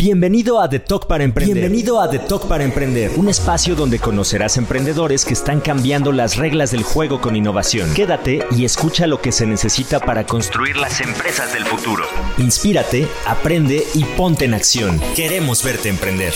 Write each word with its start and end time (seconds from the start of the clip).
Bienvenido 0.00 0.62
a 0.62 0.70
The 0.70 0.78
Talk 0.78 1.06
para 1.06 1.24
Emprender. 1.24 1.56
Bienvenido 1.58 2.00
a 2.00 2.08
The 2.08 2.20
Talk 2.20 2.48
para 2.48 2.64
Emprender, 2.64 3.10
un 3.18 3.28
espacio 3.28 3.74
donde 3.74 3.98
conocerás 3.98 4.56
emprendedores 4.56 5.26
que 5.26 5.34
están 5.34 5.60
cambiando 5.60 6.10
las 6.10 6.38
reglas 6.38 6.70
del 6.70 6.84
juego 6.84 7.20
con 7.20 7.36
innovación. 7.36 7.92
Quédate 7.92 8.46
y 8.56 8.64
escucha 8.64 9.06
lo 9.06 9.20
que 9.20 9.30
se 9.30 9.46
necesita 9.46 10.00
para 10.00 10.24
construir 10.24 10.78
las 10.78 11.02
empresas 11.02 11.52
del 11.52 11.66
futuro. 11.66 12.04
Inspírate, 12.38 13.06
aprende 13.26 13.84
y 13.92 14.04
ponte 14.16 14.46
en 14.46 14.54
acción. 14.54 14.98
Queremos 15.14 15.62
verte 15.62 15.90
emprender. 15.90 16.32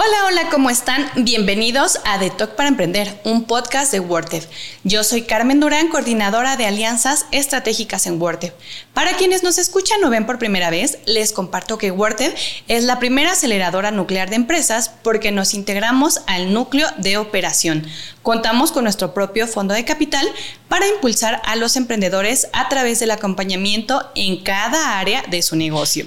Hola, 0.00 0.26
hola, 0.28 0.48
¿cómo 0.48 0.70
están? 0.70 1.10
Bienvenidos 1.16 1.98
a 2.04 2.20
The 2.20 2.30
Talk 2.30 2.54
para 2.54 2.68
Emprender, 2.68 3.20
un 3.24 3.46
podcast 3.46 3.90
de 3.90 3.98
WordTev. 3.98 4.46
Yo 4.84 5.02
soy 5.02 5.22
Carmen 5.22 5.58
Durán, 5.58 5.88
coordinadora 5.88 6.56
de 6.56 6.66
alianzas 6.66 7.26
estratégicas 7.32 8.06
en 8.06 8.22
WordTev. 8.22 8.54
Para 8.94 9.14
quienes 9.16 9.42
nos 9.42 9.58
escuchan 9.58 10.04
o 10.04 10.10
ven 10.10 10.24
por 10.24 10.38
primera 10.38 10.70
vez, 10.70 10.98
les 11.06 11.32
comparto 11.32 11.78
que 11.78 11.90
WordTev 11.90 12.32
es 12.68 12.84
la 12.84 13.00
primera 13.00 13.32
aceleradora 13.32 13.90
nuclear 13.90 14.30
de 14.30 14.36
empresas 14.36 14.88
porque 15.02 15.32
nos 15.32 15.52
integramos 15.52 16.20
al 16.28 16.52
núcleo 16.54 16.86
de 16.98 17.16
operación. 17.16 17.84
Contamos 18.28 18.72
con 18.72 18.84
nuestro 18.84 19.14
propio 19.14 19.46
fondo 19.46 19.72
de 19.72 19.86
capital 19.86 20.28
para 20.68 20.86
impulsar 20.86 21.40
a 21.46 21.56
los 21.56 21.76
emprendedores 21.76 22.48
a 22.52 22.68
través 22.68 23.00
del 23.00 23.10
acompañamiento 23.10 24.02
en 24.14 24.42
cada 24.42 24.98
área 24.98 25.24
de 25.30 25.40
su 25.40 25.56
negocio. 25.56 26.04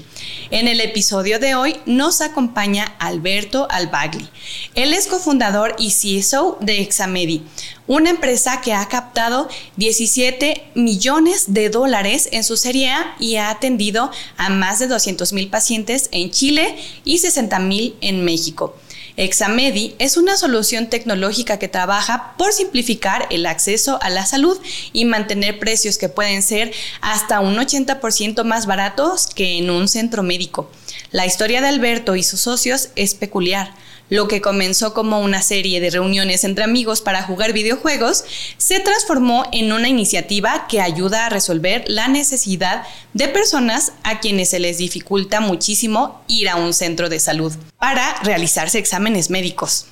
En 0.51 0.67
el 0.67 0.81
episodio 0.81 1.39
de 1.39 1.55
hoy 1.55 1.77
nos 1.87 2.21
acompaña 2.21 2.93
Alberto 2.99 3.67
Albagli. 3.71 4.29
Él 4.75 4.93
es 4.93 5.07
cofundador 5.07 5.75
y 5.79 5.89
CSO 5.89 6.59
de 6.61 6.81
Examedi, 6.81 7.41
una 7.87 8.11
empresa 8.11 8.61
que 8.61 8.73
ha 8.73 8.87
captado 8.87 9.49
17 9.77 10.73
millones 10.75 11.55
de 11.55 11.71
dólares 11.71 12.29
en 12.31 12.43
su 12.43 12.55
serie 12.55 12.91
A 12.91 13.15
y 13.19 13.37
ha 13.37 13.49
atendido 13.49 14.11
a 14.37 14.49
más 14.49 14.77
de 14.77 14.85
200 14.85 15.33
mil 15.33 15.49
pacientes 15.49 16.07
en 16.11 16.29
Chile 16.29 16.77
y 17.03 17.17
60 17.17 17.57
mil 17.57 17.95
en 17.99 18.23
México. 18.23 18.75
Examedi 19.17 19.95
es 19.99 20.17
una 20.17 20.37
solución 20.37 20.89
tecnológica 20.89 21.59
que 21.59 21.67
trabaja 21.67 22.33
por 22.37 22.53
simplificar 22.53 23.27
el 23.29 23.45
acceso 23.45 23.99
a 24.01 24.09
la 24.09 24.25
salud 24.25 24.57
y 24.93 25.05
mantener 25.05 25.59
precios 25.59 25.97
que 25.97 26.09
pueden 26.09 26.41
ser 26.41 26.73
hasta 27.01 27.39
un 27.39 27.55
80% 27.57 28.43
más 28.43 28.65
baratos 28.65 29.27
que 29.27 29.57
en 29.57 29.69
un 29.69 29.87
centro 29.87 30.23
médico. 30.23 30.69
La 31.11 31.25
historia 31.25 31.61
de 31.61 31.67
Alberto 31.67 32.15
y 32.15 32.23
sus 32.23 32.39
socios 32.39 32.89
es 32.95 33.15
peculiar. 33.15 33.73
Lo 34.11 34.27
que 34.27 34.41
comenzó 34.41 34.93
como 34.93 35.21
una 35.21 35.41
serie 35.41 35.79
de 35.79 35.89
reuniones 35.89 36.43
entre 36.43 36.65
amigos 36.65 36.99
para 36.99 37.23
jugar 37.23 37.53
videojuegos 37.53 38.25
se 38.57 38.81
transformó 38.81 39.45
en 39.53 39.71
una 39.71 39.87
iniciativa 39.87 40.67
que 40.67 40.81
ayuda 40.81 41.25
a 41.25 41.29
resolver 41.29 41.85
la 41.87 42.09
necesidad 42.09 42.83
de 43.13 43.29
personas 43.29 43.93
a 44.03 44.19
quienes 44.19 44.49
se 44.49 44.59
les 44.59 44.79
dificulta 44.79 45.39
muchísimo 45.39 46.21
ir 46.27 46.49
a 46.49 46.57
un 46.57 46.73
centro 46.73 47.07
de 47.07 47.21
salud 47.21 47.53
para 47.79 48.21
realizarse 48.23 48.79
exámenes 48.79 49.29
médicos. 49.29 49.85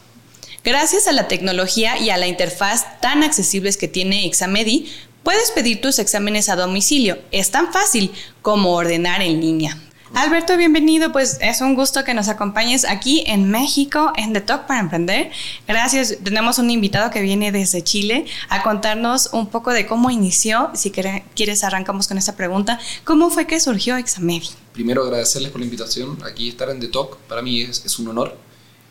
Gracias 0.66 1.08
a 1.08 1.14
la 1.14 1.30
tecnología 1.30 1.97
y 1.97 2.09
a 2.09 2.17
la 2.17 2.28
interfaz 2.28 3.00
tan 3.00 3.23
accesibles 3.23 3.78
que 3.78 3.88
tiene 3.88 4.25
Examedi, 4.25 4.92
puedes 5.23 5.52
pedir 5.52 5.80
tus 5.80 5.97
exámenes 5.97 6.50
a 6.50 6.58
domicilio. 6.58 7.20
Es 7.31 7.52
tan 7.52 7.72
fácil 7.72 8.12
como 8.42 8.73
ordenar 8.73 9.22
en 9.22 9.40
línea. 9.40 9.78
Alberto, 10.16 10.58
bienvenido. 10.58 11.12
Pues 11.12 11.38
es 11.40 11.62
un 11.62 11.76
gusto 11.76 12.04
que 12.04 12.14
nos 12.14 12.30
acompañes 12.30 12.84
aquí 12.84 13.24
en 13.28 13.52
México, 13.52 14.12
en 14.18 14.34
The 14.34 14.42
Talk 14.42 14.66
para 14.66 14.80
Emprender. 14.80 15.32
Gracias. 15.68 16.18
Tenemos 16.24 16.58
un 16.58 16.72
invitado 16.72 17.12
que 17.12 17.22
viene 17.22 17.52
desde 17.52 17.84
Chile 17.84 18.26
a 18.50 18.64
contarnos 18.64 19.30
un 19.34 19.48
poco 19.48 19.72
de 19.72 19.86
cómo 19.86 20.10
inició. 20.10 20.72
Si 20.74 20.92
quieres, 20.92 21.64
arrancamos 21.64 22.08
con 22.08 22.18
esta 22.18 22.36
pregunta. 22.36 22.80
¿Cómo 23.04 23.30
fue 23.30 23.46
que 23.46 23.60
surgió 23.60 23.98
Examedi? 23.98 24.50
Primero, 24.74 25.04
agradecerles 25.04 25.52
por 25.52 25.62
la 25.62 25.66
invitación. 25.66 26.18
Aquí 26.26 26.50
estar 26.50 26.70
en 26.72 26.80
The 26.80 26.88
Talk, 26.88 27.18
para 27.28 27.44
mí 27.44 27.62
es, 27.62 28.00
un 28.00 28.08
honor. 28.08 28.36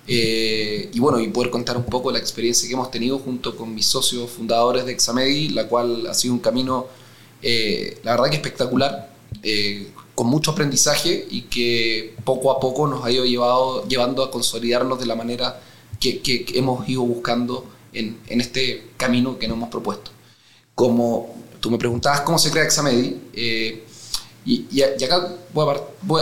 Eh, 0.06 0.88
y 0.94 1.00
bueno, 1.00 1.20
y 1.20 1.28
poder 1.28 1.50
contar 1.50 1.76
un 1.76 1.84
poco 1.84 2.12
la 2.12 2.18
experiencia 2.18 2.68
que 2.68 2.74
hemos 2.74 2.90
tenido 2.92 3.18
junto 3.18 3.56
con 3.56 3.74
mis 3.74 3.86
socios 3.86 4.30
fundadores 4.30 4.86
de 4.86 4.92
Examedi, 4.92 5.48
la 5.48 5.66
cual 5.66 6.06
ha 6.06 6.14
sido 6.14 6.32
un 6.32 6.40
camino, 6.40 6.86
eh, 7.42 7.98
la 8.04 8.12
verdad 8.12 8.30
que 8.30 8.36
espectacular. 8.36 9.10
Eh, 9.42 9.90
con 10.18 10.26
mucho 10.26 10.50
aprendizaje 10.50 11.28
y 11.30 11.42
que 11.42 12.16
poco 12.24 12.50
a 12.50 12.58
poco 12.58 12.88
nos 12.88 13.04
ha 13.04 13.10
ido 13.12 13.24
llevado, 13.24 13.86
llevando 13.86 14.24
a 14.24 14.32
consolidarnos 14.32 14.98
de 14.98 15.06
la 15.06 15.14
manera 15.14 15.60
que, 16.00 16.20
que 16.20 16.44
hemos 16.54 16.88
ido 16.88 17.02
buscando 17.02 17.64
en, 17.92 18.18
en, 18.26 18.40
este 18.40 18.88
camino 18.96 19.38
que 19.38 19.46
nos 19.46 19.56
hemos 19.56 19.68
propuesto. 19.68 20.10
Como 20.74 21.36
tú 21.60 21.70
me 21.70 21.78
preguntabas 21.78 22.22
cómo 22.22 22.36
se 22.36 22.50
crea 22.50 22.64
Examedi, 22.64 23.16
eh, 23.32 23.84
y, 24.44 24.66
y, 24.72 24.82
acá 24.82 25.36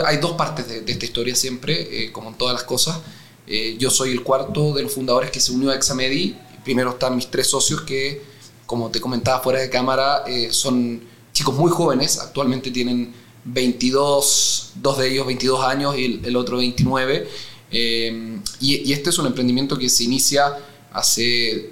hay 0.05 0.17
dos 0.17 0.33
partes 0.33 0.67
de, 0.67 0.91
esta 0.91 1.05
historia 1.05 1.35
siempre, 1.35 2.03
eh, 2.03 2.11
como 2.11 2.29
en 2.29 2.35
todas 2.35 2.53
las 2.53 2.65
cosas. 2.65 2.99
Eh, 3.47 3.77
yo 3.79 3.89
soy 3.89 4.11
el 4.11 4.21
cuarto 4.21 4.75
de 4.75 4.83
los 4.83 4.93
fundadores 4.93 5.31
que 5.31 5.39
se 5.39 5.51
unió 5.51 5.71
a 5.71 5.75
Examedi. 5.75 6.37
Primero 6.63 6.91
están 6.91 7.15
mis 7.15 7.31
tres 7.31 7.47
socios 7.47 7.81
que, 7.81 8.21
como 8.67 8.91
te 8.91 9.01
comentaba 9.01 9.39
fuera 9.39 9.59
de 9.59 9.71
cámara, 9.71 10.23
son 10.51 11.01
chicos 11.33 11.55
muy 11.55 11.71
jóvenes, 11.71 12.19
actualmente 12.19 12.69
tienen 12.69 13.25
22, 13.47 14.73
dos 14.75 14.97
de 14.97 15.11
ellos 15.11 15.25
22 15.25 15.63
años 15.63 15.97
y 15.97 16.21
el, 16.23 16.35
otro 16.35 16.57
29. 16.57 17.27
Eh, 17.71 18.39
y, 18.59 18.91
este 18.91 19.09
es 19.09 19.19
un 19.19 19.27
emprendimiento 19.27 19.77
que 19.77 19.89
se 19.89 20.03
inicia 20.03 20.57
hace 20.91 21.71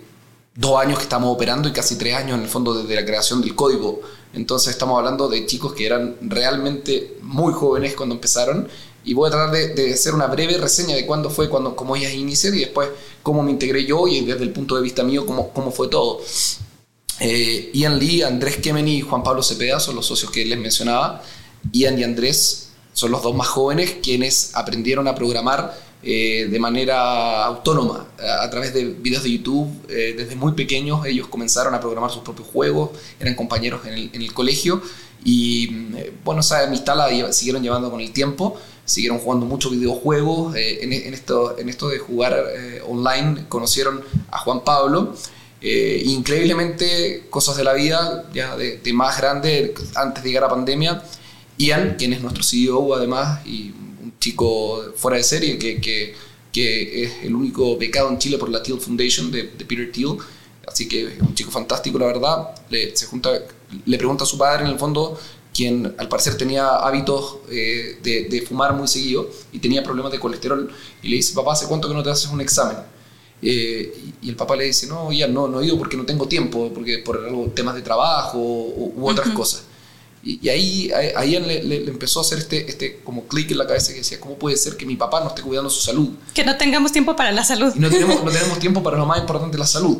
dos 0.55 0.79
años 0.79 0.97
que 0.97 1.03
estamos 1.03 1.33
operando 1.33 1.67
y 1.67 1.73
casi 1.73 1.97
tres 1.97 2.15
años 2.15 2.37
en 2.37 2.43
el 2.43 2.49
fondo 2.49 2.73
desde 2.73 2.95
la 2.95 3.05
creación 3.05 3.41
del 3.41 3.55
código. 3.55 4.01
Entonces 4.33 4.71
estamos 4.71 4.97
hablando 4.97 5.27
de 5.27 5.45
chicos 5.45 5.73
que 5.73 5.85
eran 5.85 6.15
realmente 6.21 7.17
muy 7.21 7.53
jóvenes 7.53 7.93
cuando 7.95 8.15
empezaron 8.15 8.67
y 9.03 9.13
voy 9.13 9.27
a 9.27 9.31
tratar 9.31 9.75
de, 9.75 9.93
hacer 9.93 10.13
una 10.13 10.27
breve 10.27 10.57
reseña 10.57 10.95
de 10.95 11.05
cuándo 11.05 11.29
fue, 11.29 11.47
cuando, 11.47 11.75
cómo 11.75 11.95
ellas 11.95 12.13
iniciaron 12.13 12.57
y 12.57 12.61
después 12.61 12.89
cómo 13.21 13.43
me 13.43 13.51
integré 13.51 13.85
yo 13.85 14.07
y 14.07 14.25
desde 14.25 14.43
el 14.43 14.51
punto 14.51 14.75
de 14.75 14.81
vista 14.81 15.03
mío 15.03 15.25
cómo, 15.25 15.51
cómo 15.51 15.71
fue 15.71 15.87
todo. 15.89 16.21
Eh, 17.19 17.71
Ian 17.73 17.97
Lee, 17.97 18.23
Andrés 18.23 18.57
Kemeny 18.57 18.97
y 18.97 19.01
Juan 19.01 19.23
Pablo 19.23 19.41
Cepeda 19.41 19.79
son 19.79 19.95
los 19.95 20.05
socios 20.05 20.31
que 20.31 20.43
les 20.43 20.59
mencionaba. 20.59 21.21
Ian 21.71 21.99
y 21.99 22.03
Andrés 22.03 22.69
son 22.93 23.11
los 23.11 23.21
dos 23.21 23.35
más 23.35 23.47
jóvenes 23.47 23.97
quienes 24.01 24.55
aprendieron 24.55 25.07
a 25.07 25.15
programar 25.15 25.73
eh, 26.07 26.47
de 26.51 26.59
manera 26.59 27.45
autónoma 27.45 28.05
a, 28.39 28.47
través 28.51 28.75
de 28.75 28.85
videos 28.85 29.23
de 29.23 29.31
YouTube. 29.31 29.67
Eh, 29.89 30.13
desde 30.15 30.35
muy 30.35 30.51
pequeños 30.53 31.03
ellos 31.03 31.27
comenzaron 31.27 31.73
a 31.73 31.79
programar 31.79 32.11
sus 32.11 32.21
propios 32.21 32.47
juegos, 32.47 32.91
eran 33.19 33.33
compañeros 33.33 33.81
en 33.87 34.21
el, 34.21 34.33
colegio 34.33 34.83
y 35.23 35.73
eh, 35.97 36.13
bueno, 36.23 36.41
esa 36.41 36.63
amistad 36.63 36.95
la 36.95 37.33
siguieron 37.33 37.63
llevando 37.63 37.89
con 37.89 38.01
el 38.01 38.13
tiempo, 38.13 38.55
siguieron 38.85 39.17
jugando 39.17 39.47
muchos 39.47 39.71
videojuegos. 39.71 40.55
En, 40.55 40.93
esto, 40.93 41.57
en 41.57 41.69
esto 41.69 41.89
de 41.89 41.97
jugar 41.97 42.35
online 42.87 43.45
conocieron 43.49 44.03
a 44.29 44.37
Juan 44.37 44.63
Pablo. 44.63 45.15
increíblemente, 45.61 47.25
cosas 47.31 47.57
de 47.57 47.63
la 47.63 47.73
vida, 47.73 48.29
ya 48.31 48.55
de, 48.55 48.77
de 48.77 48.93
más 48.93 49.17
grande, 49.17 49.73
antes 49.95 50.23
de 50.23 50.29
llegar 50.29 50.43
a 50.43 50.49
pandemia, 50.49 51.01
Ian, 51.57 51.95
quien 51.97 52.13
es 52.13 52.21
nuestro 52.21 52.43
CEO 52.43 52.95
además 52.95 53.45
y 53.45 53.71
un 53.71 54.13
chico 54.19 54.93
fuera 54.95 55.17
de 55.17 55.23
serie 55.23 55.57
que, 55.57 55.79
que, 55.79 56.15
que 56.51 57.03
es 57.03 57.23
el 57.23 57.35
único 57.35 57.77
becado 57.77 58.09
en 58.09 58.17
Chile 58.17 58.37
por 58.37 58.49
la 58.49 58.61
Thiel 58.61 58.79
Foundation 58.79 59.31
de, 59.31 59.43
Peter 59.43 59.91
Thiel. 59.91 60.17
Así 60.67 60.87
que 60.87 61.07
es 61.13 61.21
un 61.21 61.33
chico 61.35 61.51
fantástico, 61.51 61.99
la 61.99 62.07
verdad. 62.07 62.49
Le, 62.69 62.95
se 62.95 63.05
junta, 63.05 63.31
le 63.85 63.97
pregunta 63.97 64.23
a 64.23 64.27
su 64.27 64.37
padre, 64.37 64.65
en 64.65 64.71
el 64.71 64.79
fondo, 64.79 65.17
quien 65.53 65.95
al 65.97 66.09
parecer 66.09 66.37
tenía 66.37 66.67
hábitos 66.77 67.37
eh, 67.49 67.97
de, 68.03 68.25
de, 68.25 68.41
fumar 68.41 68.73
muy 68.73 68.87
seguido 68.87 69.29
y 69.53 69.59
tenía 69.59 69.83
problemas 69.83 70.11
de 70.11 70.19
colesterol, 70.19 70.69
y 71.01 71.07
le 71.07 71.15
dice, 71.17 71.33
papá, 71.33 71.53
¿hace 71.53 71.67
cuánto 71.67 71.87
que 71.87 71.93
no 71.93 72.03
te 72.03 72.09
haces 72.09 72.29
un 72.29 72.41
examen? 72.41 72.77
Eh, 73.41 74.13
y, 74.21 74.29
el 74.29 74.35
papá 74.35 74.55
le 74.55 74.65
dice, 74.65 74.87
no, 74.87 75.11
ya 75.11 75.27
no, 75.27 75.47
no 75.47 75.61
he 75.61 75.65
ido 75.65 75.77
porque 75.77 75.95
no 75.97 76.05
tengo 76.05 76.27
tiempo, 76.27 76.71
porque 76.73 76.99
por 76.99 77.23
algo, 77.23 77.45
temas 77.53 77.75
de 77.75 77.81
trabajo 77.81 78.37
u, 78.39 79.07
otras 79.07 79.29
cosas. 79.29 79.63
Y, 80.27 80.49
ahí, 80.49 80.91
ahí 81.15 81.39
le, 81.39 81.63
le, 81.63 81.87
empezó 81.87 82.19
a 82.19 82.23
hacer 82.23 82.39
este, 82.39 82.67
este 82.67 82.99
como 83.03 83.27
clic 83.27 83.51
en 83.51 83.59
la 83.59 83.67
cabeza 83.67 83.91
que 83.91 83.99
decía, 83.99 84.19
¿cómo 84.19 84.39
puede 84.39 84.57
ser 84.57 84.75
que 84.75 84.83
mi 84.83 84.95
papá 84.95 85.19
no 85.19 85.27
esté 85.29 85.43
cuidando 85.43 85.69
su 85.69 85.81
salud? 85.81 86.09
Que 86.33 86.43
no 86.43 86.57
tengamos 86.57 86.91
tiempo 86.91 87.15
para 87.15 87.31
la 87.31 87.45
salud. 87.45 87.71
Y 87.75 87.79
no 87.79 87.91
tenemos, 87.91 88.23
no 88.23 88.31
tenemos 88.39 88.57
tiempo 88.57 88.81
para 88.81 88.97
lo 88.97 89.05
más 89.05 89.19
importante, 89.19 89.55
la 89.55 89.67
salud. 89.67 89.99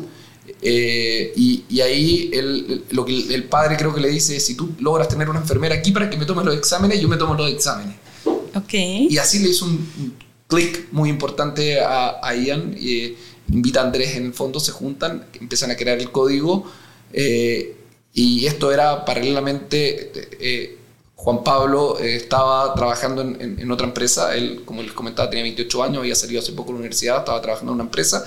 Eh, 0.60 1.32
y, 1.36 1.64
y, 1.68 1.80
ahí 1.80 2.30
el, 2.32 2.84
lo 2.90 3.04
que 3.04 3.34
el 3.34 3.44
padre 3.44 3.76
creo 3.76 3.94
que 3.94 4.00
le 4.00 4.08
dice, 4.08 4.40
si 4.40 4.56
tú 4.56 4.74
logras 4.80 5.08
tener 5.08 5.30
una 5.30 5.38
enfermera 5.38 5.76
aquí 5.76 5.92
para 5.92 6.10
que 6.10 6.16
me 6.16 6.26
tome 6.26 6.42
los 6.42 6.56
exámenes, 6.56 7.00
yo 7.00 7.06
me 7.06 7.16
tomo 7.16 7.34
los 7.34 7.48
exámenes. 7.48 7.94
Ok. 8.24 8.74
Y 8.74 9.18
así 9.18 9.38
le 9.38 9.50
hizo 9.50 9.64
un, 9.64 10.16
clic 10.48 10.88
muy 10.90 11.08
importante 11.08 11.80
a, 11.80 12.18
a 12.20 12.34
Ian. 12.34 12.74
Eh, 12.80 13.16
invita 13.48 13.80
a 13.80 13.84
Andrés 13.84 14.16
en 14.16 14.26
el 14.26 14.32
fondo, 14.32 14.58
se 14.58 14.72
juntan, 14.72 15.26
empiezan 15.40 15.70
a 15.70 15.76
crear 15.76 15.98
el 15.98 16.10
código. 16.10 16.64
Eh, 17.12 17.75
y 18.16 18.46
esto 18.46 18.72
era 18.72 19.04
paralelamente, 19.04 20.10
eh, 20.40 20.78
Juan 21.14 21.44
Pablo 21.44 21.98
eh, 22.00 22.16
estaba 22.16 22.74
trabajando 22.74 23.20
en, 23.20 23.70
otra 23.70 23.86
empresa, 23.86 24.34
él, 24.34 24.62
como 24.64 24.82
les 24.82 24.92
comentaba, 24.92 25.28
tenía 25.28 25.42
28 25.42 25.82
años, 25.82 25.98
había 25.98 26.14
salido 26.14 26.40
hace 26.40 26.52
poco 26.52 26.68
de 26.68 26.72
la 26.72 26.78
universidad, 26.78 27.18
estaba 27.18 27.42
trabajando 27.42 27.72
en 27.72 27.74
una 27.74 27.84
empresa, 27.84 28.24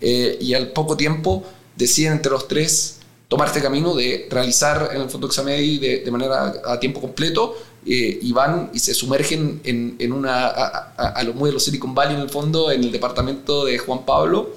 eh, 0.00 0.38
y 0.40 0.54
al 0.54 0.68
poco 0.68 0.96
tiempo 0.96 1.42
deciden 1.74 2.12
entre 2.12 2.30
los 2.30 2.46
tres 2.46 3.00
tomar 3.26 3.48
este 3.48 3.60
camino 3.60 3.92
de 3.94 4.28
realizar 4.30 4.90
en 4.94 5.02
el 5.02 5.10
fondo 5.10 5.26
Examedi 5.26 5.78
de, 5.78 6.00
de 6.04 6.10
manera 6.12 6.54
a 6.64 6.78
tiempo 6.78 7.00
completo 7.00 7.56
eh, 7.84 8.20
y 8.22 8.32
van 8.32 8.70
y 8.72 8.78
se 8.78 8.94
sumergen 8.94 9.60
en, 9.64 9.96
en 9.98 10.12
una, 10.12 10.46
a, 10.46 11.08
a, 11.08 11.22
los 11.24 11.34
modelos 11.34 11.64
Silicon 11.64 11.92
Valley 11.92 12.14
en 12.14 12.22
el 12.22 12.30
fondo, 12.30 12.70
en 12.70 12.84
el 12.84 12.92
departamento 12.92 13.64
de 13.64 13.78
Juan 13.78 14.04
Pablo, 14.06 14.50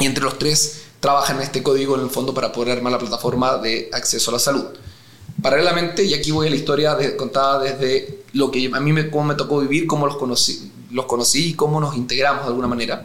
y 0.00 0.04
entre 0.04 0.24
los 0.24 0.38
tres 0.38 0.85
trabajan 1.00 1.40
este 1.40 1.62
código 1.62 1.96
en 1.96 2.02
el 2.02 2.10
fondo 2.10 2.34
para 2.34 2.52
poder 2.52 2.76
armar 2.76 2.92
la 2.92 2.98
plataforma 2.98 3.58
de 3.58 3.90
acceso 3.92 4.30
a 4.30 4.34
la 4.34 4.38
salud. 4.38 4.64
Paralelamente, 5.40 6.02
y 6.02 6.14
aquí 6.14 6.30
voy 6.30 6.46
a 6.46 6.50
la 6.50 6.56
historia 6.56 6.96
contada 7.16 7.62
desde 7.62 8.24
lo 8.32 8.50
que 8.50 8.70
a 8.72 8.80
mí 8.80 8.92
me, 8.92 9.10
cómo 9.10 9.24
me 9.24 9.34
tocó 9.34 9.60
vivir, 9.60 9.86
cómo 9.86 10.06
los 10.06 10.16
conocí, 10.16 10.72
los 10.90 11.06
conocí 11.06 11.50
y 11.50 11.54
cómo 11.54 11.78
nos 11.80 11.96
integramos 11.96 12.44
de 12.44 12.48
alguna 12.48 12.68
manera. 12.68 13.04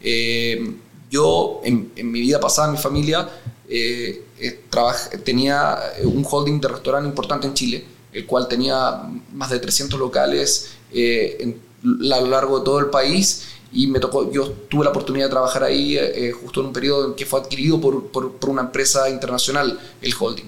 Eh, 0.00 0.74
yo, 1.10 1.60
en, 1.64 1.92
mi 1.96 2.20
vida 2.20 2.40
pasada, 2.40 2.70
mi 2.70 2.78
familia, 2.78 3.28
eh, 3.68 4.24
eh, 4.38 4.64
tenía 5.24 5.78
un 6.04 6.26
holding 6.28 6.60
de 6.60 6.68
restaurante 6.68 7.08
importante 7.08 7.46
en 7.46 7.54
Chile, 7.54 7.84
el 8.12 8.26
cual 8.26 8.48
tenía 8.48 9.02
más 9.32 9.50
de 9.50 9.58
300 9.58 10.00
locales 10.00 10.70
en, 10.92 11.60
a 12.12 12.20
lo 12.20 12.26
largo 12.28 12.58
de 12.58 12.64
todo 12.64 12.78
el 12.78 12.86
país 12.86 13.44
y 13.72 13.86
me 13.88 13.98
tocó, 14.00 14.30
yo 14.30 14.48
tuve 14.68 14.84
la 14.84 14.90
oportunidad 14.90 15.26
de 15.26 15.30
trabajar 15.30 15.64
ahí 15.64 15.96
eh, 15.98 16.32
justo 16.32 16.60
en 16.60 16.66
un 16.66 16.72
periodo 16.72 17.08
en 17.08 17.14
que 17.14 17.26
fue 17.26 17.40
adquirido 17.40 17.80
por, 17.80 18.06
por, 18.08 18.32
por 18.32 18.50
una 18.50 18.62
empresa 18.62 19.10
internacional, 19.10 19.78
el 20.00 20.14
holding. 20.18 20.44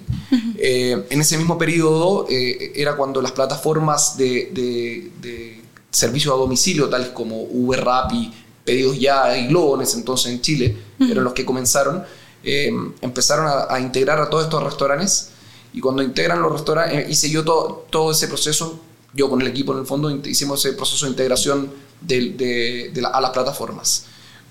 eh, 0.57 1.05
en 1.11 1.21
ese 1.21 1.37
mismo 1.37 1.59
periodo 1.59 2.27
eh, 2.31 2.73
era 2.75 2.97
cuando 2.97 3.21
las 3.21 3.33
plataformas 3.33 4.17
de, 4.17 4.51
de, 4.53 5.11
de 5.21 5.63
servicios 5.91 6.33
a 6.35 6.37
domicilio, 6.39 6.89
tales 6.89 7.09
como 7.09 7.43
Uber, 7.43 7.85
Rappi, 7.85 8.33
Pedidos 8.65 8.99
Ya 8.99 9.37
y 9.37 9.47
Globo 9.49 9.77
en 9.77 9.83
ese 9.83 9.97
entonces 9.97 10.31
en 10.31 10.41
Chile, 10.41 10.77
eran 11.01 11.25
los 11.25 11.33
que 11.33 11.45
comenzaron, 11.45 12.05
eh, 12.45 12.71
empezaron 13.01 13.47
a, 13.47 13.67
a, 13.75 13.81
integrar 13.81 14.21
a 14.21 14.29
todos 14.29 14.45
estos 14.45 14.63
restaurantes. 14.63 15.31
Y 15.73 15.81
cuando 15.81 16.03
integran 16.03 16.41
los 16.43 16.53
restaurantes, 16.53 16.99
eh, 16.99 17.07
hice 17.11 17.31
yo 17.31 17.45
todo, 17.45 17.87
todo 17.91 18.11
ese 18.13 18.29
proceso, 18.29 18.79
yo 19.15 19.31
con 19.31 19.41
el 19.41 19.49
equipo 19.49 19.73
en 19.73 19.81
el 19.81 19.87
fondo 19.87 20.11
hicimos 20.11 20.65
ese 20.65 20.77
proceso 20.77 21.07
de 21.07 21.11
integración 21.13 21.71
de, 22.01 22.31
de, 22.31 22.91
de 22.95 23.01
la, 23.01 23.09
a 23.09 23.21
las 23.21 23.31
plataformas. 23.31 24.05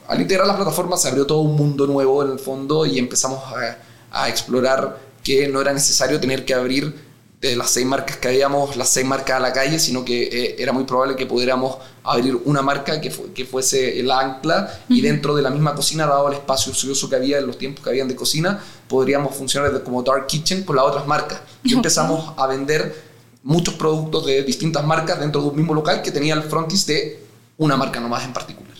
Al 0.07 0.21
integrar 0.21 0.47
las 0.47 0.55
plataformas 0.55 1.01
se 1.01 1.09
abrió 1.09 1.25
todo 1.25 1.39
un 1.39 1.55
mundo 1.55 1.85
nuevo 1.85 2.23
en 2.23 2.31
el 2.31 2.39
fondo 2.39 2.85
y 2.85 2.97
empezamos 2.97 3.43
a, 3.43 3.77
a 4.11 4.29
explorar 4.29 4.99
que 5.23 5.47
no 5.47 5.59
era 5.59 5.73
necesario 5.73 6.19
tener 6.19 6.45
que 6.45 6.53
abrir 6.53 7.07
de 7.41 7.55
las 7.55 7.69
seis 7.69 7.85
marcas 7.85 8.17
que 8.17 8.27
habíamos, 8.29 8.75
las 8.77 8.89
seis 8.89 9.05
marcas 9.05 9.37
a 9.37 9.39
la 9.39 9.53
calle, 9.53 9.77
sino 9.77 10.03
que 10.03 10.23
eh, 10.23 10.55
era 10.57 10.73
muy 10.73 10.85
probable 10.85 11.15
que 11.15 11.27
pudiéramos 11.27 11.77
abrir 12.03 12.35
una 12.45 12.63
marca 12.63 12.99
que, 12.99 13.11
fu 13.11 13.31
que 13.33 13.45
fuese 13.45 13.99
el 13.99 14.09
ancla 14.09 14.55
uh 14.89 14.91
-huh. 14.91 14.97
y 14.97 15.01
dentro 15.01 15.35
de 15.35 15.43
la 15.43 15.51
misma 15.51 15.75
cocina, 15.75 16.07
dado 16.07 16.29
el 16.29 16.33
espacio 16.35 16.71
ocioso 16.71 17.09
que 17.09 17.15
había 17.15 17.37
en 17.37 17.45
los 17.45 17.57
tiempos 17.57 17.83
que 17.83 17.89
habían 17.91 18.07
de 18.07 18.15
cocina, 18.15 18.59
podríamos 18.87 19.35
funcionar 19.35 19.83
como 19.83 20.01
dark 20.01 20.25
kitchen 20.25 20.63
con 20.63 20.77
las 20.77 20.85
otras 20.85 21.05
marcas. 21.05 21.41
Y 21.63 21.73
empezamos 21.77 22.33
a 22.37 22.47
vender 22.47 23.05
muchos 23.43 23.75
productos 23.75 24.25
de 24.25 24.43
distintas 24.43 24.83
marcas 24.83 25.19
dentro 25.19 25.41
de 25.41 25.49
un 25.49 25.55
mismo 25.55 25.75
local 25.75 26.01
que 26.01 26.11
tenía 26.11 26.33
el 26.33 26.43
frontis 26.43 26.87
de 26.87 27.26
una 27.57 27.77
marca 27.77 27.99
nomás 27.99 28.23
en 28.25 28.33
particular. 28.33 28.75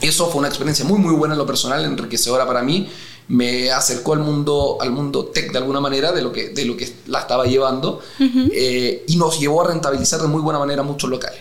Eso 0.00 0.28
fue 0.28 0.38
una 0.40 0.48
experiencia 0.48 0.84
muy 0.84 0.98
muy 0.98 1.14
buena 1.14 1.34
en 1.34 1.38
lo 1.38 1.46
personal, 1.46 1.84
enriquecedora 1.84 2.46
para 2.46 2.62
mí 2.62 2.88
me 3.28 3.70
acercó 3.70 4.12
al 4.12 4.20
mundo, 4.20 4.78
al 4.80 4.92
mundo 4.92 5.26
tech 5.26 5.50
de 5.50 5.58
alguna 5.58 5.80
manera, 5.80 6.12
de 6.12 6.22
lo 6.22 6.32
que, 6.32 6.50
de 6.50 6.64
lo 6.64 6.76
que 6.76 6.92
la 7.06 7.20
estaba 7.20 7.44
llevando, 7.44 8.00
uh 8.20 8.22
-huh. 8.22 8.50
eh, 8.52 9.04
y 9.08 9.16
nos 9.16 9.40
llevó 9.40 9.62
a 9.62 9.68
rentabilizar 9.68 10.20
de 10.20 10.28
muy 10.28 10.40
buena 10.40 10.58
manera 10.58 10.82
muchos 10.82 11.10
locales. 11.10 11.40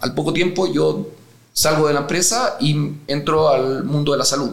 Al 0.00 0.14
poco 0.14 0.32
tiempo 0.32 0.72
yo 0.72 1.08
salgo 1.52 1.86
de 1.86 1.94
la 1.94 2.00
empresa 2.00 2.56
y 2.60 2.74
entro 3.06 3.50
al 3.50 3.84
mundo 3.84 4.12
de 4.12 4.18
la 4.18 4.24
salud. 4.24 4.52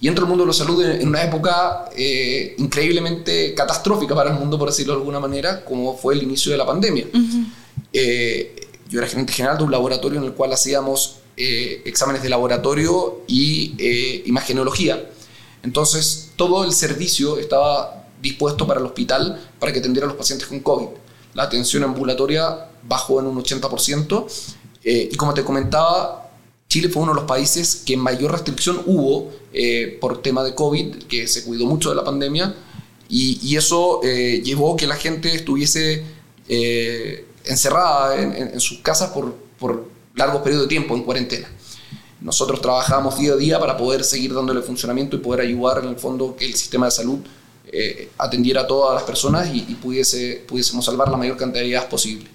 Y 0.00 0.08
entro 0.08 0.24
al 0.24 0.28
mundo 0.28 0.44
de 0.44 0.48
la 0.48 0.54
salud 0.54 0.84
en 0.84 1.06
una 1.06 1.22
época 1.22 1.84
eh, 1.96 2.54
increíblemente 2.58 3.54
catastrófica 3.54 4.14
para 4.14 4.30
el 4.30 4.38
mundo, 4.38 4.58
por 4.58 4.68
decirlo 4.68 4.94
de 4.94 4.98
alguna 5.00 5.20
manera, 5.20 5.64
como 5.64 5.96
fue 5.96 6.14
el 6.14 6.22
inicio 6.22 6.50
de 6.52 6.58
la 6.58 6.66
pandemia. 6.66 7.06
Uh 7.12 7.18
-huh. 7.18 7.44
eh, 7.92 8.61
yo 8.92 9.00
era 9.00 9.08
gerente 9.08 9.32
general 9.32 9.58
de 9.58 9.64
un 9.64 9.70
laboratorio 9.70 10.20
en 10.20 10.24
el 10.26 10.32
cual 10.32 10.52
hacíamos 10.52 11.18
eh, 11.36 11.82
exámenes 11.84 12.22
de 12.22 12.28
laboratorio 12.28 13.22
y 13.26 13.74
imagenología 14.26 15.08
entonces, 15.62 16.32
todo 16.36 16.64
el 16.64 16.72
servicio 16.72 17.38
estaba 17.38 18.06
dispuesto 18.20 18.66
para 18.66 18.80
el 18.80 18.86
hospital 18.86 19.40
para 19.58 19.72
que 19.72 19.78
atendiera 19.78 20.06
a 20.06 20.08
los 20.08 20.16
pacientes 20.16 20.46
con 20.48 20.60
COVID. 20.60 20.88
La 21.34 21.44
atención 21.44 21.84
ambulatoria 21.84 22.68
bajó 22.82 23.20
en 23.20 23.26
un 23.26 23.42
80%. 23.42 24.26
Eh, 24.84 25.08
y 25.12 25.16
como 25.16 25.32
te 25.34 25.44
comentaba, 25.44 26.30
Chile 26.68 26.88
fue 26.88 27.02
uno 27.02 27.12
de 27.12 27.20
los 27.20 27.28
países 27.28 27.82
que 27.86 27.96
mayor 27.96 28.32
restricción 28.32 28.82
hubo 28.86 29.30
eh, 29.52 29.98
por 30.00 30.20
tema 30.20 30.42
de 30.42 30.54
COVID, 30.54 31.04
que 31.04 31.28
se 31.28 31.44
cuidó 31.44 31.66
mucho 31.66 31.90
de 31.90 31.96
la 31.96 32.04
pandemia. 32.04 32.54
Y, 33.08 33.56
eso 33.56 34.00
eh, 34.02 34.40
llevó 34.42 34.72
a 34.72 34.76
que 34.78 34.86
la 34.86 34.96
gente 34.96 35.34
estuviese 35.34 36.02
eh, 36.48 37.26
encerrada 37.44 38.20
en, 38.20 38.32
en, 38.34 38.48
en, 38.54 38.60
sus 38.60 38.78
casas 38.78 39.10
por, 39.10 39.34
por 39.58 39.88
largos 40.14 40.42
periodos 40.42 40.66
de 40.66 40.68
tiempo, 40.68 40.94
en 40.94 41.02
cuarentena. 41.02 41.48
Nosotros 42.20 42.60
trabajamos 42.60 43.18
día 43.18 43.32
a 43.32 43.36
día 43.36 43.58
para 43.58 43.76
poder 43.76 44.04
seguir 44.04 44.32
dándole 44.32 44.62
funcionamiento 44.62 45.16
y 45.16 45.18
poder 45.18 45.40
ayudar 45.40 45.82
en 45.82 45.90
el 45.90 45.96
fondo 45.96 46.36
que 46.36 46.46
el 46.46 46.54
sistema 46.54 46.86
de 46.86 46.92
salud 46.92 47.18
eh, 47.66 48.10
atendiera 48.18 48.62
a 48.62 48.66
todas 48.66 48.94
las 48.94 49.02
personas 49.04 49.48
y, 49.48 49.64
y, 49.68 49.74
pudiese, 49.74 50.44
pudiésemos 50.46 50.84
salvar 50.84 51.08
la 51.08 51.16
mayor 51.16 51.36
cantidad 51.36 51.62
de 51.62 51.68
vidas 51.68 51.84
posible. 51.86 52.26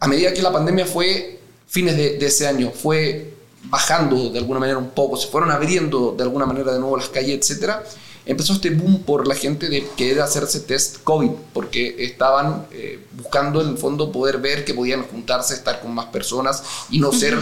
A 0.00 0.08
medida 0.08 0.32
que 0.32 0.42
la 0.42 0.52
pandemia 0.52 0.86
fue, 0.86 1.40
fines 1.66 1.96
de, 1.96 2.18
de, 2.18 2.26
ese 2.26 2.48
año, 2.48 2.70
fue 2.70 3.34
bajando 3.64 4.30
de 4.30 4.38
alguna 4.38 4.58
manera 4.58 4.78
un 4.78 4.90
poco, 4.90 5.16
se 5.16 5.28
fueron 5.28 5.50
abriendo 5.50 6.14
de 6.16 6.22
alguna 6.22 6.46
manera 6.46 6.72
de 6.72 6.80
nuevo 6.80 6.96
las 6.96 7.10
calles, 7.10 7.38
etcétera, 7.38 7.84
empezó 8.26 8.52
este 8.52 8.70
boom 8.70 9.02
por 9.02 9.26
la 9.26 9.34
gente 9.34 9.68
de 9.68 9.86
querer 9.96 10.20
hacerse 10.20 10.60
test 10.60 11.02
COVID, 11.04 11.30
porque 11.52 11.96
estaban 11.98 12.66
eh, 12.72 13.04
buscando 13.12 13.60
en 13.60 13.70
el 13.70 13.78
fondo 13.78 14.12
poder 14.12 14.38
ver 14.38 14.64
que 14.64 14.74
podían 14.74 15.02
juntarse, 15.02 15.54
estar 15.54 15.80
con 15.80 15.94
más 15.94 16.06
personas 16.06 16.62
y 16.90 16.98
no 16.98 17.08
uh 17.08 17.12
-huh. 17.12 17.18
ser 17.18 17.38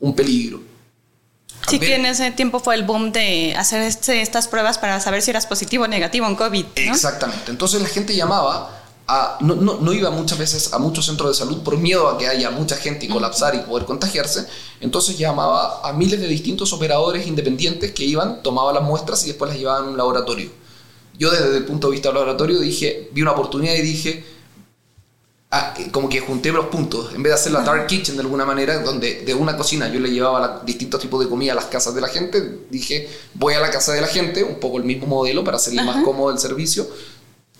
un 0.00 0.14
peligro. 0.14 0.60
Sí, 1.68 1.78
que 1.78 1.94
en 1.94 2.06
ese 2.06 2.30
tiempo 2.32 2.58
fue 2.58 2.74
el 2.74 2.84
boom 2.84 3.12
de 3.12 3.54
hacer 3.56 3.82
este, 3.82 4.22
estas 4.22 4.48
pruebas 4.48 4.78
para 4.78 4.98
saber 5.00 5.22
si 5.22 5.30
eras 5.30 5.46
positivo 5.46 5.84
o 5.84 5.88
negativo 5.88 6.26
en 6.26 6.34
COVID. 6.34 6.64
¿no? 6.64 6.92
Exactamente. 6.92 7.50
Entonces 7.50 7.82
la 7.82 7.88
gente 7.88 8.16
llamaba, 8.16 8.79
a, 9.12 9.38
no, 9.40 9.56
no, 9.56 9.78
no, 9.80 9.92
iba 9.92 10.10
muchas 10.10 10.38
veces 10.38 10.72
a 10.72 10.78
muchos 10.78 11.06
centros 11.06 11.30
de 11.30 11.44
salud 11.44 11.62
por 11.62 11.76
miedo 11.76 12.08
a 12.08 12.16
que 12.16 12.28
haya 12.28 12.50
mucha 12.50 12.76
gente 12.76 13.06
y 13.06 13.08
colapsar 13.08 13.54
y 13.54 13.58
poder 13.58 13.84
contagiarse. 13.84 14.46
Entonces 14.80 15.18
llamaba 15.18 15.80
a 15.82 15.92
miles 15.92 16.20
de 16.20 16.28
distintos 16.28 16.72
operadores 16.72 17.26
independientes 17.26 17.92
que 17.92 18.04
iban, 18.04 18.42
tomaban 18.42 18.74
las 18.74 18.84
muestras 18.84 19.24
y 19.24 19.28
después 19.28 19.50
las 19.50 19.58
llevaban 19.58 19.86
a 19.86 19.88
un 19.90 19.96
laboratorio. 19.96 20.50
Yo 21.18 21.30
desde 21.30 21.56
el 21.56 21.64
punto 21.64 21.88
de 21.88 21.92
vista 21.92 22.08
del 22.08 22.18
laboratorio 22.18 22.60
dije, 22.60 23.10
vi 23.12 23.22
una 23.22 23.32
oportunidad 23.32 23.74
y 23.74 23.82
dije, 23.82 24.24
Ah, 25.52 25.74
como 25.90 26.08
que 26.08 26.20
junté 26.20 26.52
los 26.52 26.66
puntos, 26.66 27.12
en 27.12 27.24
vez 27.24 27.32
de 27.32 27.34
hacer 27.34 27.50
la 27.50 27.62
dark 27.62 27.88
kitchen 27.88 28.14
de 28.14 28.22
alguna 28.22 28.44
manera, 28.44 28.78
donde 28.84 29.22
de 29.22 29.34
una 29.34 29.56
cocina 29.56 29.92
yo 29.92 29.98
le 29.98 30.08
llevaba 30.08 30.38
la, 30.38 30.60
distintos 30.64 31.00
tipos 31.00 31.18
de 31.24 31.28
comida 31.28 31.50
a 31.50 31.54
las 31.56 31.64
casas 31.64 31.92
de 31.92 32.00
la 32.00 32.06
gente, 32.06 32.60
dije, 32.70 33.08
voy 33.34 33.54
a 33.54 33.60
la 33.60 33.68
casa 33.68 33.92
de 33.92 34.00
la 34.00 34.06
gente, 34.06 34.44
un 34.44 34.60
poco 34.60 34.78
el 34.78 34.84
mismo 34.84 35.08
modelo 35.08 35.42
para 35.42 35.56
hacerle 35.56 35.80
Ajá. 35.80 35.90
más 35.90 36.04
cómodo 36.04 36.30
el 36.30 36.38
servicio, 36.38 36.86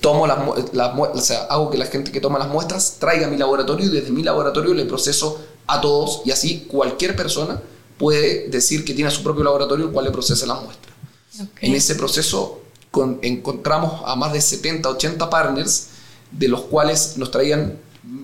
tomo 0.00 0.26
las, 0.26 0.38
las 0.72 0.92
o 0.96 1.20
sea, 1.20 1.44
hago 1.44 1.70
que 1.70 1.78
la 1.78 1.86
gente 1.86 2.10
que 2.10 2.20
toma 2.20 2.38
las 2.38 2.48
muestras 2.48 2.96
traiga 2.98 3.26
a 3.26 3.30
mi 3.30 3.36
laboratorio 3.36 3.86
y 3.86 3.90
desde 3.90 4.10
mi 4.10 4.22
laboratorio 4.22 4.74
le 4.74 4.84
proceso 4.84 5.40
a 5.66 5.80
todos 5.80 6.22
y 6.24 6.30
así 6.30 6.66
cualquier 6.68 7.14
persona 7.14 7.62
puede 7.98 8.48
decir 8.48 8.84
que 8.84 8.94
tiene 8.94 9.10
su 9.10 9.22
propio 9.22 9.44
laboratorio 9.44 9.86
el 9.86 9.92
cual 9.92 10.06
le 10.06 10.10
procesa 10.10 10.46
las 10.46 10.62
muestras. 10.62 10.94
Okay. 11.34 11.68
En 11.68 11.76
ese 11.76 11.94
proceso 11.94 12.60
con, 12.90 13.18
encontramos 13.22 14.02
a 14.04 14.16
más 14.16 14.32
de 14.32 14.40
70, 14.40 14.88
80 14.88 15.30
partners 15.30 15.88
de 16.32 16.48
los 16.48 16.62
cuales 16.62 17.16
nos 17.16 17.30
traían 17.30 17.78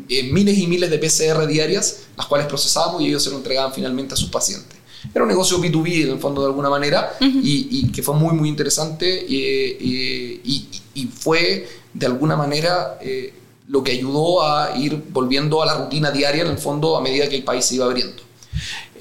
eh, 0.08 0.22
miles 0.32 0.58
y 0.58 0.66
miles 0.66 0.90
de 0.90 0.98
PCR 0.98 1.46
diarias, 1.46 1.98
las 2.16 2.26
cuales 2.26 2.46
procesábamos 2.46 3.02
y 3.02 3.08
ellos 3.08 3.22
se 3.22 3.30
lo 3.30 3.36
entregaban 3.36 3.72
finalmente 3.72 4.14
a 4.14 4.16
sus 4.16 4.30
pacientes. 4.30 4.78
Era 5.14 5.22
un 5.22 5.28
negocio 5.28 5.58
B2B 5.58 6.04
en 6.04 6.10
el 6.10 6.18
fondo 6.18 6.40
de 6.40 6.48
alguna 6.48 6.70
manera 6.70 7.14
uh 7.20 7.24
-huh. 7.24 7.40
y, 7.42 7.68
y, 7.70 7.92
que 7.92 8.02
fue 8.02 8.14
muy 8.14 8.34
muy 8.34 8.48
interesante 8.48 9.06
eh, 9.06 9.78
eh, 9.80 10.40
y, 10.42 10.68
y, 10.96 11.06
fue 11.06 11.68
de 11.92 12.06
alguna 12.06 12.36
manera 12.36 12.98
eh, 13.00 13.32
lo 13.68 13.82
que 13.82 13.92
ayudó 13.92 14.42
a 14.42 14.76
ir 14.76 15.02
volviendo 15.10 15.62
a 15.62 15.66
la 15.66 15.74
rutina 15.78 16.10
diaria 16.10 16.42
en 16.42 16.48
el 16.48 16.58
fondo 16.58 16.96
a 16.96 17.00
medida 17.00 17.28
que 17.28 17.36
el 17.36 17.44
país 17.44 17.64
se 17.64 17.76
iba 17.76 17.84
abriendo. 17.84 18.22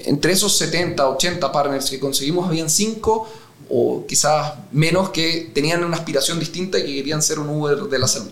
Entre 0.04 0.32
esos 0.32 0.56
70, 0.56 1.08
80 1.08 1.50
partners 1.50 1.90
que 1.90 1.98
conseguimos, 1.98 2.46
habían 2.46 2.70
5 2.70 3.28
o 3.68 4.06
quizás 4.06 4.54
menos 4.72 5.10
que 5.10 5.50
tenían 5.52 5.82
una 5.84 5.96
aspiración 5.96 6.38
distinta 6.38 6.78
y 6.78 6.84
que 6.84 6.94
querían 6.94 7.22
ser 7.22 7.38
un 7.38 7.48
Uber 7.48 7.84
de 7.84 7.98
la 7.98 8.06
salud. 8.06 8.30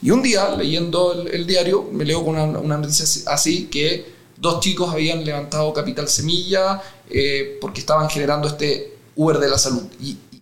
Y 0.00 0.10
un 0.10 0.22
día, 0.22 0.50
leyendo 0.50 1.12
el, 1.12 1.46
diario, 1.46 1.88
me 1.92 2.04
leo 2.04 2.24
con 2.24 2.38
una, 2.38 2.76
noticia 2.78 3.04
así 3.32 3.66
que 3.66 4.06
dos 4.36 4.60
chicos 4.60 4.92
habían 4.92 5.24
levantado 5.24 5.72
capital 5.72 6.08
semilla 6.08 6.80
eh, 7.10 7.58
porque 7.60 7.80
estaban 7.80 8.08
generando 8.08 8.46
este 8.46 8.96
Uber 9.16 9.38
de 9.38 9.48
la 9.48 9.58
salud. 9.58 9.82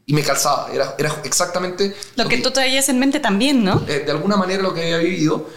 Y 0.07 0.13
me 0.13 0.23
calzaba, 0.23 0.71
era, 0.73 0.95
era 0.99 1.21
exactamente... 1.25 1.95
Lo, 2.15 2.25
lo 2.25 2.31
que, 2.31 2.37
que, 2.37 2.43
tú 2.43 2.53
traías 2.53 2.89
en 2.89 2.99
mente 3.01 3.19
también, 3.19 3.65
¿no? 3.65 3.85
Eh, 3.89 4.05
de 4.07 4.11
alguna 4.13 4.37
manera 4.37 4.63
lo 4.63 4.73
que 4.73 4.83
había 4.83 4.99
vivido 4.99 5.49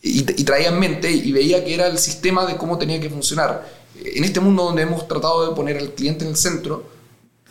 y, 0.00 0.20
y, 0.20 0.44
traía 0.44 0.68
en 0.68 0.78
mente 0.78 1.10
y 1.10 1.32
veía 1.32 1.64
que 1.64 1.74
era 1.74 1.88
el 1.88 1.98
sistema 1.98 2.46
de 2.46 2.56
cómo 2.56 2.78
tenía 2.78 3.00
que 3.00 3.10
funcionar. 3.10 3.68
En 4.02 4.22
este 4.22 4.38
mundo 4.38 4.62
donde 4.64 4.82
hemos 4.82 5.08
tratado 5.08 5.48
de 5.48 5.56
poner 5.56 5.76
al 5.76 5.90
cliente 5.90 6.24
en 6.24 6.30
el 6.30 6.36
centro, 6.36 6.88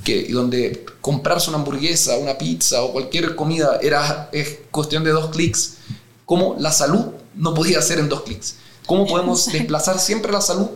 que, 0.03 0.31
donde 0.31 0.85
comprarse 1.01 1.49
una 1.49 1.59
hamburguesa, 1.59 2.17
una 2.17 2.37
pizza 2.37 2.83
o 2.83 2.93
cualquier 2.93 3.35
comida 3.35 3.79
era 3.81 4.29
es 4.31 4.59
cuestión 4.71 5.03
de 5.03 5.11
dos 5.11 5.29
clics, 5.31 5.75
¿cómo 6.25 6.55
la 6.57 6.71
salud 6.71 7.07
no 7.35 7.53
podía 7.53 7.81
ser 7.81 7.99
en 7.99 8.09
dos 8.09 8.23
clics? 8.23 8.55
¿Cómo 8.85 9.05
podemos 9.05 9.45
desplazar 9.51 9.99
siempre 9.99 10.31
la 10.31 10.41
salud? 10.41 10.69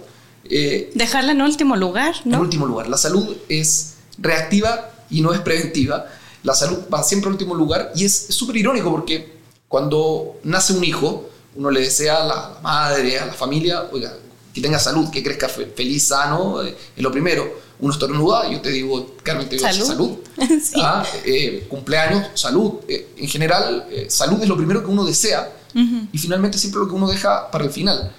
Eh, 0.50 0.92
Dejarla 0.94 1.32
en 1.32 1.42
último 1.42 1.78
lugar, 1.78 2.16
¿no? 2.26 2.36
En 2.36 2.42
último 2.42 2.66
lugar. 2.66 2.88
La 2.88 2.98
salud 2.98 3.38
es 3.48 3.94
reactiva 4.18 4.93
y 5.14 5.22
no 5.22 5.34
es 5.34 5.40
preventiva. 5.40 6.06
La 6.44 6.54
salud 6.54 6.80
va 6.94 7.02
siempre 7.04 7.30
en 7.30 7.34
último 7.34 7.56
lugar 7.56 7.92
y 7.96 8.04
es 8.04 8.28
súper 8.30 8.58
irónico 8.58 8.92
porque 8.92 9.34
cuando 9.70 10.36
nace 10.44 10.74
un 10.74 10.84
hijo, 10.84 11.30
uno 11.56 11.72
le 11.72 11.82
desea 11.82 12.22
a 12.22 12.26
la 12.26 12.60
madre, 12.62 13.20
a 13.20 13.26
la 13.26 13.34
familia, 13.34 13.88
oiga, 13.92 14.14
que 14.54 14.62
tenga 14.62 14.78
salud, 14.78 15.10
que 15.10 15.24
crezca 15.24 15.50
feliz, 15.50 16.08
sano, 16.08 16.62
eh, 16.62 16.76
es 16.96 17.04
lo 17.04 17.12
primero. 17.12 17.64
Uno 17.80 17.92
estornuda 17.92 18.48
y 18.48 18.54
yo 18.54 18.62
te 18.62 18.70
digo, 18.70 19.16
Carmen, 19.24 19.50
te 19.50 19.58
digo 19.58 19.68
salud. 19.68 19.88
salud. 19.88 20.12
Ah, 20.76 21.06
eh, 21.26 21.66
cumpleaños, 21.70 22.28
salud. 22.36 22.74
Eh, 22.88 23.14
en 23.18 23.28
general, 23.28 23.88
salud 24.10 24.42
es 24.42 24.48
lo 24.48 24.56
primero 24.56 24.84
que 24.84 24.90
uno 24.90 25.06
desea 25.06 25.52
y 25.74 26.18
finalmente 26.18 26.58
siempre 26.58 26.80
lo 26.80 26.88
que 26.88 26.94
uno 26.94 27.10
deja 27.10 27.50
para 27.50 27.64
el 27.64 27.72
final. 27.72 28.14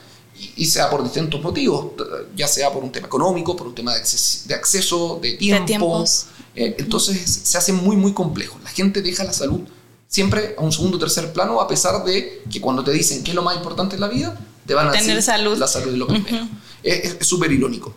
Y, 0.56 0.66
sea 0.66 0.90
por 0.90 1.04
distintos 1.04 1.40
motivos, 1.40 1.92
ya 2.34 2.48
sea 2.48 2.72
por 2.72 2.82
un 2.82 2.90
tema 2.90 3.06
económico, 3.06 3.54
por 3.54 3.68
un 3.68 3.74
tema 3.74 3.94
de, 3.94 4.00
de 4.00 4.54
acceso, 4.54 5.20
de 5.22 5.34
tiempo. 5.34 6.04
Entonces 6.54 7.40
se 7.44 7.58
hace 7.58 7.72
muy, 7.72 7.96
muy 7.96 8.12
complejo. 8.12 8.58
La 8.62 8.70
gente 8.70 9.02
deja 9.02 9.24
la 9.24 9.32
salud 9.32 9.60
siempre 10.08 10.54
a 10.56 10.62
un 10.62 10.72
segundo 10.72 10.96
o 10.96 11.00
tercer 11.00 11.32
plano, 11.32 11.60
a 11.60 11.66
pesar 11.66 12.04
de 12.04 12.42
que 12.50 12.60
cuando 12.60 12.84
te 12.84 12.92
dicen 12.92 13.24
qué 13.24 13.32
es 13.32 13.34
lo 13.34 13.42
más 13.42 13.56
importante 13.56 13.96
en 13.96 14.00
la 14.00 14.08
vida, 14.08 14.38
te 14.66 14.74
van 14.74 14.88
a 14.88 14.92
Tener 14.92 15.06
decir 15.06 15.22
salud. 15.22 15.58
la 15.58 15.66
salud 15.66 15.92
es 15.92 15.98
lo 15.98 16.06
primero. 16.06 16.48
Es 16.82 17.16
súper 17.20 17.50
irónico. 17.50 17.94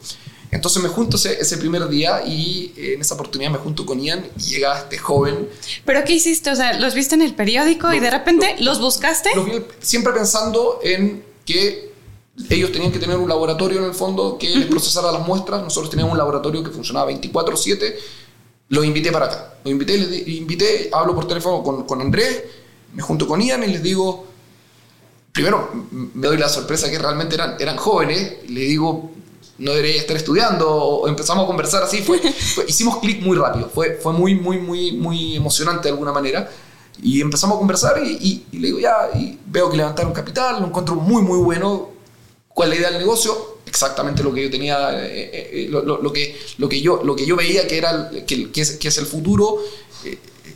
Entonces 0.50 0.82
me 0.82 0.90
junto 0.90 1.18
ese, 1.18 1.58
primer 1.58 1.88
día 1.90 2.24
y 2.26 2.74
eh, 2.78 2.94
en 2.94 3.02
esa 3.02 3.16
oportunidad 3.16 3.52
me 3.52 3.58
junto 3.58 3.86
con 3.86 4.00
Ian 4.00 4.26
y 4.38 4.44
llega 4.44 4.80
este 4.80 4.98
joven. 4.98 5.50
¿Pero 5.86 6.04
qué 6.06 6.14
hiciste? 6.14 6.50
O 6.50 6.56
sea, 6.56 6.80
¿los 6.80 6.94
viste 6.94 7.16
en 7.16 7.22
el 7.22 7.36
periódico 7.36 7.94
y 7.94 8.00
de 8.00 8.10
repente 8.10 8.56
los 8.60 8.80
buscaste? 8.80 9.30
Los 9.36 9.46
siempre 9.82 10.14
pensando 10.14 10.80
en 10.84 11.24
que 11.46 11.92
ellos 12.50 12.72
tenían 12.72 12.92
que 12.92 13.00
tener 13.00 13.18
un 13.18 13.28
laboratorio 13.28 13.80
en 13.80 13.86
el 13.86 13.94
fondo 13.94 14.38
que 14.38 14.50
les 14.50 14.68
procesara 14.68 15.12
las 15.12 15.28
muestras. 15.28 15.62
Nosotros 15.62 15.90
teníamos 15.90 16.14
un 16.14 16.18
laboratorio 16.18 16.64
que 16.64 16.70
funcionaba 16.70 17.12
24/7 17.12 17.96
los 18.70 18.86
invité 18.86 19.12
para 19.12 19.26
acá. 19.26 19.54
Los 19.64 19.72
invité, 19.72 19.98
les 19.98 20.28
invité, 20.28 20.90
hablo 20.92 21.16
por 21.16 21.28
teléfono 21.28 21.64
con, 21.64 21.84
con 21.84 22.02
Andrés, 22.02 22.44
me 22.94 23.02
junto 23.02 23.28
con 23.28 23.42
Ian 23.42 23.64
y 23.64 23.68
les 23.68 23.84
digo, 23.84 24.26
primero 25.32 25.70
me 25.92 26.28
doy 26.28 26.38
la 26.38 26.50
sorpresa 26.50 26.90
que 26.90 26.98
realmente 26.98 27.36
eran, 27.36 27.56
eran 27.60 27.78
jóvenes, 27.78 28.38
le 28.48 28.62
digo, 28.62 29.12
no 29.60 29.72
debería 29.72 30.02
estar 30.02 30.16
estudiando, 30.16 31.04
empezamos 31.08 31.44
a 31.44 31.48
conversar 31.48 31.84
así, 31.84 32.02
fue, 32.04 32.22
hicimos 32.68 32.98
clic 33.00 33.22
muy 33.22 33.38
rápido, 33.38 33.70
fue, 33.74 34.00
fue 34.02 34.14
muy, 34.14 34.36
muy, 34.36 34.60
muy, 34.60 34.92
muy 34.94 35.36
emocionante 35.36 35.84
de 35.84 35.90
alguna 35.90 36.12
manera. 36.12 36.50
Y 37.00 37.22
empezamos 37.22 37.58
a 37.58 37.60
conversar 37.60 38.02
y, 38.04 38.46
y 38.52 38.58
le 38.58 38.68
digo, 38.68 38.80
ya, 38.80 39.12
y 39.14 39.38
veo 39.46 39.70
que 39.70 39.78
levantaron 39.78 40.14
capital, 40.14 40.60
lo 40.62 40.68
encuentro 40.68 40.96
muy, 40.96 41.22
muy 41.22 41.38
bueno. 41.38 41.97
¿Cuál 42.58 42.74
es 42.74 42.80
la 42.80 42.80
idea 42.80 42.90
del 42.90 43.02
negocio? 43.02 43.58
exactamente 43.68 44.24
lo 44.24 44.34
que 44.34 44.44
yo 44.44 44.50
tenía, 44.50 44.92
eh, 45.06 45.30
eh, 45.32 45.50
eh, 45.54 45.68
lo, 45.70 46.12
que, 46.12 46.36
lo, 46.58 46.68
que 46.68 46.82
yo, 46.82 47.04
lo 47.04 47.16
que 47.16 47.24
yo 47.24 47.36
veía 47.36 47.68
que, 47.68 47.78
era, 47.78 48.10
que, 48.26 48.50
que, 48.50 48.62
es, 48.62 48.98
el 48.98 49.06
futuro 49.06 49.60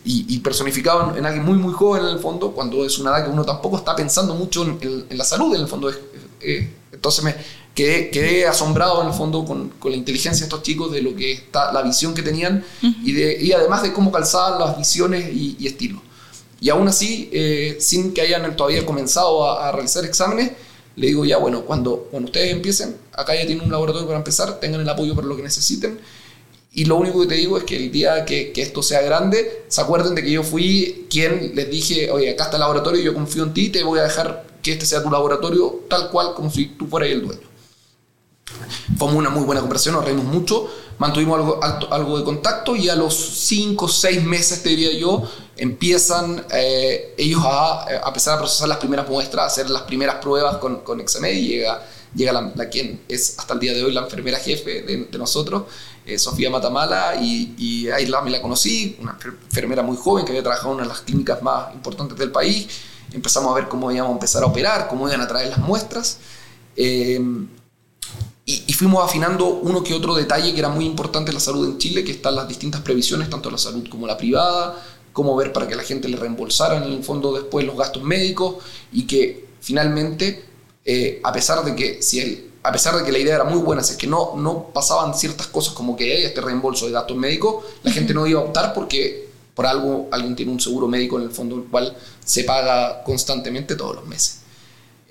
y, 0.03 0.39
personificado 0.39 1.15
en, 1.15 1.25
alguien 1.25 1.45
muy, 1.45 1.57
muy 1.57 1.73
joven 1.73 2.03
en 2.03 2.09
el 2.09 2.19
fondo, 2.19 2.53
cuando 2.53 2.83
es 2.83 2.97
una 2.97 3.11
edad 3.11 3.25
que 3.25 3.29
uno 3.29 3.45
tampoco 3.45 3.77
está 3.77 3.95
pensando 3.95 4.33
mucho 4.33 4.63
en, 4.63 5.05
la 5.11 5.23
salud 5.23 5.53
en 5.53 5.61
el 5.61 5.67
fondo. 5.67 5.91
entonces 6.91 7.23
me 7.23 7.35
quedé, 7.75 8.09
quedé, 8.09 8.47
asombrado 8.47 9.01
en 9.03 9.09
el 9.09 9.13
fondo 9.13 9.45
con, 9.45 9.69
con, 9.69 9.91
la 9.91 9.97
inteligencia 9.97 10.39
de 10.39 10.45
estos 10.45 10.63
chicos, 10.63 10.91
de 10.91 11.03
lo 11.03 11.15
que 11.15 11.33
está, 11.33 11.71
la 11.71 11.83
visión 11.83 12.15
que 12.15 12.23
tenían 12.23 12.65
y, 12.81 13.11
de, 13.11 13.37
y 13.39 13.51
además 13.51 13.83
de 13.83 13.93
cómo 13.93 14.11
calzaban 14.11 14.59
las 14.59 14.75
visiones 14.75 15.31
y, 15.31 15.55
y 15.59 15.67
estilos. 15.67 16.01
Y 16.59 16.69
aún 16.69 16.87
así, 16.87 17.29
sin 17.79 18.13
que 18.13 18.21
hayan 18.21 18.55
todavía 18.55 18.85
comenzado 18.85 19.47
a, 19.47 19.67
a 19.67 19.71
realizar 19.71 20.03
exámenes, 20.05 20.51
le 20.95 21.07
digo 21.07 21.25
ya, 21.25 21.37
bueno, 21.37 21.61
cuando, 21.61 22.07
cuando 22.11 22.27
ustedes 22.27 22.51
empiecen, 22.51 22.95
acá 23.13 23.35
ya 23.35 23.45
tienen 23.45 23.65
un 23.65 23.71
laboratorio 23.71 24.07
para 24.07 24.19
empezar, 24.19 24.59
tengan 24.59 24.81
el 24.81 24.89
apoyo 24.89 25.15
para 25.15 25.27
lo 25.27 25.35
que 25.35 25.43
necesiten. 25.43 25.99
Y 26.73 26.85
lo 26.85 26.95
único 26.95 27.21
que 27.21 27.27
te 27.27 27.35
digo 27.35 27.57
es 27.57 27.65
que 27.65 27.75
el 27.75 27.91
día 27.91 28.23
que, 28.23 28.51
que, 28.51 28.61
esto 28.61 28.81
sea 28.81 29.01
grande, 29.01 29.65
se 29.67 29.81
acuerden 29.81 30.15
de 30.15 30.23
que 30.23 30.31
yo 30.31 30.43
fui 30.43 31.07
quien 31.09 31.53
les 31.53 31.69
dije, 31.69 32.11
oye, 32.11 32.29
acá 32.29 32.45
está 32.45 32.57
el 32.57 32.61
laboratorio, 32.61 33.01
yo 33.01 33.13
confío 33.13 33.43
en 33.43 33.53
ti, 33.53 33.69
te 33.69 33.83
voy 33.83 33.99
a 33.99 34.03
dejar 34.03 34.45
que 34.61 34.73
este 34.73 34.85
sea 34.85 35.03
tu 35.03 35.09
laboratorio 35.09 35.81
tal 35.89 36.09
cual 36.09 36.33
como 36.33 36.49
si 36.49 36.67
tú 36.67 36.87
fueras 36.87 37.09
el 37.09 37.21
dueño. 37.21 37.51
Fue 38.97 39.11
una 39.11 39.29
muy 39.29 39.43
buena 39.43 39.61
conversación, 39.61 39.95
nos 39.95 40.05
reímos 40.05 40.25
mucho, 40.25 40.69
mantuvimos 41.01 41.39
algo, 41.39 41.59
algo 41.89 42.19
de 42.19 42.23
contacto 42.23 42.75
y 42.75 42.87
a 42.87 42.95
los 42.95 43.15
5 43.15 43.85
o 43.85 43.87
6 43.87 44.23
meses, 44.23 44.61
te 44.61 44.69
diría 44.69 44.93
yo, 44.93 45.23
empiezan 45.57 46.45
eh, 46.51 47.15
ellos 47.17 47.41
a, 47.43 47.85
a, 47.85 48.07
empezar 48.07 48.35
a 48.35 48.37
procesar 48.37 48.67
las 48.67 48.77
primeras 48.77 49.09
muestras, 49.09 49.43
a 49.43 49.47
hacer 49.47 49.69
las 49.71 49.81
primeras 49.81 50.17
pruebas 50.17 50.57
con, 50.57 50.81
con 50.81 51.01
Examed 51.01 51.33
y 51.33 51.47
llega, 51.47 51.83
llega 52.13 52.31
la, 52.33 52.69
quien 52.69 53.01
es 53.07 53.39
hasta 53.39 53.55
el 53.55 53.59
día 53.59 53.73
de 53.73 53.83
hoy 53.83 53.91
la 53.93 54.01
enfermera 54.01 54.37
jefe 54.37 54.83
de, 54.83 55.17
nosotros, 55.17 55.63
eh, 56.05 56.19
Sofía 56.19 56.51
Matamala, 56.51 57.15
y, 57.19 57.55
y 57.57 57.89
ahí 57.89 58.05
la, 58.05 58.21
me 58.21 58.29
la 58.29 58.39
conocí, 58.39 58.95
una 59.01 59.17
enfermera 59.23 59.81
muy 59.81 59.97
joven 59.97 60.23
que 60.23 60.33
había 60.33 60.43
trabajado 60.43 60.69
en 60.69 60.75
una 60.75 60.83
de 60.83 60.89
las 60.89 61.01
clínicas 61.01 61.41
más 61.41 61.73
importantes 61.73 62.15
del 62.15 62.31
país. 62.31 62.67
Empezamos 63.11 63.51
a 63.51 63.55
ver 63.55 63.67
cómo 63.67 63.91
íbamos 63.91 64.11
a 64.11 64.13
empezar 64.13 64.43
a 64.43 64.45
operar, 64.45 64.87
cómo 64.87 65.07
iban 65.07 65.21
a 65.21 65.27
traer 65.27 65.49
las 65.49 65.57
muestras. 65.57 66.19
Eh, 66.75 67.19
y, 68.45 68.73
fuimos 68.73 69.03
afinando 69.03 69.47
uno 69.47 69.83
que 69.83 69.93
otro 69.93 70.15
detalle 70.15 70.53
que 70.53 70.59
era 70.59 70.69
muy 70.69 70.85
importante 70.85 71.29
en 71.29 71.35
la 71.35 71.39
salud 71.39 71.67
en 71.67 71.77
Chile, 71.77 72.03
que 72.03 72.11
están 72.11 72.35
las 72.35 72.47
distintas 72.47 72.81
previsiones, 72.81 73.29
tanto 73.29 73.51
la 73.51 73.57
salud 73.57 73.87
como 73.87 74.07
la 74.07 74.17
privada, 74.17 74.83
cómo 75.13 75.35
ver 75.35 75.53
para 75.53 75.67
que 75.67 75.75
la 75.75 75.83
gente 75.83 76.07
le 76.09 76.17
reembolsara 76.17 76.77
en 76.77 76.83
el 76.83 77.03
fondo 77.03 77.33
después 77.33 77.65
los 77.65 77.77
gastos 77.77 78.03
médicos 78.03 78.55
y 78.91 79.05
que 79.05 79.45
finalmente, 79.59 80.43
eh, 80.83 81.21
a 81.23 81.31
pesar 81.31 81.63
de 81.63 81.75
que 81.75 82.01
si 82.01 82.19
el, 82.19 82.51
a 82.63 82.71
pesar 82.71 82.95
de 82.95 83.03
que 83.03 83.11
la 83.11 83.19
idea 83.19 83.35
era 83.35 83.43
muy 83.43 83.59
buena, 83.59 83.83
si 83.83 83.93
es 83.93 83.97
que 83.97 84.07
no, 84.07 84.35
no 84.35 84.69
pasaban 84.73 85.13
ciertas 85.13 85.47
cosas 85.47 85.73
como 85.73 85.95
que 85.95 86.25
este 86.25 86.41
reembolso 86.41 86.87
de 86.87 86.93
gastos 86.93 87.17
médicos, 87.17 87.63
la 87.83 87.91
gente 87.91 88.13
no 88.13 88.25
iba 88.25 88.39
a 88.39 88.43
optar 88.43 88.73
porque 88.73 89.29
por 89.53 89.65
algo 89.65 90.07
alguien 90.11 90.35
tiene 90.35 90.51
un 90.51 90.59
seguro 90.59 90.87
médico 90.87 91.17
en 91.17 91.23
el 91.23 91.31
fondo, 91.31 91.55
el 91.57 91.63
cual 91.63 91.95
se 92.23 92.43
paga 92.43 93.03
constantemente 93.03 93.75
todos 93.75 93.97
los 93.97 94.07
meses. 94.07 94.40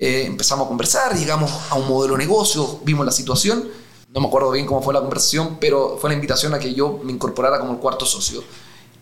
Eh, 0.03 0.25
empezamos 0.25 0.65
a 0.65 0.67
conversar, 0.67 1.15
llegamos 1.15 1.51
a 1.69 1.75
un 1.75 1.87
modelo 1.87 2.15
de 2.15 2.23
negocio, 2.23 2.79
vimos 2.83 3.05
la 3.05 3.11
situación, 3.11 3.69
no 4.11 4.19
me 4.19 4.25
acuerdo 4.25 4.49
bien 4.49 4.65
cómo 4.65 4.81
fue 4.81 4.95
la 4.95 4.99
conversación, 4.99 5.57
pero 5.61 5.99
fue 6.01 6.09
la 6.09 6.15
invitación 6.15 6.55
a 6.55 6.59
que 6.59 6.73
yo 6.73 6.99
me 7.03 7.11
incorporara 7.11 7.59
como 7.59 7.73
el 7.73 7.77
cuarto 7.77 8.03
socio. 8.07 8.43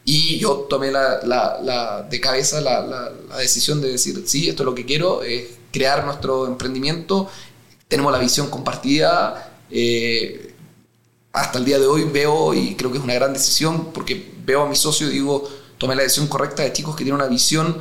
Y 0.03 0.39
yo 0.39 0.68
tomé 0.70 0.91
la, 0.91 1.22
la, 1.24 2.06
de 2.10 2.20
cabeza 2.20 2.60
la, 2.60 2.82
la, 2.82 3.38
decisión 3.38 3.79
de 3.79 3.91
decir, 3.91 4.25
sí, 4.27 4.50
esto 4.50 4.63
es 4.63 4.65
lo 4.65 4.75
que 4.75 4.86
quiero, 4.86 5.24
es 5.24 5.46
crear 5.72 6.03
nuestro 6.03 6.48
emprendimiento, 6.48 7.29
tenemos 7.88 8.12
la 8.12 8.20
visión 8.20 8.50
compartida. 8.50 9.56
Eh, 9.72 10.53
hasta 11.32 11.60
el 11.60 11.63
día 11.63 11.79
de 11.79 11.86
hoy 11.86 12.03
veo, 12.03 12.53
y 12.53 12.75
creo 12.75 12.91
que 12.91 12.98
es 12.98 13.03
una 13.06 13.13
gran 13.13 13.32
decisión, 13.32 13.94
porque 13.94 14.34
veo 14.44 14.63
a 14.63 14.68
mi 14.68 14.75
socio 14.75 15.08
y 15.08 15.12
digo, 15.12 15.48
tomé 15.77 15.96
la 15.96 16.03
decisión 16.03 16.27
correcta 16.27 16.63
de 16.63 16.74
chicos 16.74 16.94
que 16.98 17.06
tienen 17.06 17.22
una 17.22 17.29
visión 17.29 17.77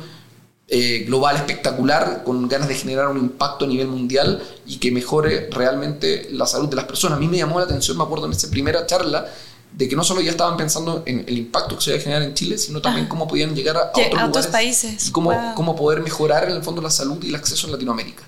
eh, 0.71 1.03
global 1.07 1.35
espectacular, 1.35 2.23
con 2.23 2.47
ganas 2.47 2.67
de 2.67 2.75
generar 2.75 3.07
un 3.07 3.17
impacto 3.17 3.65
a 3.65 3.67
nivel 3.67 3.87
mundial 3.87 4.43
y 4.67 4.77
que 4.77 4.91
mejore 4.91 5.49
realmente 5.49 6.27
la 6.31 6.45
salud 6.45 6.69
de 6.69 6.75
las 6.75 6.85
personas. 6.85 7.17
A 7.17 7.19
mí 7.19 7.27
me 7.27 7.37
llamó 7.37 7.57
la 7.57 7.65
atención, 7.65 7.97
me 7.97 8.03
acuerdo 8.03 8.27
en 8.27 8.33
esa 8.33 8.51
primera 8.51 8.85
charla, 8.85 9.25
de 9.71 9.89
que 9.89 9.95
no 9.95 10.03
solo 10.03 10.21
ya 10.21 10.29
estaban 10.29 10.57
pensando 10.57 11.01
en 11.07 11.25
el 11.27 11.37
impacto 11.39 11.75
que 11.75 11.83
se 11.83 11.89
iba 11.89 11.99
a 11.99 12.01
generar 12.03 12.21
en 12.21 12.35
Chile, 12.35 12.57
sino 12.59 12.81
también 12.81 13.07
ah. 13.07 13.09
cómo 13.09 13.27
podían 13.27 13.55
llegar 13.55 13.77
a, 13.77 13.91
otros, 14.27 14.47
países. 14.47 15.07
Y 15.07 15.11
cómo, 15.11 15.31
cómo, 15.55 15.75
poder 15.75 16.01
mejorar 16.01 16.47
en 16.49 16.55
el 16.55 16.61
fondo 16.61 16.83
la 16.83 16.91
salud 16.91 17.17
y 17.23 17.29
el 17.29 17.35
acceso 17.35 17.65
en 17.65 17.73
Latinoamérica. 17.73 18.23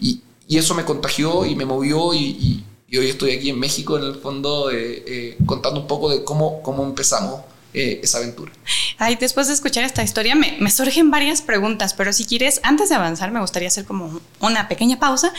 Y, 0.00 0.22
y 0.48 0.56
eso 0.56 0.74
me 0.74 0.86
contagió 0.86 1.44
y 1.44 1.54
me 1.56 1.66
movió 1.66 2.14
y, 2.14 2.64
y, 2.88 2.96
hoy 2.96 3.08
estoy 3.08 3.32
aquí 3.32 3.50
en 3.50 3.58
México 3.58 3.98
en 3.98 4.04
el 4.04 4.14
fondo 4.16 4.70
eh, 4.70 5.02
eh, 5.06 5.38
contando 5.46 5.80
un 5.80 5.86
poco 5.86 6.10
de 6.10 6.24
cómo, 6.24 6.62
cómo 6.62 6.84
empezamos 6.84 7.40
eh, 7.74 8.00
esa 8.02 8.18
aventura. 8.18 8.52
Ay, 8.98 9.16
después 9.16 9.48
de 9.48 9.54
escuchar 9.54 9.84
esta 9.84 10.02
historia 10.02 10.34
me, 10.34 10.56
me, 10.60 10.70
surgen 10.70 11.10
varias 11.10 11.42
preguntas, 11.42 11.94
pero 11.94 12.12
si 12.12 12.24
quieres, 12.24 12.60
antes 12.62 12.88
de 12.88 12.94
avanzar, 12.94 13.32
me 13.32 13.40
gustaría 13.40 13.68
hacer 13.68 13.84
como 13.84 14.20
una 14.40 14.68
pequeña 14.68 14.98
pausa 14.98 15.32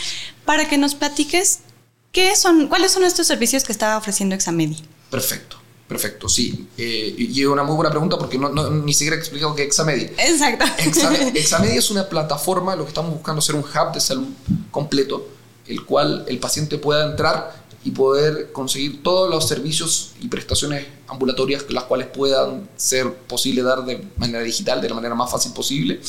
para 0.44 0.68
que 0.68 0.78
nos 0.78 0.94
platiques 0.94 1.60
qué 2.12 2.34
son, 2.36 2.68
cuáles 2.68 2.92
son 2.92 3.04
estos 3.04 3.26
servicios 3.26 3.64
que 3.64 3.72
estaba 3.72 3.96
ofreciendo 3.96 4.34
Examedi. 4.34 4.82
Perfecto. 5.10 5.58
Perfecto, 5.86 6.30
sí. 6.30 6.66
Eh, 6.78 7.14
y 7.16 7.42
es 7.42 7.46
una 7.46 7.62
muy 7.62 7.76
buena 7.76 7.90
pregunta 7.90 8.16
porque 8.16 8.38
no, 8.38 8.48
ni 8.70 8.94
siquiera 8.94 9.16
he 9.16 9.18
explicado 9.18 9.54
qué 9.54 9.62
es 9.62 9.68
Examedi. 9.68 10.04
Exacto. 10.16 10.64
Examedi 11.34 11.76
es 11.76 11.90
una 11.90 12.08
plataforma, 12.08 12.74
lo 12.74 12.84
que 12.84 12.88
estamos 12.88 13.12
buscando 13.12 13.40
es 13.40 13.44
ser 13.44 13.54
un 13.54 13.62
hub 13.62 13.92
de 13.92 14.00
salud 14.00 14.26
completo, 14.70 15.28
el 15.66 15.84
cual 15.84 16.24
el 16.26 16.38
paciente 16.38 16.78
pueda 16.78 17.10
entrar 17.10 17.63
y 17.84 17.90
poder 17.90 18.50
conseguir 18.52 19.02
todos 19.02 19.30
los 19.30 19.46
servicios 19.46 20.12
y 20.20 20.28
prestaciones 20.28 20.86
ambulatorias 21.06 21.66
las 21.68 21.84
cuales 21.84 22.06
puedan 22.08 22.68
ser 22.76 23.12
posible 23.12 23.62
dar 23.62 23.84
de 23.84 24.02
manera 24.16 24.40
digital, 24.40 24.80
de 24.80 24.88
la 24.88 24.94
manera 24.94 25.14
más 25.14 25.30
fácil 25.30 25.52
posible. 25.52 26.00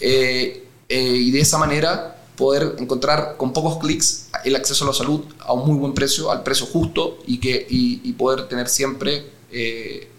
Eh, 0.00 0.66
eh, 0.88 1.16
y 1.16 1.30
de 1.30 1.40
esa 1.40 1.58
manera 1.58 2.22
poder 2.36 2.76
encontrar 2.78 3.36
con 3.38 3.52
pocos 3.52 3.78
clics 3.78 4.28
el 4.44 4.54
acceso 4.54 4.84
a 4.84 4.88
la 4.88 4.92
salud 4.92 5.22
a 5.40 5.52
un 5.54 5.66
muy 5.66 5.78
buen 5.78 5.94
precio, 5.94 6.30
al 6.30 6.42
precio 6.42 6.66
justo 6.66 7.18
y, 7.26 7.38
que, 7.38 7.66
y, 7.68 8.12
poder 8.12 8.46
tener 8.46 8.68
siempre 8.68 9.30
eh, 9.50 10.10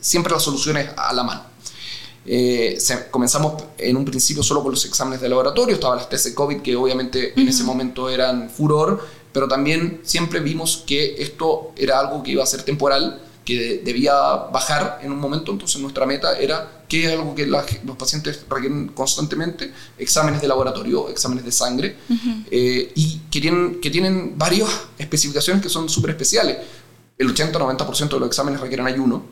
siempre 0.00 0.32
las 0.32 0.42
soluciones 0.42 0.90
a 0.96 1.12
la 1.12 1.22
mano. 1.22 1.42
Eh, 2.26 2.78
comenzamos 3.10 3.64
en 3.76 3.96
un 3.96 4.04
principio 4.04 4.42
solo 4.42 4.62
con 4.62 4.70
los 4.70 4.84
exámenes 4.86 5.20
de 5.20 5.28
laboratorio, 5.28 5.74
estaban 5.74 5.98
las 5.98 6.08
test 6.08 6.26
de 6.26 6.34
COVID 6.34 6.62
que 6.62 6.74
obviamente 6.74 7.38
en 7.38 7.48
ese 7.48 7.64
momento 7.64 8.08
eran 8.08 8.48
furor, 8.48 9.06
pero 9.34 9.48
también 9.48 10.00
siempre 10.04 10.38
vimos 10.38 10.84
que 10.86 11.16
esto 11.18 11.72
era 11.76 11.98
algo 11.98 12.22
que 12.22 12.30
iba 12.30 12.44
a 12.44 12.46
ser 12.46 12.62
temporal, 12.62 13.20
que 13.44 13.82
debía 13.84 14.14
bajar 14.14 15.00
en 15.02 15.10
un 15.10 15.18
momento, 15.18 15.50
entonces 15.50 15.80
nuestra 15.80 16.06
meta 16.06 16.38
era 16.38 16.84
que 16.88 17.04
es 17.06 17.12
algo 17.12 17.34
que 17.34 17.44
los 17.46 17.96
pacientes 17.98 18.44
requieren 18.48 18.88
constantemente, 18.88 19.72
exámenes 19.98 20.40
de 20.40 20.46
laboratorio, 20.46 21.08
exámenes 21.08 21.44
de 21.44 21.50
sangre, 21.50 21.96
eh, 22.48 22.92
y 22.94 23.22
que 23.28 23.40
tienen, 23.40 23.80
que 23.80 23.90
tienen 23.90 24.38
varias 24.38 24.68
especificaciones 24.98 25.60
que 25.60 25.68
son 25.68 25.88
súper 25.88 26.10
especiales. 26.10 26.58
El 27.18 27.34
80-90% 27.34 28.10
de 28.10 28.20
los 28.20 28.28
exámenes 28.28 28.60
requieren 28.60 28.86
ayuno, 28.86 29.24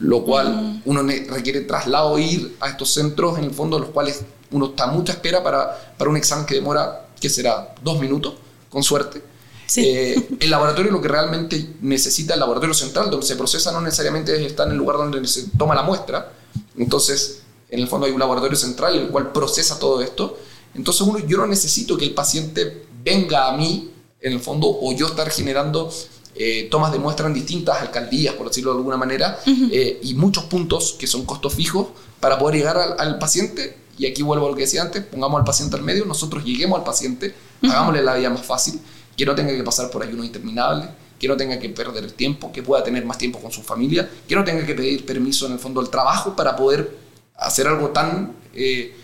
lo 0.00 0.22
cual 0.22 0.82
uno 0.84 1.02
requiere 1.02 1.62
traslado, 1.62 2.18
ir 2.18 2.56
a 2.60 2.68
estos 2.68 2.92
centros, 2.92 3.38
en 3.38 3.44
el 3.44 3.52
fondo, 3.52 3.78
los 3.78 3.88
cuales 3.88 4.22
uno 4.50 4.66
está 4.66 4.84
a 4.84 4.88
mucha 4.88 5.12
espera 5.12 5.42
para, 5.42 5.94
para 5.96 6.10
un 6.10 6.18
examen 6.18 6.44
que 6.44 6.56
demora, 6.56 7.08
que 7.18 7.30
será 7.30 7.74
dos 7.82 7.98
minutos, 7.98 8.34
con 8.68 8.82
suerte. 8.82 9.35
Eh, 9.76 10.28
el 10.40 10.50
laboratorio 10.50 10.92
lo 10.92 11.02
que 11.02 11.08
realmente 11.08 11.74
necesita 11.80 12.34
el 12.34 12.40
laboratorio 12.40 12.74
central, 12.74 13.10
donde 13.10 13.26
se 13.26 13.36
procesa, 13.36 13.72
no 13.72 13.80
necesariamente 13.80 14.44
está 14.46 14.64
en 14.64 14.72
el 14.72 14.76
lugar 14.76 14.96
donde 14.96 15.26
se 15.26 15.48
toma 15.58 15.74
la 15.74 15.82
muestra. 15.82 16.32
Entonces, 16.76 17.42
en 17.68 17.80
el 17.80 17.88
fondo 17.88 18.06
hay 18.06 18.12
un 18.12 18.20
laboratorio 18.20 18.56
central 18.56 18.96
el 18.96 19.08
cual 19.08 19.32
procesa 19.32 19.78
todo 19.78 20.00
esto. 20.02 20.38
Entonces, 20.74 21.02
uno, 21.02 21.18
yo 21.18 21.38
no 21.38 21.46
necesito 21.46 21.96
que 21.96 22.04
el 22.04 22.14
paciente 22.14 22.86
venga 23.02 23.48
a 23.48 23.56
mí, 23.56 23.90
en 24.20 24.32
el 24.32 24.40
fondo, 24.40 24.66
o 24.68 24.92
yo 24.92 25.06
estar 25.06 25.30
generando 25.30 25.90
eh, 26.38 26.68
tomas 26.70 26.92
de 26.92 26.98
muestra 26.98 27.26
en 27.26 27.34
distintas 27.34 27.80
alcaldías, 27.80 28.34
por 28.34 28.48
decirlo 28.48 28.72
de 28.72 28.78
alguna 28.78 28.96
manera, 28.98 29.38
eh, 29.46 30.00
y 30.02 30.14
muchos 30.14 30.44
puntos 30.44 30.94
que 30.98 31.06
son 31.06 31.24
costos 31.24 31.54
fijos 31.54 31.88
para 32.20 32.38
poder 32.38 32.56
llegar 32.56 32.96
al, 32.98 33.18
paciente. 33.18 33.78
Y 33.96 34.06
aquí 34.06 34.22
vuelvo 34.22 34.46
a 34.46 34.50
lo 34.50 34.54
que 34.54 34.62
decía 34.62 34.82
antes, 34.82 35.02
pongamos 35.02 35.38
al 35.38 35.44
paciente 35.44 35.76
al 35.76 35.82
medio, 35.82 36.04
nosotros 36.04 36.44
lleguemos 36.44 36.78
al 36.78 36.84
paciente, 36.84 37.34
hagámosle 37.62 38.02
la 38.02 38.16
vida 38.16 38.28
más 38.28 38.44
fácil, 38.44 38.78
que 39.16 39.24
no 39.24 39.34
tenga 39.34 39.54
que 39.54 39.62
pasar 39.62 39.90
por 39.90 40.02
ayuno 40.02 40.24
interminable, 40.24 40.88
que 41.18 41.28
no 41.28 41.36
tenga 41.36 41.58
que 41.58 41.68
perder 41.70 42.12
tiempo, 42.12 42.52
que 42.52 42.62
pueda 42.62 42.84
tener 42.84 43.04
más 43.04 43.18
tiempo 43.18 43.40
con 43.40 43.50
su 43.50 43.62
familia, 43.62 44.08
que 44.28 44.34
no 44.34 44.44
tenga 44.44 44.64
que 44.66 44.74
pedir 44.74 45.06
permiso 45.06 45.46
en 45.46 45.52
el 45.52 45.58
fondo 45.58 45.80
del 45.80 45.90
trabajo 45.90 46.36
para 46.36 46.54
poder 46.54 46.96
hacer 47.36 47.66
algo 47.66 47.88
tan, 47.90 48.34
eh, 48.54 48.94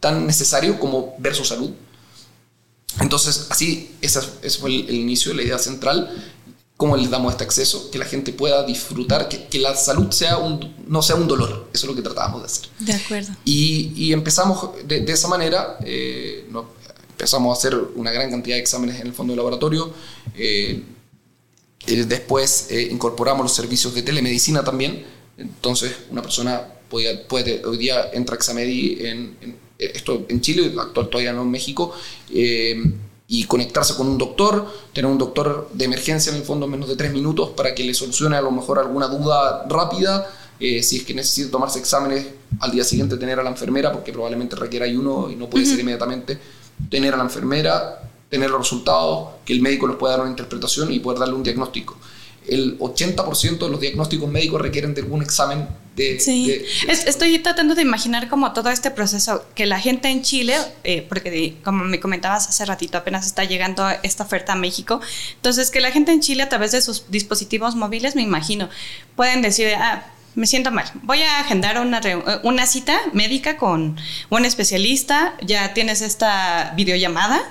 tan 0.00 0.26
necesario 0.26 0.78
como 0.78 1.14
ver 1.18 1.34
su 1.34 1.44
salud. 1.44 1.70
Entonces, 3.00 3.46
así, 3.48 3.96
ese, 4.02 4.20
fue 4.20 4.68
el, 4.68 4.88
el, 4.88 4.94
inicio, 4.96 5.32
la 5.32 5.42
idea 5.42 5.58
central 5.58 6.10
cómo 6.82 6.96
les 6.96 7.10
damos 7.10 7.30
este 7.30 7.44
acceso, 7.44 7.92
que 7.92 7.98
la 7.98 8.04
gente 8.04 8.32
pueda 8.32 8.64
disfrutar, 8.64 9.28
que, 9.28 9.58
la 9.60 9.76
salud 9.76 10.10
sea 10.10 10.38
un, 10.38 10.74
no 10.88 11.00
sea 11.00 11.14
un 11.14 11.28
dolor. 11.28 11.68
Eso 11.72 11.86
es 11.86 11.90
lo 11.90 11.94
que 11.94 12.02
tratábamos 12.02 12.40
de 12.40 12.46
hacer. 12.46 12.68
De 12.80 12.92
acuerdo. 12.92 13.32
Y, 13.44 14.12
empezamos 14.12 14.70
de, 14.84 15.04
esa 15.06 15.28
manera, 15.28 15.76
eh, 15.84 16.44
empezamos 17.22 17.56
a 17.56 17.58
hacer 17.58 17.80
una 17.94 18.10
gran 18.10 18.30
cantidad 18.32 18.56
de 18.56 18.62
exámenes 18.62 19.00
en 19.00 19.06
el 19.06 19.12
fondo 19.12 19.32
de 19.32 19.36
laboratorio. 19.36 19.92
Eh, 20.34 20.82
después 21.86 22.66
eh, 22.70 22.88
incorporamos 22.90 23.44
los 23.44 23.54
servicios 23.54 23.94
de 23.94 24.02
telemedicina 24.02 24.64
también. 24.64 25.04
Entonces, 25.38 25.92
una 26.10 26.20
persona 26.20 26.66
puede, 26.88 27.18
puede 27.18 27.64
hoy 27.64 27.78
día 27.78 28.10
entra 28.12 28.34
a 28.34 28.38
Examedi 28.38 28.98
en, 29.06 29.36
en, 29.40 29.56
esto 29.78 30.26
en 30.28 30.40
Chile, 30.40 30.74
actual 30.76 31.08
todavía 31.08 31.32
no 31.32 31.42
en 31.42 31.50
México 31.52 31.94
y 33.28 33.44
conectarse 33.44 33.94
con 33.94 34.08
un 34.08 34.18
doctor, 34.18 34.66
tener 34.92 35.10
un 35.10 35.16
doctor 35.16 35.70
de 35.72 35.84
emergencia 35.84 36.30
en 36.30 36.38
el 36.38 36.44
fondo 36.44 36.66
en 36.66 36.72
menos 36.72 36.88
de 36.88 36.96
tres 36.96 37.12
minutos 37.12 37.50
para 37.50 37.72
que 37.74 37.84
le 37.84 37.94
solucione 37.94 38.36
a 38.36 38.42
lo 38.42 38.50
mejor 38.50 38.78
alguna 38.78 39.06
duda 39.06 39.64
rápida, 39.68 40.28
eh, 40.60 40.82
si 40.82 40.98
es 40.98 41.04
que 41.04 41.14
necesita 41.14 41.52
tomarse 41.52 41.78
exámenes 41.78 42.26
al 42.60 42.70
día 42.70 42.84
siguiente 42.84 43.16
tener 43.16 43.40
a 43.40 43.42
la 43.42 43.50
enfermera, 43.50 43.90
porque 43.90 44.12
probablemente 44.12 44.54
requiera 44.54 44.84
ayuno 44.84 45.30
y 45.30 45.36
no 45.36 45.48
puede 45.48 45.64
ser 45.64 45.80
inmediatamente, 45.80 46.38
tener 46.90 47.14
a 47.14 47.16
la 47.16 47.24
enfermera, 47.24 48.02
tener 48.28 48.50
los 48.50 48.60
resultados, 48.60 49.30
que 49.44 49.52
el 49.52 49.60
médico 49.60 49.86
les 49.86 49.96
pueda 49.96 50.12
dar 50.12 50.22
una 50.22 50.30
interpretación 50.30 50.92
y 50.92 51.00
poder 51.00 51.20
darle 51.20 51.34
un 51.34 51.42
diagnóstico. 51.42 51.96
El 52.46 52.78
80% 52.78 53.58
de 53.58 53.68
los 53.68 53.80
diagnósticos 53.80 54.28
médicos 54.28 54.60
requieren 54.60 54.94
de 54.94 55.02
algún 55.02 55.22
examen 55.22 55.68
de... 55.94 56.18
Sí, 56.18 56.64
estoy 56.88 57.38
tratando 57.38 57.74
de 57.74 57.82
imaginar 57.82 58.28
como 58.28 58.52
todo 58.52 58.70
este 58.70 58.90
proceso, 58.90 59.44
que 59.54 59.66
la 59.66 59.78
gente 59.78 60.08
en 60.08 60.22
Chile, 60.22 60.56
eh, 60.84 61.06
porque 61.08 61.56
como 61.62 61.84
me 61.84 62.00
comentabas 62.00 62.48
hace 62.48 62.64
ratito, 62.64 62.98
apenas 62.98 63.26
está 63.26 63.44
llegando 63.44 63.86
esta 64.02 64.24
oferta 64.24 64.54
a 64.54 64.56
México, 64.56 65.00
entonces 65.34 65.70
que 65.70 65.80
la 65.80 65.92
gente 65.92 66.12
en 66.12 66.20
Chile 66.20 66.42
a 66.42 66.48
través 66.48 66.72
de 66.72 66.80
sus 66.80 67.10
dispositivos 67.10 67.76
móviles, 67.76 68.16
me 68.16 68.22
imagino, 68.22 68.68
pueden 69.14 69.42
decir, 69.42 69.68
ah, 69.76 70.11
me 70.34 70.46
siento 70.46 70.70
mal, 70.70 70.86
voy 71.02 71.22
a 71.22 71.40
agendar 71.40 71.78
una, 71.80 72.00
una 72.42 72.66
cita 72.66 72.98
médica 73.12 73.56
con 73.56 73.98
un 74.30 74.44
especialista, 74.44 75.34
ya 75.42 75.74
tienes 75.74 76.00
esta 76.00 76.72
videollamada 76.76 77.42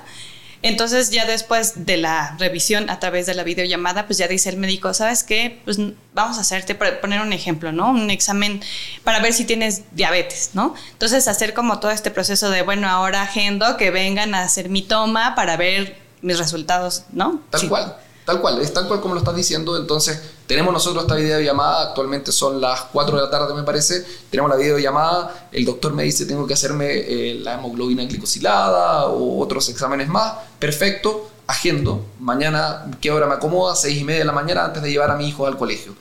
entonces 0.64 1.10
ya 1.10 1.26
después 1.26 1.86
de 1.88 1.98
la 1.98 2.36
revisión 2.38 2.90
a 2.90 3.00
través 3.00 3.26
de 3.26 3.34
la 3.34 3.44
videollamada, 3.44 4.06
pues 4.06 4.20
ya 4.20 4.28
dice 4.28 4.50
el 4.50 4.58
médico, 4.58 4.94
¿sabes 4.94 5.24
qué? 5.24 5.60
Pues 5.66 5.78
vamos 6.14 6.38
a 6.38 6.42
hacerte, 6.42 6.76
poner 6.76 7.22
un 7.22 7.34
ejemplo, 7.34 7.72
¿no? 7.72 7.90
Un 7.90 8.12
examen 8.12 8.62
para 9.04 9.20
ver 9.20 9.34
si 9.34 9.46
tienes 9.46 9.84
diabetes, 9.92 10.52
¿no? 10.54 10.76
Entonces 10.92 11.28
hacer 11.28 11.56
como 11.56 11.80
todo 11.80 11.90
este 11.90 12.12
proceso 12.12 12.52
de, 12.52 12.62
bueno, 12.62 12.88
ahora 12.88 13.24
agendo 13.24 13.76
que 13.78 13.90
vengan 13.90 14.36
a 14.36 14.44
hacer 14.44 14.70
mi 14.70 14.84
toma 14.84 15.34
para 15.34 15.58
ver 15.58 15.98
mis 16.22 16.38
resultados, 16.38 17.06
¿no? 17.12 17.42
Tal 17.50 17.68
cual. 17.68 17.98
Tal 18.24 18.40
cual, 18.40 18.62
es 18.62 18.72
tal 18.72 18.88
cual 18.88 19.02
como 19.02 19.16
lo 19.16 19.20
estás 19.20 19.36
diciendo. 19.36 19.76
Entonces, 19.78 20.22
tenemos 20.52 20.74
nosotros 20.74 21.06
esta 21.06 21.16
videollamada. 21.16 21.84
Actualmente 21.84 22.34
son 22.34 22.60
las 22.60 22.82
4 22.92 23.16
de 23.16 23.24
la 23.24 23.30
tarde, 23.30 23.54
me 23.54 23.64
parece. 23.64 24.06
Tenemos 24.30 24.52
la 24.52 24.58
videollamada. 24.58 25.48
El 25.50 25.64
doctor 25.64 25.94
me 25.94 26.04
dice: 26.04 26.26
Tengo 26.26 26.46
que 26.46 26.56
hacerme 26.56 26.88
eh, 26.90 27.40
la 27.42 27.54
hemoglobina 27.54 28.04
glicosilada 28.04 29.06
o 29.06 29.40
otros 29.40 29.70
exámenes 29.70 30.10
más. 30.10 30.34
Perfecto, 30.60 31.30
agendo. 31.48 32.06
Mañana, 32.20 32.92
¿qué 33.00 33.12
hora 33.12 33.28
me 33.28 33.36
acomoda? 33.36 33.78
6 33.78 34.02
y 34.02 34.04
media 34.04 34.20
de 34.20 34.26
la 34.26 34.34
mañana 34.34 34.66
antes 34.66 34.84
de 34.84 34.92
llevar 34.92 35.12
a 35.12 35.16
mi 35.16 35.26
hijo 35.30 35.48
al 35.48 35.58
colegio. 35.58 35.96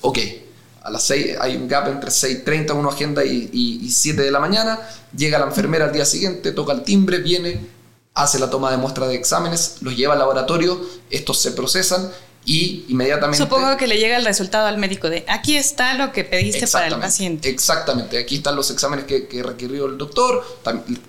Ok, 0.00 0.18
a 0.82 0.90
las 0.90 1.04
6 1.04 1.36
hay 1.40 1.56
un 1.56 1.68
gap 1.68 1.86
entre 1.86 2.10
6.30, 2.10 2.74
una 2.74 2.88
agenda 2.88 3.24
y, 3.24 3.50
y 3.52 3.88
7 3.88 4.20
de 4.20 4.32
la 4.32 4.40
mañana. 4.40 4.80
Llega 5.16 5.38
la 5.38 5.46
enfermera 5.46 5.84
al 5.84 5.92
día 5.92 6.04
siguiente, 6.04 6.50
toca 6.50 6.72
el 6.72 6.82
timbre, 6.82 7.18
viene 7.18 7.76
hace 8.16 8.38
la 8.38 8.48
toma 8.48 8.70
de 8.70 8.78
muestra 8.78 9.06
de 9.06 9.14
exámenes, 9.14 9.76
los 9.82 9.94
lleva 9.94 10.14
al 10.14 10.18
laboratorio, 10.18 10.80
estos 11.10 11.38
se 11.38 11.52
procesan 11.52 12.10
y 12.46 12.84
inmediatamente... 12.88 13.42
Supongo 13.42 13.76
que 13.76 13.88
le 13.88 13.98
llega 13.98 14.16
el 14.16 14.24
resultado 14.24 14.66
al 14.66 14.78
médico 14.78 15.10
de 15.10 15.24
aquí 15.28 15.56
está 15.56 15.94
lo 15.94 16.12
que 16.12 16.24
pediste 16.24 16.66
para 16.68 16.86
el 16.86 16.94
paciente. 16.98 17.50
Exactamente, 17.50 18.18
aquí 18.18 18.36
están 18.36 18.54
los 18.54 18.70
exámenes 18.70 19.04
que, 19.04 19.42
requirió 19.42 19.86
el 19.86 19.98
doctor, 19.98 20.44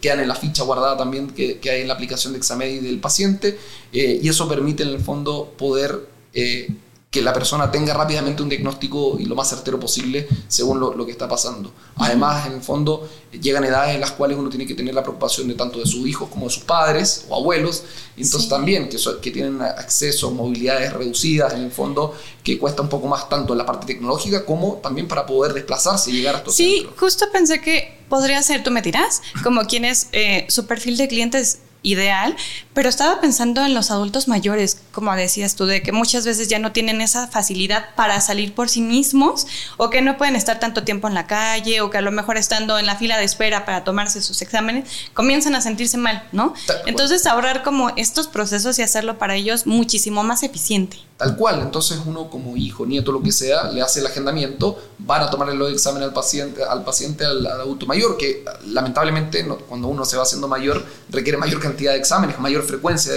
quedan 0.02 0.20
en 0.20 0.28
la 0.28 0.36
ficha 0.36 0.64
guardada 0.64 0.98
también 0.98 1.30
que, 1.30 1.60
hay 1.70 1.82
en 1.82 1.88
la 1.88 1.94
aplicación 1.94 2.34
de 2.34 2.40
examen 2.40 2.84
del 2.84 3.00
paciente 3.00 3.58
eh, 3.94 4.20
y 4.22 4.28
eso 4.28 4.50
permite 4.50 4.84
en 4.84 4.90
el 4.90 5.00
fondo 5.00 5.54
poder... 5.58 6.10
Eh, 6.34 6.70
que 7.10 7.22
la 7.22 7.32
persona 7.32 7.72
tenga 7.72 7.94
rápidamente 7.94 8.44
un 8.44 8.50
diagnóstico 8.50 9.16
y 9.18 9.26
lo 9.26 9.36
más 9.36 9.50
certero 9.50 9.80
posible 9.80 10.28
según 10.50 10.80
lo, 10.80 11.06
que 11.06 11.12
está 11.12 11.28
pasando. 11.28 11.72
Además, 11.96 12.48
en 12.48 12.54
el 12.54 12.62
fondo, 12.62 13.08
llegan 13.32 13.64
edades 13.64 13.96
en 13.96 14.02
las 14.02 14.12
cuales 14.12 14.38
uno 14.38 14.50
tiene 14.50 14.68
que 14.68 14.74
tener 14.74 14.94
la 14.94 15.04
preocupación 15.04 15.48
de 15.48 15.54
tanto 15.54 15.80
de 15.80 15.86
sus 15.86 16.06
hijos 16.06 16.30
como 16.30 16.48
de 16.48 16.52
sus 16.52 16.64
padres 16.64 17.26
o 17.30 17.36
abuelos, 17.36 17.84
entonces 18.18 18.50
también 18.50 18.90
que, 18.90 18.98
que 19.22 19.32
tienen 19.32 19.62
acceso 19.62 20.28
a 20.28 20.32
movilidades 20.32 20.92
reducidas, 20.92 21.54
en 21.54 21.62
el 21.62 21.72
fondo, 21.72 22.14
que 22.44 22.60
cuesta 22.60 22.82
un 22.82 22.90
poco 22.90 23.08
más 23.08 23.30
tanto 23.30 23.54
en 23.54 23.60
la 23.60 23.66
parte 23.66 23.88
tecnológica 23.88 24.44
como 24.44 24.76
también 24.84 25.08
para 25.08 25.26
poder 25.26 25.54
desplazarse 25.54 26.12
y 26.12 26.16
llegar 26.16 26.36
a 26.36 26.38
estos 26.40 26.56
Sí, 26.56 26.86
justo 26.98 27.26
pensé 27.32 27.62
que 27.62 28.02
podría 28.10 28.44
ser, 28.44 28.64
tú 28.64 28.72
me 28.72 28.82
dirás, 28.82 29.22
como 29.44 29.62
quien 29.66 29.86
es 29.86 30.10
eh, 30.12 30.46
su 30.50 30.66
perfil 30.66 30.98
de 30.98 31.08
clientes 31.08 31.60
ideal, 31.84 32.36
pero 32.74 32.90
estaba 32.90 33.22
pensando 33.22 33.66
en 33.66 33.74
los 33.74 33.92
adultos 33.92 34.28
mayores, 34.28 34.82
como 34.98 35.16
decías 35.16 35.54
tú, 35.54 35.68
de 35.68 35.84
que 35.84 35.92
muchas 35.92 36.26
veces 36.26 36.48
ya 36.48 36.58
no 36.58 36.72
tienen 36.72 37.02
esa 37.02 37.28
facilidad 37.28 37.94
para 37.96 38.20
salir 38.20 38.56
por 38.56 38.68
sí 38.68 38.82
mismos 38.82 39.46
o 39.78 39.92
que 39.92 40.02
no 40.02 40.18
pueden 40.18 40.36
estar 40.36 40.60
tanto 40.60 40.82
tiempo 40.82 41.08
en 41.08 41.14
la 41.14 41.28
calle 41.28 41.82
o 41.82 41.92
que 41.92 42.00
a 42.00 42.02
lo 42.02 42.12
mejor 42.12 42.36
estando 42.36 42.80
en 42.80 42.88
la 42.88 42.96
fila 42.96 43.16
de 43.16 43.24
espera 43.24 43.64
para 43.64 43.84
tomarse 43.84 44.24
sus 44.24 44.42
exámenes 44.42 44.90
comienzan 45.14 45.54
a 45.54 45.62
sentirse 45.62 45.98
mal, 45.98 46.28
¿no? 46.32 46.56
Entonces 46.88 47.28
ahorrar 47.28 47.62
como 47.62 47.92
estos 47.96 48.26
procesos 48.26 48.80
y 48.80 48.82
hacerlo 48.82 49.20
para 49.20 49.36
ellos 49.36 49.68
muchísimo 49.68 50.24
más 50.24 50.42
eficiente. 50.42 50.98
Tal 51.18 51.36
cual, 51.36 51.62
entonces 51.62 52.00
uno 52.06 52.30
como 52.30 52.56
hijo, 52.58 52.86
nieto, 52.86 53.12
lo 53.12 53.24
que 53.24 53.32
sea, 53.32 53.72
le 53.72 53.82
hace 53.82 54.02
el 54.02 54.06
agendamiento, 54.06 54.78
van 55.00 55.24
a 55.24 55.32
tomarle 55.32 55.56
los 55.56 55.72
exámenes 55.72 56.10
al 56.10 56.14
paciente, 56.14 56.64
al 56.64 56.84
paciente, 56.84 57.26
al, 57.26 57.46
adulto 57.46 57.88
mayor, 57.88 58.18
que 58.18 58.46
lamentablemente 58.68 59.44
cuando 59.68 59.88
uno 59.88 60.06
se 60.06 60.16
va 60.16 60.24
haciendo 60.24 60.48
mayor 60.48 60.86
requiere 61.10 61.40
mayor 61.40 61.60
cantidad 61.60 61.94
de 61.94 61.98
exámenes, 61.98 62.40
mayor 62.40 62.62
frecuencia 62.64 63.14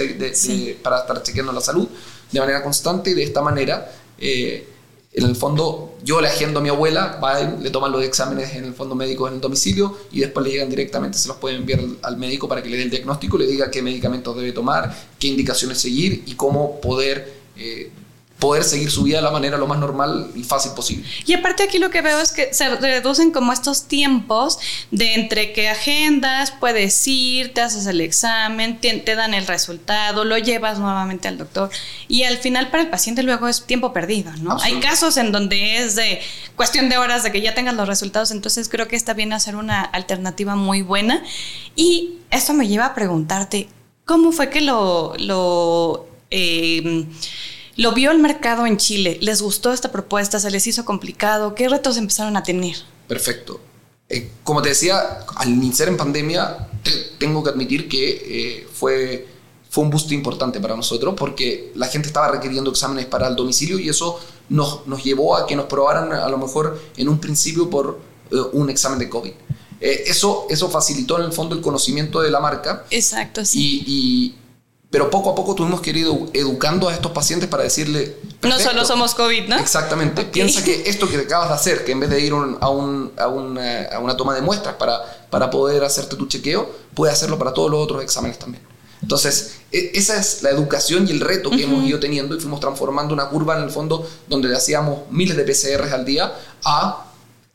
para 0.81 1.01
estar 1.01 1.21
chequeando 1.21 1.51
la 1.51 1.61
salud 1.61 1.70
de 1.73 2.39
manera 2.39 2.63
constante 2.63 3.11
y 3.11 3.13
de 3.13 3.23
esta 3.23 3.41
manera, 3.41 3.91
eh, 4.17 4.67
en 5.13 5.25
el 5.25 5.35
fondo, 5.35 5.97
yo 6.05 6.21
le 6.21 6.29
a 6.29 6.61
mi 6.61 6.69
abuela, 6.69 7.19
le 7.59 7.69
toman 7.69 7.91
los 7.91 8.03
exámenes 8.03 8.55
en 8.55 8.63
el 8.63 8.73
fondo 8.73 8.95
médico 8.95 9.27
en 9.27 9.35
el 9.35 9.41
domicilio 9.41 9.97
y 10.11 10.21
después 10.21 10.45
le 10.45 10.53
llegan 10.53 10.69
directamente, 10.69 11.17
se 11.17 11.27
los 11.27 11.35
pueden 11.37 11.57
enviar 11.57 11.81
al, 12.01 12.15
médico 12.15 12.47
para 12.47 12.63
que 12.63 12.69
le 12.69 12.77
dé 12.77 12.83
el 12.83 12.89
diagnóstico, 12.89 13.37
le 13.37 13.45
diga 13.45 13.69
qué 13.69 13.81
medicamentos 13.81 14.35
debe 14.37 14.53
tomar, 14.53 14.95
qué 15.19 15.27
indicaciones 15.27 15.79
seguir 15.79 16.23
y 16.25 16.35
cómo 16.35 16.79
poder 16.79 17.33
eh, 17.57 17.91
poder 18.41 18.63
seguir 18.63 18.89
su 18.89 19.03
vida 19.03 19.17
de 19.17 19.23
la 19.23 19.29
manera 19.29 19.55
lo 19.55 19.67
más 19.67 19.77
normal 19.77 20.31
y 20.35 20.43
fácil 20.43 20.71
posible. 20.71 21.07
Y 21.27 21.33
aparte 21.33 21.61
aquí 21.61 21.77
lo 21.77 21.91
que 21.91 22.01
veo 22.01 22.19
es 22.19 22.31
que 22.31 22.51
se 22.55 22.75
reducen 22.75 23.29
como 23.29 23.53
estos 23.53 23.83
tiempos 23.83 24.57
de 24.89 25.13
entre 25.13 25.53
que 25.53 25.69
agendas, 25.69 26.49
puedes 26.49 27.07
ir, 27.07 27.53
te 27.53 27.61
haces 27.61 27.85
el 27.85 28.01
examen, 28.01 28.79
te, 28.81 29.15
dan 29.15 29.35
el 29.35 29.45
resultado, 29.45 30.25
lo 30.25 30.39
llevas 30.39 30.79
nuevamente 30.79 31.27
al 31.27 31.37
doctor 31.37 31.69
y 32.07 32.23
al 32.23 32.39
final 32.39 32.71
para 32.71 32.81
el 32.81 32.89
paciente 32.89 33.21
luego 33.21 33.47
es 33.47 33.63
tiempo 33.67 33.93
perdido, 33.93 34.31
¿no? 34.37 34.57
Hay 34.59 34.79
casos 34.79 35.17
en 35.17 35.31
donde 35.31 35.77
es 35.77 35.95
de 35.95 36.19
cuestión 36.55 36.89
de 36.89 36.97
horas 36.97 37.21
de 37.21 37.31
que 37.31 37.41
ya 37.41 37.53
tengas 37.53 37.75
los 37.75 37.87
resultados, 37.87 38.31
entonces 38.31 38.69
creo 38.69 38.87
que 38.87 38.95
esta 38.95 39.13
viene 39.13 39.35
a 39.35 39.39
ser 39.39 39.55
una 39.55 39.81
alternativa 39.81 40.55
muy 40.55 40.81
buena 40.81 41.23
y 41.75 42.15
esto 42.31 42.53
me 42.53 42.67
lleva 42.67 42.87
a 42.87 42.95
preguntarte, 42.95 43.69
¿cómo 44.03 44.31
fue 44.31 44.49
que 44.49 44.61
lo... 44.61 45.13
lo 45.19 46.07
eh, 46.31 47.05
lo 47.81 47.93
vio 47.93 48.11
el 48.11 48.19
mercado 48.19 48.67
en 48.67 48.77
Chile, 48.77 49.17
les 49.21 49.41
gustó 49.41 49.73
esta 49.73 49.91
propuesta, 49.91 50.39
se 50.39 50.51
les 50.51 50.67
hizo 50.67 50.85
complicado, 50.85 51.55
¿qué 51.55 51.67
retos 51.67 51.97
empezaron 51.97 52.37
a 52.37 52.43
tener? 52.43 52.75
Perfecto. 53.07 53.59
Eh, 54.07 54.29
como 54.43 54.61
te 54.61 54.69
decía, 54.69 55.25
al 55.35 55.49
iniciar 55.49 55.87
en 55.87 55.97
pandemia, 55.97 56.69
tengo 57.17 57.43
que 57.43 57.49
admitir 57.49 57.89
que 57.89 58.09
eh, 58.23 58.67
fue, 58.71 59.27
fue 59.69 59.83
un 59.83 59.89
boost 59.89 60.11
importante 60.11 60.59
para 60.59 60.75
nosotros 60.75 61.15
porque 61.17 61.71
la 61.73 61.87
gente 61.87 62.07
estaba 62.07 62.27
requiriendo 62.27 62.69
exámenes 62.69 63.07
para 63.07 63.27
el 63.27 63.35
domicilio 63.35 63.79
y 63.79 63.89
eso 63.89 64.19
nos, 64.49 64.85
nos 64.85 65.03
llevó 65.03 65.35
a 65.35 65.47
que 65.47 65.55
nos 65.55 65.65
probaran 65.65 66.13
a 66.13 66.29
lo 66.29 66.37
mejor 66.37 66.79
en 66.97 67.09
un 67.09 67.19
principio 67.19 67.67
por 67.67 67.99
eh, 68.29 68.35
un 68.53 68.69
examen 68.69 68.99
de 68.99 69.09
COVID. 69.09 69.33
eso, 69.79 70.45
eso 70.51 70.69
facilitó 70.69 71.17
en 71.17 71.25
el 71.25 71.33
fondo 71.33 71.55
el 71.55 71.61
conocimiento 71.61 72.21
de 72.21 72.29
la 72.29 72.39
marca. 72.39 72.85
Exacto, 72.91 73.43
sí. 73.43 73.83
y, 73.87 74.35
pero 74.91 75.09
poco 75.09 75.31
a 75.31 75.35
poco 75.35 75.55
tuvimos 75.55 75.79
que 75.79 75.91
ir 75.91 76.05
educando 76.33 76.89
a 76.89 76.93
estos 76.93 77.13
pacientes 77.13 77.47
para 77.47 77.63
decirle... 77.63 78.17
No 78.41 78.59
solo 78.59 78.83
somos 78.83 79.15
COVID, 79.15 79.47
¿no? 79.47 79.57
Exactamente. 79.57 80.25
Piensa 80.25 80.61
que 80.65 80.83
esto 80.85 81.07
que 81.07 81.17
acabas 81.17 81.47
de 81.47 81.55
hacer, 81.55 81.85
que 81.85 81.93
en 81.93 82.01
vez 82.01 82.09
de 82.09 82.19
ir 82.19 82.33
a, 82.33 82.35
un, 82.35 83.11
a, 83.17 83.27
una, 83.27 83.85
a, 83.85 83.99
una, 83.99 84.17
toma 84.17 84.35
de 84.35 84.41
muestras 84.41 84.75
para, 84.75 84.99
para 85.29 85.49
poder 85.49 85.81
hacerte 85.85 86.17
tu 86.17 86.27
chequeo, 86.27 86.69
puedes 86.93 87.15
hacerlo 87.15 87.39
para 87.39 87.53
todos 87.53 87.71
los 87.71 87.79
otros 87.79 88.03
exámenes 88.03 88.37
también. 88.37 88.63
Entonces, 89.01 89.59
e, 89.71 89.91
esa 89.93 90.19
es 90.19 90.43
la 90.43 90.49
educación 90.49 91.07
y 91.07 91.11
el 91.11 91.21
reto 91.21 91.49
que 91.49 91.63
hemos 91.63 91.85
ido 91.85 91.97
teniendo 91.97 92.35
y 92.35 92.41
fuimos 92.41 92.59
transformando 92.59 93.13
una 93.13 93.29
curva 93.29 93.57
en 93.57 93.63
el 93.63 93.71
fondo 93.71 94.05
donde 94.27 94.53
hacíamos 94.53 95.09
miles 95.09 95.37
de 95.37 95.43
PCRs 95.43 95.93
al 95.93 96.03
día 96.03 96.33
a 96.65 97.10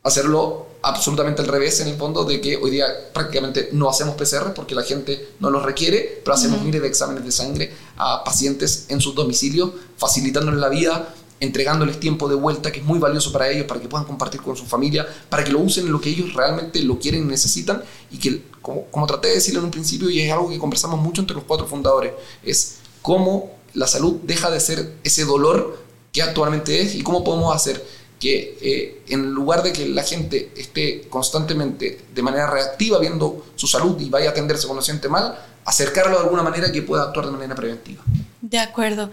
hacerlo 0.07 0.67
absolutamente 0.81 1.41
al 1.41 1.47
revés 1.47 1.79
en 1.79 1.87
el 1.87 1.97
fondo 1.97 2.23
de 2.23 2.39
que 2.39 2.57
hoy 2.57 2.71
día 2.71 2.85
prácticamente 3.13 3.69
no 3.73 3.89
hacemos 3.89 4.15
PCR 4.15 4.53
porque 4.53 4.75
la 4.75 4.83
gente 4.83 5.29
no 5.39 5.49
los 5.49 5.63
requiere, 5.63 6.21
pero 6.23 6.35
hacemos 6.35 6.61
miles 6.61 6.81
de 6.81 6.87
exámenes 6.87 7.25
de 7.25 7.31
sangre 7.31 7.73
a 7.97 8.23
pacientes 8.23 8.85
en 8.89 9.01
sus 9.01 9.15
domicilios, 9.15 9.71
facilitándoles 9.97 10.59
la 10.59 10.69
vida, 10.69 11.13
entregándoles 11.39 11.99
tiempo 11.99 12.27
de 12.27 12.35
vuelta 12.35 12.71
que 12.71 12.79
es 12.79 12.85
muy 12.85 12.99
valioso 12.99 13.31
para 13.31 13.49
ellos, 13.49 13.65
para 13.65 13.79
que 13.79 13.87
puedan 13.87 14.05
compartir 14.05 14.41
con 14.41 14.55
su 14.55 14.65
familia, 14.65 15.07
para 15.29 15.43
que 15.43 15.51
lo 15.51 15.59
usen 15.59 15.85
en 15.85 15.91
lo 15.91 16.01
que 16.01 16.09
ellos 16.09 16.33
realmente 16.33 16.81
lo 16.81 16.99
quieren 16.99 17.23
y 17.23 17.25
necesitan. 17.25 17.83
Y 18.11 18.17
que, 18.17 18.43
como, 18.61 18.85
como 18.85 19.07
traté 19.07 19.29
de 19.29 19.35
decirlo 19.35 19.59
en 19.59 19.65
un 19.65 19.71
principio 19.71 20.09
y 20.09 20.21
es 20.21 20.31
algo 20.31 20.49
que 20.49 20.57
conversamos 20.57 20.99
mucho 20.99 21.21
entre 21.21 21.35
los 21.35 21.45
cuatro 21.45 21.67
fundadores, 21.67 22.13
es 22.43 22.77
cómo 23.01 23.51
la 23.73 23.87
salud 23.87 24.15
deja 24.23 24.49
de 24.49 24.59
ser 24.59 24.95
ese 25.03 25.25
dolor 25.25 25.77
que 26.11 26.21
actualmente 26.21 26.81
es 26.81 26.95
y 26.95 27.03
cómo 27.03 27.23
podemos 27.23 27.55
hacer 27.55 27.85
que 28.19 28.57
eh, 28.61 29.03
en 29.09 29.31
lugar 29.31 29.63
de 29.63 29.71
que 29.71 29.87
la 29.87 30.03
gente 30.03 30.51
esté 30.55 31.07
constantemente 31.09 32.05
de 32.13 32.21
manera 32.21 32.49
reactiva 32.49 32.99
viendo 32.99 33.45
su 33.55 33.67
salud 33.67 33.99
y 33.99 34.09
vaya 34.09 34.29
a 34.29 34.31
atenderse 34.31 34.65
cuando 34.65 34.81
se 34.81 34.91
siente 34.91 35.07
mal, 35.07 35.37
acercarlo 35.65 36.17
de 36.17 36.23
alguna 36.23 36.43
manera 36.43 36.71
que 36.71 36.81
pueda 36.81 37.03
actuar 37.03 37.25
de 37.25 37.31
manera 37.31 37.53
preventiva. 37.53 38.03
De 38.41 38.59
acuerdo. 38.59 39.11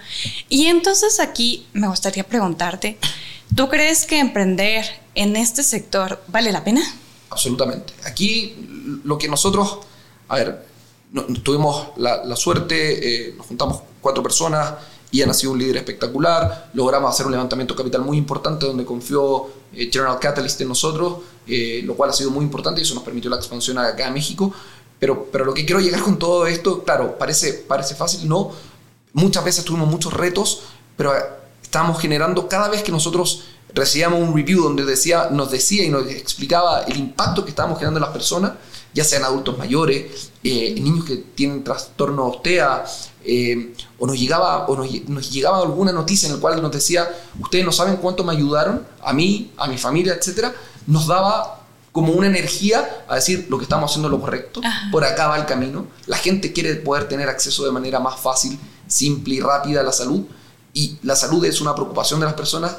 Y 0.48 0.66
entonces 0.66 1.20
aquí 1.20 1.66
me 1.72 1.88
gustaría 1.88 2.24
preguntarte, 2.24 2.98
¿tú 3.54 3.68
crees 3.68 4.06
que 4.06 4.20
emprender 4.20 4.84
en 5.14 5.36
este 5.36 5.62
sector 5.62 6.22
vale 6.28 6.52
la 6.52 6.64
pena? 6.64 6.82
Absolutamente. 7.30 7.92
Aquí 8.04 9.00
lo 9.04 9.18
que 9.18 9.28
nosotros, 9.28 9.78
a 10.28 10.36
ver, 10.36 10.66
tuvimos 11.42 11.88
la, 11.96 12.36
suerte, 12.36 13.28
eh, 13.28 13.34
nos 13.36 13.46
juntamos 13.46 13.82
cuatro 14.00 14.22
personas, 14.22 14.74
y 15.14 15.22
ha 15.22 15.32
sido 15.32 15.52
un 15.52 15.60
líder 15.60 15.76
espectacular. 15.76 16.70
Logramos 16.74 17.14
hacer 17.14 17.24
un 17.26 17.30
levantamiento 17.30 17.76
capital 17.76 18.00
muy 18.00 18.18
importante 18.18 18.66
donde 18.66 18.84
confió 18.84 19.46
eh, 19.72 19.88
General 19.88 20.18
Catalyst 20.18 20.60
en 20.62 20.66
nosotros, 20.66 21.18
eh, 21.46 21.82
lo 21.84 21.94
cual 21.94 22.10
ha 22.10 22.12
sido 22.12 22.32
muy 22.32 22.44
importante 22.44 22.80
y 22.80 22.82
eso 22.82 22.96
nos 22.96 23.04
permitió 23.04 23.30
la 23.30 23.36
expansión 23.36 23.78
acá 23.78 24.08
a 24.08 24.10
México. 24.10 24.52
Pero, 24.98 25.28
pero 25.30 25.44
lo 25.44 25.54
que 25.54 25.64
quiero 25.64 25.80
llegar 25.80 26.02
con 26.02 26.18
todo 26.18 26.48
esto, 26.48 26.82
claro, 26.82 27.16
parece, 27.16 27.52
parece 27.52 27.94
fácil, 27.94 28.28
no. 28.28 28.50
Muchas 29.12 29.44
veces 29.44 29.64
tuvimos 29.64 29.88
muchos 29.88 30.12
retos, 30.12 30.62
pero 30.96 31.16
eh, 31.16 31.22
estábamos 31.62 32.00
generando 32.00 32.48
cada 32.48 32.68
vez 32.68 32.82
que 32.82 32.90
nosotros 32.90 33.44
recibíamos 33.72 34.18
un 34.20 34.34
review 34.34 34.64
donde 34.64 34.84
decía, 34.84 35.28
nos 35.30 35.48
decía 35.48 35.84
y 35.84 35.90
nos 35.90 36.08
explicaba 36.08 36.80
el 36.88 36.96
impacto 36.96 37.44
que 37.44 37.50
estábamos 37.50 37.78
generando 37.78 37.98
en 37.98 38.04
las 38.06 38.12
personas, 38.12 38.54
ya 38.94 39.04
sean 39.04 39.24
adultos 39.24 39.58
mayores, 39.58 40.30
niños 40.42 41.04
que 41.04 41.16
tienen 41.16 41.64
trastorno 41.64 42.40
TEA, 42.42 42.84
eh, 43.26 43.74
o, 43.98 44.06
nos 44.06 44.18
llegaba, 44.18 44.66
o 44.66 44.76
nos, 44.76 45.30
llegaba 45.32 45.62
alguna 45.62 45.92
noticia 45.92 46.28
en 46.28 46.34
la 46.34 46.40
cual 46.40 46.60
nos 46.60 46.70
decía, 46.70 47.08
ustedes 47.40 47.64
no 47.64 47.72
saben 47.72 47.96
cuánto 47.96 48.22
me 48.22 48.32
ayudaron, 48.32 48.86
a 49.02 49.12
mí, 49.12 49.50
a 49.56 49.66
mi 49.66 49.78
familia, 49.78 50.14
etcétera, 50.14 50.54
nos 50.86 51.06
daba 51.06 51.62
como 51.90 52.12
una 52.12 52.26
energía 52.26 53.04
a 53.08 53.14
decir 53.14 53.46
lo 53.48 53.56
que 53.56 53.64
estamos 53.64 53.90
haciendo 53.90 54.08
lo 54.08 54.20
correcto, 54.20 54.60
por 54.92 55.04
acá 55.04 55.28
va 55.28 55.38
el 55.38 55.46
camino, 55.46 55.86
la 56.06 56.18
gente 56.18 56.52
quiere 56.52 56.74
poder 56.76 57.08
tener 57.08 57.28
acceso 57.28 57.64
de 57.64 57.72
manera 57.72 57.98
más 57.98 58.20
fácil, 58.20 58.58
simple 58.86 59.36
y 59.36 59.40
rápida 59.40 59.80
a 59.80 59.84
la 59.84 59.92
salud, 59.92 60.24
y 60.74 60.98
la 61.02 61.16
salud 61.16 61.44
es 61.44 61.60
una 61.60 61.74
preocupación 61.74 62.20
de 62.20 62.26
las 62.26 62.34
personas, 62.34 62.76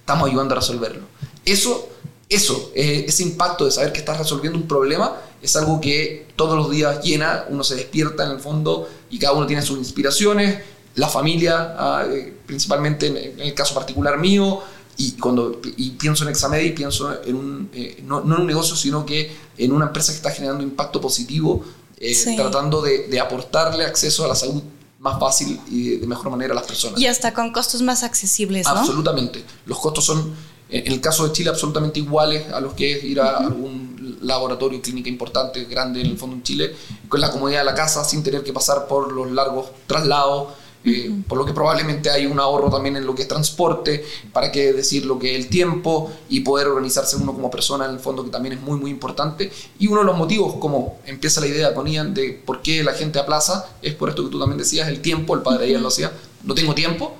estamos 0.00 0.28
ayudando 0.28 0.54
a 0.54 0.58
resolverlo. 0.58 1.02
Eso, 1.44 1.88
eso, 2.28 2.72
eh, 2.74 3.04
ese 3.08 3.22
impacto 3.22 3.64
de 3.64 3.70
saber 3.70 3.92
que 3.92 3.98
estás 3.98 4.18
resolviendo 4.18 4.58
un 4.58 4.66
problema 4.66 5.16
es 5.42 5.56
algo 5.56 5.80
que 5.80 6.28
todos 6.36 6.56
los 6.56 6.70
días 6.70 7.02
llena, 7.02 7.44
uno 7.48 7.64
se 7.64 7.74
despierta 7.74 8.24
en 8.24 8.32
el 8.32 8.38
fondo 8.38 8.88
y 9.10 9.18
cada 9.18 9.34
uno 9.34 9.46
tiene 9.46 9.62
sus 9.62 9.78
inspiraciones, 9.78 10.60
la 10.94 11.08
familia, 11.08 11.74
ah, 11.78 12.04
eh, 12.08 12.36
principalmente 12.46 13.06
en, 13.06 13.40
el 13.40 13.54
caso 13.54 13.74
particular 13.74 14.18
mío, 14.18 14.60
y 14.96 15.12
cuando 15.12 15.60
y 15.76 15.90
pienso 15.90 16.24
en 16.24 16.30
Examedi, 16.30 16.70
pienso 16.70 17.22
en 17.24 17.34
un, 17.34 17.70
eh, 17.72 18.02
no, 18.04 18.22
en 18.22 18.32
un 18.32 18.46
negocio, 18.46 18.76
sino 18.76 19.06
que 19.06 19.34
en 19.56 19.72
una 19.72 19.86
empresa 19.86 20.12
que 20.12 20.16
está 20.16 20.30
generando 20.30 20.62
impacto 20.62 21.00
positivo, 21.00 21.64
eh, 21.98 22.14
tratando 22.36 22.82
de, 22.82 23.08
de, 23.08 23.20
aportarle 23.20 23.84
acceso 23.84 24.24
a 24.24 24.28
la 24.28 24.34
salud 24.34 24.62
más 24.98 25.18
fácil 25.18 25.60
y 25.68 25.96
de 25.96 26.06
mejor 26.06 26.30
manera 26.30 26.52
a 26.52 26.56
las 26.56 26.66
personas. 26.66 27.00
Y 27.00 27.06
hasta 27.06 27.32
con 27.32 27.52
costos 27.52 27.82
más 27.82 28.02
accesibles, 28.02 28.66
¿no? 28.66 28.72
Absolutamente. 28.72 29.44
Los 29.66 29.78
costos 29.78 30.04
son, 30.04 30.34
en 30.72 30.92
el 30.92 31.00
caso 31.00 31.26
de 31.26 31.32
Chile, 31.32 31.50
absolutamente 31.50 32.00
iguales 32.00 32.50
a 32.50 32.60
los 32.60 32.72
que 32.72 32.92
es 32.92 33.04
ir 33.04 33.20
a 33.20 33.36
algún 33.36 34.18
laboratorio 34.22 34.80
clínica 34.80 35.10
importante, 35.10 35.64
grande 35.66 36.00
en 36.00 36.06
el 36.06 36.18
fondo 36.18 36.36
en 36.36 36.42
Chile, 36.42 36.74
con 37.08 37.20
la 37.20 37.30
comodidad 37.30 37.58
de 37.60 37.66
la 37.66 37.74
casa, 37.74 38.04
sin 38.04 38.22
tener 38.22 38.42
que 38.42 38.52
pasar 38.52 38.86
por 38.86 39.12
los 39.12 39.30
largos 39.30 39.66
traslados. 39.86 40.54
Eh, 40.84 41.12
por 41.28 41.38
lo 41.38 41.46
que 41.46 41.52
probablemente 41.52 42.10
hay 42.10 42.26
un 42.26 42.40
ahorro 42.40 42.68
también 42.68 42.96
en 42.96 43.06
lo 43.06 43.14
que 43.14 43.22
es 43.22 43.28
transporte, 43.28 44.04
para 44.32 44.50
qué 44.50 44.72
decir 44.72 45.06
lo 45.06 45.16
que 45.16 45.36
es 45.36 45.44
el 45.44 45.48
tiempo 45.48 46.10
y 46.28 46.40
poder 46.40 46.66
organizarse 46.66 47.14
uno 47.14 47.34
como 47.34 47.52
persona 47.52 47.84
en 47.84 47.92
el 47.92 48.00
fondo 48.00 48.24
que 48.24 48.30
también 48.30 48.54
es 48.54 48.60
muy 48.62 48.80
muy 48.80 48.90
importante. 48.90 49.52
Y 49.78 49.86
uno 49.86 50.00
de 50.00 50.06
los 50.06 50.16
motivos, 50.16 50.56
como 50.58 50.98
empieza 51.06 51.40
la 51.40 51.46
idea 51.46 51.72
con 51.72 51.86
Ian 51.86 52.14
de 52.14 52.32
por 52.44 52.62
qué 52.62 52.82
la 52.82 52.94
gente 52.94 53.20
aplaza, 53.20 53.66
es 53.80 53.94
por 53.94 54.08
esto 54.08 54.24
que 54.24 54.30
tú 54.30 54.40
también 54.40 54.58
decías, 54.58 54.88
el 54.88 55.00
tiempo, 55.00 55.36
el 55.36 55.42
padre 55.42 55.70
Ian 55.70 55.82
lo 55.82 55.88
decía, 55.88 56.10
no 56.42 56.52
tengo 56.52 56.74
tiempo, 56.74 57.14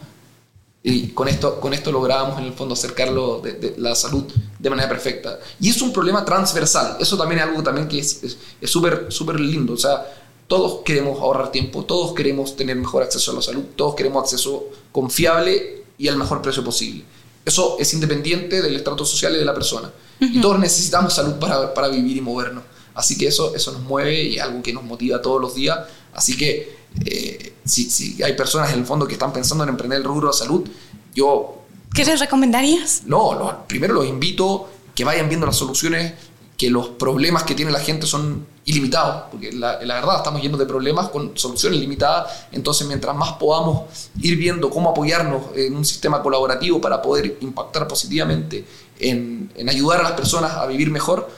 y 0.84 1.08
con 1.08 1.28
esto, 1.28 1.60
con 1.60 1.72
esto 1.74 1.92
lográbamos 1.92 2.38
en 2.40 2.46
el 2.46 2.52
fondo 2.54 2.74
acercarlo 2.74 3.40
de, 3.40 3.74
la 3.78 3.94
salud 3.94 4.24
de 4.58 4.70
manera 4.70 4.88
perfecta. 4.88 5.38
Y 5.60 5.70
es 5.70 5.80
un 5.80 5.92
problema 5.92 6.24
transversal. 6.24 6.96
Eso 6.98 7.16
también 7.16 7.40
es 7.40 7.46
algo 7.46 7.62
también 7.62 7.86
que 7.86 8.00
es 8.00 8.20
súper 8.64 9.06
es, 9.08 9.14
súper 9.14 9.38
lindo. 9.38 9.74
O 9.74 9.76
sea, 9.76 10.04
todos 10.48 10.80
queremos 10.84 11.20
ahorrar 11.20 11.52
tiempo, 11.52 11.84
todos 11.84 12.14
queremos 12.14 12.56
tener 12.56 12.74
mejor 12.74 13.04
acceso 13.04 13.30
a 13.30 13.34
la 13.34 13.42
salud, 13.42 13.62
todos 13.76 13.94
queremos 13.94 14.24
acceso 14.24 14.64
confiable 14.90 15.84
y 15.98 16.08
al 16.08 16.16
mejor 16.16 16.42
precio 16.42 16.64
posible. 16.64 17.04
Eso 17.44 17.76
es 17.78 17.94
independiente 17.94 18.60
del 18.60 18.74
estrato 18.74 19.04
social 19.04 19.34
y 19.36 19.38
de 19.38 19.44
la 19.44 19.54
persona. 19.54 19.90
Y 20.20 20.40
todos 20.40 20.58
necesitamos 20.58 21.14
salud 21.14 21.34
para, 21.34 21.74
para, 21.74 21.88
vivir 21.88 22.16
y 22.16 22.20
movernos. 22.20 22.64
Así 22.94 23.16
que 23.16 23.28
eso, 23.28 23.54
eso 23.54 23.72
nos 23.72 23.82
mueve 23.82 24.22
y 24.22 24.36
es 24.36 24.42
algo 24.42 24.62
que 24.62 24.72
nos 24.72 24.84
motiva 24.84 25.22
todos 25.22 25.40
los 25.40 25.54
días. 25.54 25.78
Así 26.12 26.36
que 26.36 26.81
eh, 27.04 27.54
si, 27.64 28.22
hay 28.22 28.34
personas 28.34 28.72
en 28.72 28.80
el 28.80 28.86
fondo 28.86 29.06
que 29.06 29.14
están 29.14 29.32
pensando 29.32 29.64
en 29.64 29.70
emprender 29.70 29.98
el 29.98 30.04
rubro 30.04 30.28
de 30.28 30.34
salud, 30.34 30.68
yo... 31.14 31.58
¿Qué 31.94 32.04
les 32.04 32.20
recomendarías? 32.20 33.02
No, 33.06 33.64
primero 33.66 33.94
los 33.94 34.06
invito 34.06 34.68
que 34.94 35.04
vayan 35.04 35.28
viendo 35.28 35.46
las 35.46 35.56
soluciones, 35.56 36.14
que 36.56 36.70
los 36.70 36.88
problemas 36.88 37.42
que 37.42 37.54
tiene 37.54 37.70
la 37.70 37.80
gente 37.80 38.06
son 38.06 38.46
ilimitados, 38.64 39.24
porque 39.30 39.52
la, 39.52 39.78
verdad 39.78 40.18
estamos 40.18 40.40
llenos 40.40 40.58
de 40.58 40.66
problemas 40.66 41.08
con 41.08 41.36
soluciones 41.36 41.80
limitadas, 41.80 42.46
entonces 42.52 42.86
mientras 42.86 43.14
más 43.16 43.32
podamos 43.32 44.10
ir 44.20 44.36
viendo 44.36 44.70
cómo 44.70 44.90
apoyarnos 44.90 45.42
en 45.56 45.74
un 45.74 45.84
sistema 45.84 46.22
colaborativo 46.22 46.80
para 46.80 47.02
poder 47.02 47.38
impactar 47.40 47.88
positivamente 47.88 48.64
en, 49.00 49.50
en 49.56 49.68
ayudar 49.68 50.00
a 50.00 50.02
las 50.04 50.12
personas 50.12 50.52
a 50.52 50.66
vivir 50.66 50.90
mejor, 50.90 51.28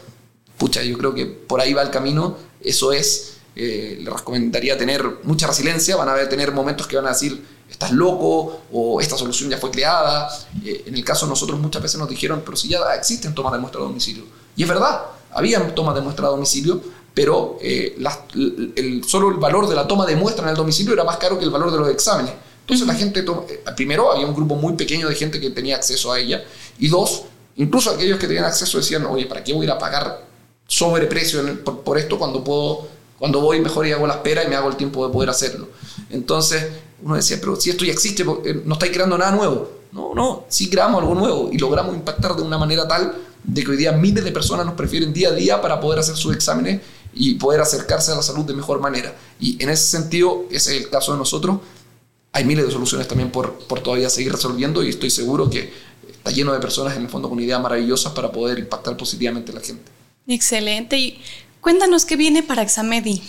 pucha, 0.59 0.83
yo 0.83 0.99
creo 0.99 1.15
que 1.15 1.27
por 1.27 1.61
ahí 1.61 1.73
va 1.73 1.83
el 1.83 1.91
camino, 1.91 2.37
eso 2.61 2.93
es 2.93 3.34
eh, 3.57 3.99
les 4.01 4.13
recomendaría 4.13 4.77
tener 4.77 5.05
mucha 5.23 5.47
resiliencia, 5.47 5.97
van 5.97 6.09
a 6.09 6.29
tener 6.29 6.53
momentos 6.53 6.87
que 6.87 6.97
van 6.97 7.07
a 7.07 7.11
decir, 7.11 7.45
estás 7.71 7.93
loco 7.93 8.63
o 8.73 9.01
esta 9.01 9.17
solución 9.17 9.51
ya 9.51 9.59
fue 9.59 9.71
creada. 9.71 10.29
Eh, 10.65 10.85
en 10.87 10.95
el 10.95 11.05
caso 11.05 11.27
de 11.27 11.31
nosotros 11.31 11.59
muchas 11.61 11.83
veces 11.83 11.99
nos 11.99 12.09
dijeron, 12.09 12.43
pero 12.45 12.57
si 12.57 12.69
ya 12.69 12.79
existen 12.97 13.35
tomas 13.35 13.53
de 13.53 13.59
muestra 13.59 13.81
a 13.81 13.85
domicilio. 13.85 14.25
Y 14.57 14.63
es 14.63 14.69
verdad, 14.69 15.03
habían 15.33 15.75
tomas 15.75 15.95
de 15.95 16.01
muestra 16.01 16.27
a 16.27 16.31
domicilio, 16.31 16.81
pero 17.13 17.59
eh, 17.61 17.97
el, 18.77 19.05
solo 19.05 19.31
el 19.31 19.37
valor 19.37 19.69
de 19.69 19.75
la 19.75 19.87
toma 19.87 20.07
de 20.07 20.17
muestra 20.17 20.45
en 20.45 20.51
el 20.51 20.57
domicilio 20.57 20.93
era 20.93 21.05
más 21.05 21.17
caro 21.19 21.39
que 21.39 21.45
el 21.45 21.51
valor 21.51 21.71
de 21.71 21.79
los 21.79 21.89
exámenes. 21.89 22.33
Entonces 22.61 22.87
la 22.87 22.95
gente, 22.95 23.21
eh, 23.21 23.65
primero 23.77 24.11
había 24.11 24.27
un 24.27 24.35
grupo 24.35 24.57
muy 24.57 24.75
pequeño 24.75 25.09
de 25.09 25.15
gente 25.15 25.41
que 25.41 25.51
tenía 25.51 25.77
acceso 25.77 26.13
a 26.13 26.19
ella, 26.19 26.45
y 26.79 26.89
dos, 26.89 27.25
incluso 27.57 27.91
aquellos 27.91 28.19
que 28.19 28.27
tenían 28.27 28.45
acceso 28.45 28.79
decían, 28.79 29.05
oye, 29.07 29.27
¿para 29.27 29.45
qué 29.45 29.53
voy 29.53 29.63
a 29.63 29.65
ir 29.65 29.71
a 29.71 29.79
pagar 29.79 30.25
sobreprecio 30.67 31.63
por 31.63 31.99
esto 31.99 32.19
cuando 32.19 32.43
puedo, 32.43 32.89
cuando 33.19 33.41
voy 33.41 33.61
mejor 33.61 33.87
y 33.87 33.93
hago 33.93 34.07
la 34.07 34.15
espera 34.15 34.45
y 34.45 34.49
me 34.49 34.57
hago 34.57 34.69
el 34.69 34.77
tiempo 34.77 35.07
de 35.07 35.13
poder 35.13 35.31
hacerlo? 35.31 35.69
Entonces 36.11 36.67
uno 37.03 37.17
decía, 37.17 37.39
pero 37.41 37.57
si 37.57 37.71
esto 37.71 37.85
ya 37.85 37.93
existe, 37.93 38.23
eh, 38.23 38.63
no 38.65 38.75
estáis 38.75 38.93
creando 38.93 39.19
nada 39.19 39.33
nuevo. 39.33 39.71
No, 39.93 40.13
no, 40.15 40.45
sí 40.49 40.69
creamos 40.69 41.01
algo 41.01 41.15
nuevo 41.15 41.51
y 41.53 41.59
logramos 41.59 41.95
impactar 41.95 42.35
de 42.35 42.43
una 42.43 42.59
manera 42.59 42.89
tal 42.89 43.15
de 43.45 43.63
que 43.63 43.71
hoy 43.71 43.77
día 43.77 43.93
miles 43.93 44.25
de 44.25 44.33
personas 44.33 44.67
nos 44.67 44.75
prefieren 44.75 45.13
día 45.13 45.29
a 45.29 45.33
día 45.33 45.61
para 45.61 45.81
poder 45.81 46.01
hacer 46.01 46.17
sus 46.17 46.35
exámenes 46.35 46.81
y 47.13 47.35
poder 47.35 47.61
acercarse 47.61 48.11
a 48.11 48.17
la 48.17 48.23
salud 48.23 48.45
de 48.45 48.55
mejor 48.55 48.81
manera. 48.81 49.15
Y 49.39 49.63
en 49.63 49.71
ese 49.71 49.85
sentido, 49.85 50.47
ese 50.51 50.77
es 50.77 50.85
el 50.85 50.91
caso 50.91 51.13
de 51.13 51.19
nosotros. 51.19 51.59
Hay 52.33 52.45
miles 52.45 52.67
de 52.67 52.73
soluciones 52.73 53.07
también 53.07 53.31
por, 53.31 53.55
por 53.55 53.81
todavía 53.81 54.11
seguir 54.11 54.33
resolviendo 54.33 54.83
y 54.83 54.89
estoy 54.89 55.11
seguro 55.11 55.49
que 55.49 55.73
está 56.11 56.31
lleno 56.31 56.53
de 56.53 56.59
personas 56.59 56.97
en 56.97 57.03
el 57.03 57.09
fondo 57.09 57.29
con 57.29 57.39
ideas 57.39 57.61
maravillosas 57.61 58.13
para 58.13 58.33
poder 58.33 58.59
impactar 58.59 58.97
positivamente 58.97 59.53
a 59.53 59.55
la 59.55 59.61
gente. 59.61 59.93
Excelente. 60.27 60.99
Y 60.99 61.21
cuéntanos 61.65 62.05
qué 62.05 62.17
viene 62.17 62.43
para 62.43 62.63
Examedi. 62.63 63.23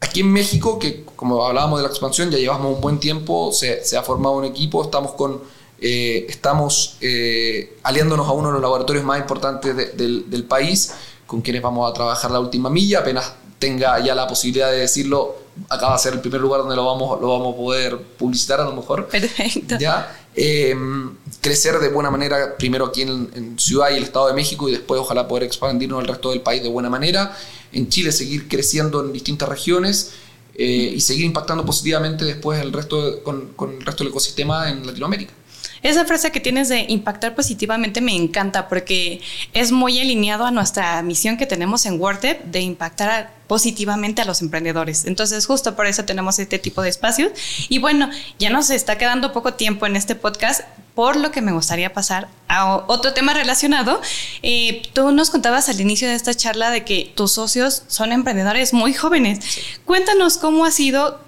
Aquí 0.00 0.20
en 0.20 0.30
México, 0.32 0.78
que 0.78 1.04
como 1.16 1.46
hablábamos 1.46 1.78
de 1.78 1.84
la 1.84 1.88
expansión, 1.88 2.30
ya 2.30 2.36
llevamos 2.36 2.74
un 2.74 2.80
buen 2.82 2.98
tiempo, 2.98 3.52
se, 3.52 3.82
se 3.84 3.96
ha 3.96 4.02
formado 4.02 4.36
un 4.36 4.44
equipo, 4.44 4.82
estamos 4.82 5.12
con 5.12 5.40
eh, 5.78 6.26
estamos 6.28 6.96
eh, 7.00 7.78
aliándonos 7.82 8.26
a 8.28 8.32
uno 8.32 8.48
de 8.48 8.54
los 8.54 8.62
laboratorios 8.62 9.04
más 9.04 9.18
importantes 9.20 9.96
del, 9.96 10.28
del, 10.28 10.44
país, 10.44 10.94
con 11.26 11.42
quienes 11.42 11.62
vamos 11.62 11.90
a 11.90 11.94
trabajar 11.94 12.30
la 12.30 12.40
última 12.40 12.70
milla. 12.70 13.00
Apenas 13.00 13.34
tenga 13.58 13.98
ya 14.00 14.14
la 14.14 14.26
posibilidad 14.26 14.70
de 14.70 14.78
decirlo, 14.78 15.36
acaba 15.68 15.94
de 15.94 15.98
ser 16.00 16.14
el 16.14 16.20
primer 16.20 16.40
lugar 16.40 16.60
donde 16.60 16.76
lo 16.76 16.84
vamos, 16.84 17.20
lo 17.20 17.28
vamos 17.28 17.54
a 17.54 17.56
poder 17.56 17.98
publicitar 17.98 18.60
a 18.60 18.64
lo 18.64 18.72
mejor. 18.72 19.06
Perfecto. 19.08 19.76
¿Ya? 19.78 20.25
Em, 20.38 21.16
crecer 21.40 21.78
de 21.78 21.88
buena 21.88 22.10
manera, 22.10 22.56
primero 22.58 22.84
aquí 22.84 23.02
en, 23.02 23.58
Ciudad 23.58 23.90
y 23.90 23.96
el 23.96 24.02
Estado 24.02 24.28
de 24.28 24.34
México, 24.34 24.68
y 24.68 24.72
después 24.72 25.00
ojalá 25.00 25.26
poder 25.26 25.44
expandirnos 25.44 25.98
al 25.98 26.06
resto 26.06 26.30
del 26.30 26.42
país 26.42 26.62
de 26.62 26.68
buena 26.68 26.90
manera. 26.90 27.36
En 27.72 27.88
Chile 27.88 28.12
seguir 28.12 28.46
creciendo 28.46 29.02
en 29.04 29.12
distintas 29.12 29.48
regiones. 29.48 30.12
Eh, 30.58 30.94
y 30.96 31.00
seguir 31.02 31.26
impactando 31.26 31.66
positivamente 31.66 32.24
después 32.24 32.58
el 32.62 32.72
resto 32.72 33.22
con, 33.22 33.48
con 33.56 33.74
el 33.74 33.84
resto 33.84 34.04
del 34.04 34.10
ecosistema 34.10 34.70
en 34.70 34.86
Latinoamérica. 34.86 35.34
Esa 35.82 36.04
frase 36.04 36.30
que 36.32 36.40
tienes 36.40 36.68
de 36.68 36.86
impactar 36.88 37.34
positivamente 37.34 38.00
me 38.00 38.14
encanta 38.14 38.68
porque 38.68 39.20
es 39.52 39.72
muy 39.72 40.00
alineado 40.00 40.46
a 40.46 40.50
nuestra 40.50 41.02
misión 41.02 41.36
que 41.36 41.46
tenemos 41.46 41.86
en 41.86 42.00
WordTech 42.00 42.44
de 42.44 42.60
impactar 42.60 43.36
positivamente 43.46 44.22
a 44.22 44.24
los 44.24 44.42
emprendedores. 44.42 45.04
Entonces, 45.04 45.46
justo 45.46 45.76
por 45.76 45.86
eso 45.86 46.04
tenemos 46.04 46.38
este 46.38 46.58
tipo 46.58 46.82
de 46.82 46.88
espacios. 46.88 47.32
Y 47.68 47.78
bueno, 47.78 48.10
ya 48.38 48.50
nos 48.50 48.70
está 48.70 48.98
quedando 48.98 49.32
poco 49.32 49.54
tiempo 49.54 49.86
en 49.86 49.96
este 49.96 50.14
podcast, 50.14 50.62
por 50.94 51.16
lo 51.16 51.30
que 51.30 51.42
me 51.42 51.52
gustaría 51.52 51.92
pasar 51.92 52.28
a 52.48 52.74
otro 52.74 53.12
tema 53.12 53.34
relacionado. 53.34 54.00
Eh, 54.42 54.82
tú 54.94 55.12
nos 55.12 55.30
contabas 55.30 55.68
al 55.68 55.80
inicio 55.80 56.08
de 56.08 56.14
esta 56.14 56.34
charla 56.34 56.70
de 56.70 56.84
que 56.84 57.12
tus 57.14 57.32
socios 57.32 57.82
son 57.86 58.12
emprendedores 58.12 58.72
muy 58.72 58.94
jóvenes. 58.94 59.40
Cuéntanos 59.84 60.38
cómo 60.38 60.64
ha 60.64 60.70
sido 60.70 61.20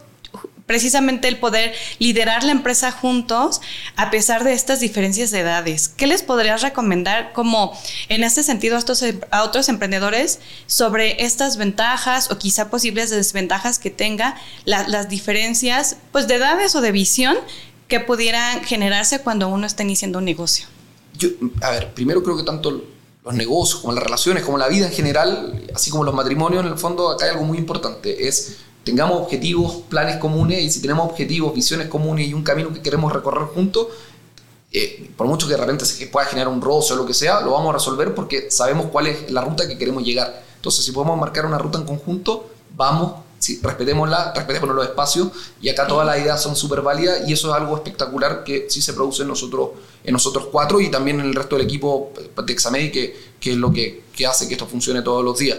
precisamente 0.69 1.29
el 1.29 1.39
poder 1.39 1.73
liderar 1.99 2.45
la 2.45 2.53
empresa 2.53 2.93
juntos 2.93 3.61
a 3.97 4.11
pesar 4.11 4.45
de 4.45 4.53
estas 4.53 4.81
diferencias 4.81 5.31
de 5.31 5.41
edades. 5.41 5.89
¿Qué 5.89 6.07
les 6.07 6.23
podrías 6.23 6.61
recomendar 6.61 7.33
como 7.33 7.77
en 8.11 8.23
este 8.23 8.43
sentido 8.43 8.77
a, 8.77 8.79
estos, 8.79 9.03
a 9.31 9.43
otros 9.45 9.71
emprendedores 9.71 10.41
sobre 10.67 11.25
estas 11.25 11.57
ventajas 11.57 12.31
o 12.31 12.39
quizá 12.39 12.69
posibles 12.69 13.09
desventajas 13.09 13.79
que 13.79 13.91
tenga 13.91 14.37
las 14.67 15.09
diferencias 15.09 15.97
pues 16.13 16.29
de 16.29 16.35
edades 16.35 16.75
o 16.77 16.83
de 16.83 16.93
visión 16.93 17.37
que 17.89 17.99
pudieran 18.01 18.63
generarse 18.63 19.21
cuando 19.21 19.49
uno 19.49 19.67
está 19.67 19.85
iniciando 19.85 20.19
un 20.19 20.27
negocio? 20.27 20.67
Yo, 21.17 21.31
a 21.63 21.71
ver, 21.71 21.95
primero 21.95 22.23
creo 22.23 22.37
que 22.37 22.43
tanto 22.43 22.85
los 23.25 23.35
negocios 23.35 23.81
como 23.81 23.95
las 23.95 24.05
relaciones, 24.05 24.45
como 24.45 24.59
la 24.59 24.69
vida 24.69 24.87
en 24.87 24.93
general, 24.93 25.67
así 25.75 25.91
como 25.91 26.05
los 26.05 26.15
matrimonios, 26.15 26.63
en 26.63 26.73
el 26.73 26.79
fondo 26.79 27.11
acá 27.11 27.25
hay 27.25 27.31
algo 27.31 27.45
muy 27.45 27.57
importante, 27.57 28.29
es 28.29 28.59
tengamos 28.89 29.21
objetivos, 29.21 29.83
planes 29.91 30.17
comunes, 30.17 30.63
y 30.63 30.71
si 30.71 30.81
tenemos 30.81 31.11
objetivos, 31.11 31.53
visiones 31.55 31.89
comunes 31.89 32.27
y 32.27 32.33
un 32.33 32.43
camino 32.43 32.73
que 32.73 32.81
queremos 32.81 33.13
recorrer 33.13 33.49
juntos, 33.49 33.89
eh, 34.73 35.11
por 35.15 35.27
mucho 35.27 35.47
que 35.47 35.53
de 35.53 35.61
repente 35.61 35.85
se 35.85 36.07
pueda 36.07 36.27
generar 36.27 36.49
un 36.49 36.63
roce 36.63 36.95
o 36.95 36.97
lo 36.97 37.05
que 37.05 37.13
sea, 37.13 37.43
lo 37.43 37.51
vamos 37.53 37.69
a 37.71 37.73
resolver 37.75 38.15
porque 38.15 38.51
sabemos 38.51 38.87
cuál 38.91 39.09
es 39.09 39.31
la 39.31 39.43
ruta 39.43 39.69
que 39.69 39.77
queremos 39.77 40.03
llegar. 40.05 40.43
Entonces, 40.57 40.87
si 40.87 40.93
podemos 40.93 41.19
marcar 41.19 41.45
una 41.45 41.59
ruta 41.59 41.77
en 41.77 41.85
conjunto, 41.85 42.49
vamos, 42.75 43.25
sí, 43.39 43.61
respetémosla, 43.63 44.33
respetémonos 44.35 44.75
los 44.75 44.87
espacios, 44.87 45.29
y 45.61 45.69
acá 45.69 45.87
todas 45.87 46.07
las 46.07 46.19
ideas 46.19 46.43
son 46.43 46.57
súper 46.57 46.81
válidas, 46.81 47.29
y 47.29 47.35
eso 47.35 47.49
es 47.49 47.61
algo 47.61 47.77
espectacular 47.77 48.43
que 48.43 48.69
sí 48.71 48.81
se 48.81 48.95
produce 48.95 49.21
en 49.21 49.29
nosotros, 49.29 49.71
en 50.03 50.15
nosotros 50.15 50.49
cuatro 50.51 50.81
y 50.81 50.91
también 50.91 51.21
en 51.21 51.27
el 51.27 51.35
resto 51.35 51.57
del 51.57 51.67
equipo 51.67 52.11
de 52.17 52.53
Examedi, 52.55 52.91
que, 52.91 53.17
que 53.39 53.51
es 53.51 53.57
lo 53.59 53.71
que, 53.71 54.05
que, 54.17 54.27
hace 54.27 54.49
que 54.49 54.55
esto 54.55 54.67
funcione 54.67 55.03
todos 55.03 55.23
los 55.23 55.39
días. 55.39 55.59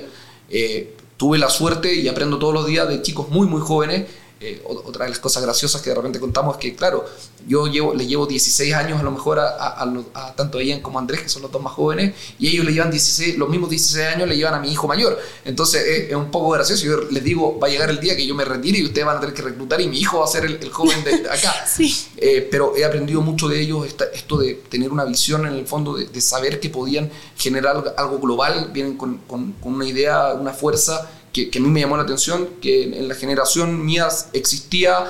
Eh, 0.50 0.96
tuve 1.20 1.38
la 1.38 1.50
suerte 1.50 1.94
y 1.94 2.08
aprendo 2.08 2.40
todos 2.40 2.54
los 2.54 2.66
días 2.66 2.88
de 2.88 3.02
chicos 3.02 3.28
muy, 3.30 3.46
muy 3.46 3.60
jóvenes 3.60 4.10
eh, 4.42 4.62
otra 4.64 5.04
de 5.04 5.10
las 5.10 5.20
cosas 5.20 5.44
graciosas 5.44 5.82
que 5.82 5.90
de 5.90 5.96
repente 5.98 6.18
contamos 6.18 6.56
es 6.56 6.62
que, 6.62 6.74
claro, 6.74 7.06
yo 7.46 7.68
llevo, 7.68 7.94
le 7.94 8.08
llevo 8.08 8.26
16 8.26 8.74
años 8.74 8.98
a 8.98 9.04
lo 9.04 9.12
mejor 9.12 9.38
a, 9.38 10.34
tanto 10.38 10.60
a 10.60 10.64
Ian 10.64 10.80
como 10.80 10.98
a 10.98 11.02
Andrés, 11.02 11.22
que 11.22 11.28
son 11.28 11.42
los 11.42 11.52
dos 11.52 11.62
más 11.62 11.74
jóvenes, 11.74 12.16
y 12.40 12.48
ellos 12.48 12.66
le 12.66 12.72
llevan 12.72 12.90
16, 12.90 13.38
los 13.38 13.50
mismos 13.50 13.70
16 13.70 14.16
años 14.16 14.30
le 14.30 14.38
llevan 14.38 14.54
a 14.54 14.60
mi 14.60 14.72
hijo 14.72 14.88
mayor. 14.88 15.20
Entonces 15.44 16.10
es, 16.10 16.16
un 16.16 16.32
poco 16.32 16.52
gracioso. 16.52 16.86
Yo 16.86 17.02
les 17.12 17.22
digo, 17.22 17.60
va 17.60 17.68
a 17.68 17.70
llegar 17.70 17.90
el 17.90 18.00
día 18.00 18.16
que 18.16 18.26
yo 18.26 18.34
me 18.34 18.46
retire 18.46 18.80
y 18.80 18.86
ustedes 18.86 19.06
van 19.06 19.18
a 19.18 19.20
tener 19.20 19.36
que 19.36 19.42
reclutar 19.42 19.82
y 19.82 19.90
mi 19.90 20.00
hijo 20.00 20.20
va 20.20 20.26
a 20.26 20.30
ser 20.30 20.46
el, 20.46 20.70
joven 20.70 21.04
de 21.04 21.16
acá. 21.30 21.54
sí. 21.68 22.08
Eh, 22.16 22.48
pero 22.50 22.78
he 22.78 22.86
aprendido 22.86 23.22
mucho 23.22 23.50
de 23.50 23.60
ellos 23.60 23.88
esto 24.14 24.38
de 24.38 24.54
tener 24.70 24.90
una 24.90 25.04
visión 25.04 25.46
en 25.48 25.54
el 25.54 25.68
fondo, 25.68 25.96
de, 25.96 26.22
saber 26.22 26.62
que 26.62 26.70
podían 26.70 27.12
generar 27.38 27.94
algo 27.98 28.20
global, 28.20 28.70
vienen 28.72 28.96
con, 28.96 29.18
con 29.28 29.54
una 29.64 29.86
idea, 29.86 30.34
una 30.34 30.54
fuerza 30.54 31.10
que, 31.34 31.50
a 31.56 31.60
mí 31.60 31.70
me 31.70 31.82
llamó 31.82 31.98
la 31.98 32.04
atención, 32.04 32.48
que 32.62 32.84
en, 32.84 33.08
la 33.08 33.16
generación 33.16 33.86
mía 33.86 34.08
existía, 34.34 35.06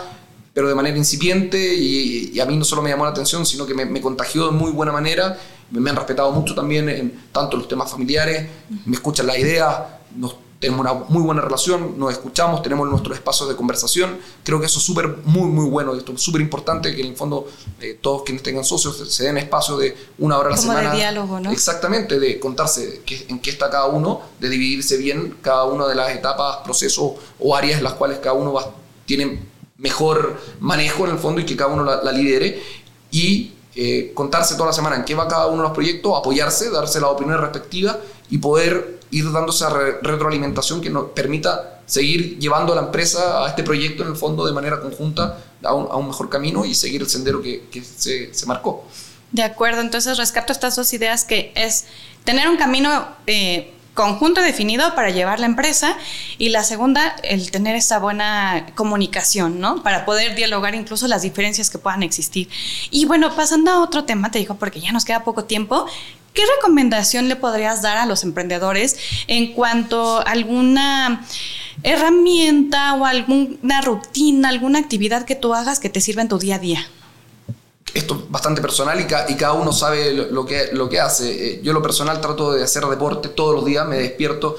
pero 0.54 0.68
de 0.68 0.76
manera 0.76 0.98
incipiente, 0.98 1.74
y, 1.76 2.40
a 2.40 2.46
mí 2.46 2.58
no 2.58 2.66
solo 2.66 2.82
me 2.82 2.90
llamó 2.90 3.06
la 3.06 3.12
atención, 3.12 3.46
sino 3.46 3.66
que 3.66 3.74
me, 3.74 4.02
contagió 4.02 4.48
de 4.48 4.52
muy 4.52 4.72
buena 4.72 4.92
manera. 4.92 5.38
Me, 5.72 5.90
han 5.90 5.96
respetado 5.96 6.32
mucho 6.32 6.56
también 6.56 6.90
en 6.90 7.22
tanto 7.32 7.58
los 7.58 7.68
temas 7.68 7.92
familiares, 7.92 8.48
me 8.86 8.96
escuchan 8.96 9.28
la 9.28 9.38
idea, 9.38 10.00
nos 10.16 10.36
tenemos 10.60 10.82
una 10.82 10.94
muy 10.94 11.22
buena 11.22 11.42
relación, 11.42 11.98
nos 11.98 12.12
escuchamos, 12.12 12.62
tenemos 12.62 12.90
nuestros 12.90 13.16
espacios 13.16 13.48
de 13.48 13.56
conversación. 13.56 14.20
Creo 14.44 14.60
que 14.60 14.66
eso 14.66 14.80
es 14.80 14.86
súper, 14.86 15.08
muy, 15.24 15.48
muy 15.48 15.70
bueno. 15.70 15.96
Esto 15.96 16.12
es 16.12 16.22
súper 16.22 16.42
importante 16.42 16.94
que 16.94 17.02
en 17.02 17.08
el 17.08 17.16
fondo 17.16 17.48
eh, 17.80 17.98
todos 18.02 18.24
quienes 18.24 18.44
tengan 18.44 18.66
socios 18.66 18.98
se 19.10 19.24
den 19.24 19.38
espacio 19.38 19.78
de 19.78 19.96
una 20.18 20.38
hora 20.38 20.50
a 20.50 20.52
la 20.52 20.58
Como 20.58 20.74
semana. 20.74 20.92
de 20.92 20.98
diálogo, 20.98 21.40
¿no? 21.40 21.52
Exactamente, 21.52 22.20
de 22.20 22.40
contarse 22.40 23.02
en 23.08 23.40
qué 23.40 23.50
está 23.50 23.70
cada 23.70 23.86
uno, 23.86 24.22
de 24.40 24.50
dividirse 24.50 24.98
bien 24.98 25.38
cada 25.42 25.64
una 25.64 25.88
de 25.88 25.96
las 25.96 26.12
etapas, 26.12 26.58
procesos 26.58 27.14
o 27.40 27.56
áreas 27.56 27.78
en 27.78 27.86
las 27.86 27.94
cuales 27.94 28.18
cada 28.18 28.34
uno 28.34 28.52
va, 28.52 28.70
tiene 29.06 29.40
mejor 29.78 30.42
manejo 30.60 31.06
en 31.06 31.12
el 31.12 31.20
fondo 31.20 31.40
y 31.40 31.46
que 31.46 31.56
cada 31.56 31.72
uno 31.72 31.86
la, 31.86 32.12
lidere. 32.12 32.62
Y 33.12 33.54
eh, 33.76 34.12
contarse 34.14 34.56
toda 34.56 34.68
la 34.68 34.74
semana 34.74 34.98
en 34.98 35.06
qué 35.06 35.16
va 35.16 35.26
cada 35.26 35.48
uno 35.48 35.62
de 35.62 35.70
los 35.70 35.72
proyectos, 35.72 36.18
apoyarse, 36.18 36.70
darse 36.70 37.00
la 37.00 37.08
opinión 37.08 37.40
respectiva 37.40 37.98
y 38.30 38.40
poder 38.40 38.99
ir 39.12 39.32
dando 39.32 39.52
esa 39.52 39.70
retroalimentación 40.02 40.82
que 40.82 40.90
nos 40.90 41.10
permita 41.10 41.82
seguir 41.86 42.38
llevando 42.38 42.74
a 42.74 42.76
la 42.76 42.84
empresa 42.84 43.44
a 43.44 43.50
este 43.50 43.64
proyecto 43.64 44.04
en 44.04 44.10
el 44.10 44.16
fondo 44.16 44.46
de 44.46 44.54
manera 44.54 44.80
conjunta 44.80 45.38
a 45.64 45.74
un, 45.74 46.08
mejor 46.08 46.30
camino 46.30 46.64
y 46.66 46.76
seguir 46.76 47.02
el 47.02 47.10
sendero 47.10 47.42
que, 47.42 47.84
se, 47.84 48.46
marcó. 48.46 48.86
De 49.32 49.44
acuerdo, 49.44 49.82
entonces 49.82 50.18
rescato 50.18 50.54
estas 50.54 50.76
dos 50.76 50.94
ideas 50.94 51.26
que 51.26 51.52
es 51.56 51.86
tener 52.24 52.48
un 52.48 52.58
camino 52.58 53.08
eh, 53.28 53.74
conjunto 54.00 54.42
definido 54.42 54.96
para 54.96 55.10
llevar 55.10 55.40
la 55.40 55.46
empresa 55.46 55.98
y 56.38 56.50
la 56.50 56.64
segunda, 56.64 57.16
el 57.24 57.52
tener 57.52 57.76
esa 57.76 58.00
buena 58.00 58.68
comunicación, 58.76 59.60
¿no? 59.60 59.84
Para 59.84 60.06
poder 60.06 60.36
dialogar 60.36 60.74
incluso 60.74 61.08
las 61.08 61.24
diferencias 61.24 61.70
que 61.70 61.80
puedan 61.80 62.02
existir. 62.04 62.48
Y 62.92 63.06
bueno, 63.06 63.36
pasando 63.36 63.72
a 63.72 63.82
otro 63.82 64.06
tema, 64.06 64.32
te 64.32 64.40
digo, 64.40 64.56
porque 64.56 64.80
ya 64.80 64.94
nos 64.94 65.04
queda 65.04 65.26
poco 65.26 65.44
tiempo, 65.44 65.86
¿Qué 66.34 66.44
recomendación 66.58 67.28
le 67.28 67.36
podrías 67.36 67.82
dar 67.82 67.98
a 67.98 68.06
los 68.06 68.24
emprendedores 68.24 68.98
en 69.28 69.54
cuanto 69.54 70.20
a 70.20 70.22
alguna 70.22 71.26
herramienta 71.84 72.94
o 72.96 73.06
alguna 73.06 73.82
rutina, 73.82 74.50
alguna 74.50 74.80
actividad 74.80 75.26
que 75.26 75.36
tú 75.36 75.54
hagas 75.54 75.80
que 75.80 75.90
te 75.90 76.02
sirva 76.02 76.22
en 76.22 76.30
tu 76.30 76.38
día 76.38 76.56
a 76.56 76.60
día? 76.60 76.88
Esto 77.94 78.16
es 78.16 78.32
bastante 78.32 78.62
personal 78.62 79.00
y, 79.02 79.06
cada 79.06 79.54
uno 79.54 79.74
sabe 79.74 80.14
lo 80.14 80.46
que, 80.46 80.70
lo 80.74 80.88
que 80.88 81.00
hace. 81.00 81.54
Eh, 81.54 81.62
yo 81.64 81.74
lo 81.74 81.82
personal 81.82 82.22
trato 82.22 82.54
de 82.54 82.64
hacer 82.64 82.86
deporte 82.86 83.30
todos 83.30 83.56
los 83.56 83.66
días, 83.66 83.88
me 83.88 83.98
despierto 83.98 84.56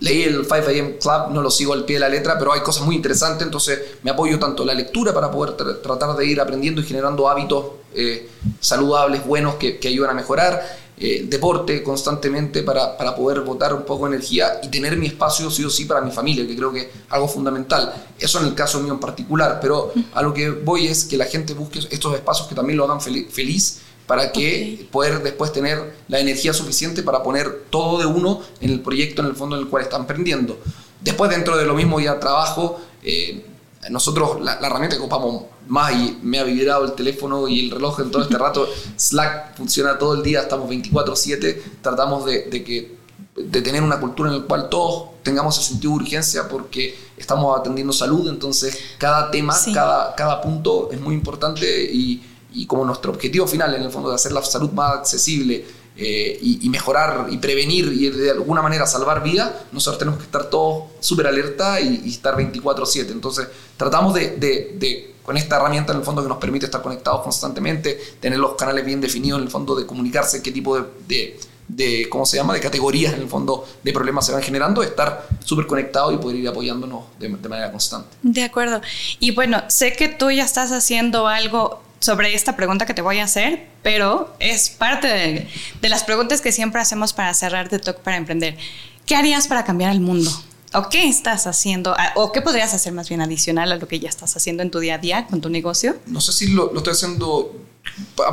leí 0.00 0.22
el 0.22 0.44
5 0.44 0.54
AM 0.54 0.92
Club, 0.98 1.30
no 1.32 1.42
lo 1.42 1.50
sigo 1.50 1.72
al 1.72 1.84
pie 1.84 1.96
de 1.96 2.00
la 2.00 2.08
letra, 2.08 2.38
pero 2.38 2.52
hay 2.52 2.60
cosas 2.60 2.84
muy 2.84 2.96
interesantes, 2.96 3.46
entonces 3.46 3.80
me 4.02 4.10
apoyo 4.10 4.38
tanto 4.38 4.64
la 4.64 4.74
lectura 4.74 5.12
para 5.12 5.30
poder 5.30 5.56
tratar 5.82 6.16
de 6.16 6.26
ir 6.26 6.40
aprendiendo 6.40 6.80
y 6.80 6.84
generando 6.84 7.28
hábitos 7.28 7.64
eh, 7.94 8.28
saludables, 8.60 9.24
buenos, 9.26 9.56
que, 9.56 9.78
que 9.78 9.88
ayudan 9.88 10.10
a 10.10 10.14
mejorar 10.14 10.62
eh, 11.02 11.24
deporte 11.26 11.82
constantemente 11.82 12.62
para, 12.62 12.96
para, 12.98 13.16
poder 13.16 13.40
botar 13.40 13.72
un 13.72 13.84
poco 13.84 14.06
de 14.06 14.16
energía 14.16 14.60
y 14.62 14.68
tener 14.68 14.98
mi 14.98 15.06
espacio 15.06 15.50
sí 15.50 15.64
o 15.64 15.70
sí 15.70 15.86
para 15.86 16.02
mi 16.02 16.10
familia, 16.10 16.46
que 16.46 16.54
creo 16.54 16.70
que 16.70 16.80
es 16.80 16.88
algo 17.08 17.26
fundamental. 17.26 17.94
Eso 18.18 18.38
en 18.38 18.46
el 18.48 18.54
caso 18.54 18.80
mío 18.80 18.92
en 18.92 19.00
particular, 19.00 19.60
pero 19.62 19.94
a 20.12 20.20
lo 20.20 20.34
que 20.34 20.50
voy 20.50 20.88
es 20.88 21.04
que 21.04 21.16
la 21.16 21.24
gente 21.24 21.54
busque 21.54 21.78
estos 21.90 22.14
espacios 22.14 22.48
que 22.48 22.54
también 22.54 22.76
lo 22.76 22.84
hagan 22.84 23.00
feliz 23.00 23.80
para 24.06 24.32
que 24.32 24.88
poder 24.90 25.22
después 25.22 25.52
tener 25.52 25.94
la 26.08 26.18
energía 26.18 26.52
suficiente 26.52 27.02
para 27.02 27.22
poner 27.22 27.66
todo 27.70 27.98
de 27.98 28.06
uno 28.06 28.42
en 28.60 28.70
el 28.70 28.80
proyecto 28.80 29.22
en 29.22 29.28
el 29.28 29.36
fondo 29.36 29.56
en 29.56 29.62
el 29.62 29.68
cual 29.68 29.84
están 29.84 30.02
aprendiendo. 30.02 30.58
Después 31.00 31.30
dentro 31.30 31.56
de 31.56 31.64
lo 31.64 31.74
mismo 31.74 31.98
ya 32.00 32.20
trabajo, 32.20 32.78
eh, 33.02 33.46
nosotros 33.88 34.40
la, 34.42 34.54
herramienta 34.54 34.96
que 34.96 35.02
ocupamos 35.02 35.44
más 35.68 35.92
y 35.92 36.18
me 36.22 36.38
ha 36.38 36.44
vibrado 36.44 36.84
el 36.84 36.92
teléfono 36.92 37.48
y 37.48 37.60
el 37.60 37.70
reloj 37.70 38.00
en 38.00 38.10
todo 38.10 38.22
este 38.22 38.36
rato, 38.38 38.68
Slack 38.96 39.56
funciona 39.56 39.98
todo 39.98 40.14
el 40.14 40.22
día, 40.22 40.40
estamos 40.42 40.68
24/7, 40.68 41.62
tratamos 41.80 42.26
de, 42.26 42.50
que, 42.50 42.98
de 43.36 43.62
tener 43.62 43.82
una 43.82 43.98
cultura 43.98 44.30
en 44.30 44.40
la 44.40 44.46
cual 44.46 44.68
todos 44.68 45.10
tengamos 45.22 45.58
ese 45.58 45.68
sentido 45.70 45.94
de 45.94 46.04
urgencia 46.04 46.48
porque 46.48 46.94
estamos 47.16 47.58
atendiendo 47.58 47.92
salud, 47.92 48.28
entonces 48.28 48.76
cada 48.98 49.30
tema, 49.30 49.56
cada, 49.72 50.14
cada 50.14 50.40
punto 50.42 50.90
es 50.92 51.00
muy 51.00 51.14
importante 51.14 51.84
y, 51.90 52.22
y 52.52 52.66
como 52.66 52.84
nuestro 52.84 53.12
objetivo 53.12 53.46
final 53.46 53.74
en 53.74 53.82
el 53.82 53.90
fondo 53.90 54.10
de 54.10 54.16
hacer 54.16 54.32
la 54.32 54.42
salud 54.42 54.72
más 54.72 54.98
accesible, 54.98 55.64
eh, 55.96 56.38
y, 56.40 56.68
mejorar 56.70 57.26
y 57.30 57.38
prevenir 57.38 57.92
y 57.92 58.08
de 58.08 58.30
alguna 58.30 58.62
manera 58.62 58.86
salvar 58.86 59.22
vidas, 59.22 59.50
nosotros 59.72 59.98
tenemos 59.98 60.18
que 60.18 60.24
estar 60.24 60.44
todos 60.44 60.84
súper 61.00 61.26
alerta 61.26 61.80
y, 61.80 62.08
estar 62.08 62.36
24/7. 62.36 63.10
Entonces 63.10 63.48
tratamos 63.76 64.14
de, 64.14 65.14
con 65.22 65.36
esta 65.36 65.56
herramienta 65.56 65.92
en 65.92 65.98
el 65.98 66.04
fondo 66.04 66.22
que 66.22 66.28
nos 66.28 66.38
permite 66.38 66.66
estar 66.66 66.80
conectados 66.80 67.22
constantemente, 67.22 68.00
tener 68.20 68.38
los 68.38 68.54
canales 68.54 68.84
bien 68.86 69.00
definidos 69.00 69.40
en 69.40 69.44
el 69.44 69.50
fondo 69.50 69.74
de 69.74 69.84
comunicarse, 69.84 70.42
qué 70.42 70.52
tipo 70.52 70.78
de, 70.78 72.08
¿cómo 72.08 72.24
se 72.24 72.36
llama?, 72.36 72.54
de 72.54 72.60
categorías 72.60 73.12
en 73.12 73.22
el 73.22 73.28
fondo 73.28 73.68
de 73.82 73.92
problemas 73.92 74.24
se 74.24 74.32
van 74.32 74.42
generando, 74.42 74.82
estar 74.82 75.26
súper 75.44 75.66
conectados 75.66 76.14
y 76.14 76.16
poder 76.16 76.36
ir 76.36 76.48
apoyándonos 76.48 77.04
de, 77.18 77.28
manera 77.28 77.70
constante. 77.70 78.16
De 78.22 78.44
acuerdo. 78.44 78.80
Y 79.18 79.32
bueno, 79.32 79.62
sé 79.68 79.92
que 79.92 80.08
tú 80.08 80.30
ya 80.30 80.44
estás 80.44 80.72
haciendo 80.72 81.26
algo 81.26 81.82
sobre 82.00 82.34
esta 82.34 82.56
pregunta 82.56 82.86
que 82.86 82.94
te 82.94 83.02
voy 83.02 83.18
a 83.18 83.24
hacer, 83.24 83.68
pero 83.82 84.34
es 84.40 84.70
parte 84.70 85.06
de, 85.06 85.88
las 85.88 86.02
preguntas 86.02 86.40
que 86.40 86.50
siempre 86.50 86.80
hacemos 86.80 87.12
para 87.12 87.32
cerrar 87.34 87.68
The 87.68 87.78
Talk 87.78 88.00
para 88.00 88.16
emprender. 88.16 88.56
¿Qué 89.04 89.14
harías 89.14 89.46
para 89.46 89.64
cambiar 89.64 89.92
el 89.92 90.00
mundo? 90.00 90.30
¿O 90.72 90.88
qué 90.88 91.08
estás 91.08 91.46
haciendo? 91.46 91.94
Ah, 91.98 92.12
¿O 92.14 92.32
qué 92.32 92.40
podrías 92.40 92.72
hacer 92.72 92.92
más 92.92 93.08
bien 93.08 93.20
adicional 93.20 93.70
a 93.72 93.76
lo 93.76 93.86
que 93.86 94.00
ya 94.00 94.08
estás 94.08 94.34
haciendo 94.36 94.62
en 94.62 94.70
tu 94.70 94.78
día 94.78 94.94
a 94.94 94.98
día 94.98 95.26
con 95.26 95.40
tu 95.40 95.50
negocio? 95.50 95.96
No 96.06 96.20
sé 96.20 96.32
si 96.32 96.48
lo, 96.48 96.74
estoy 96.74 96.92
haciendo... 96.92 97.54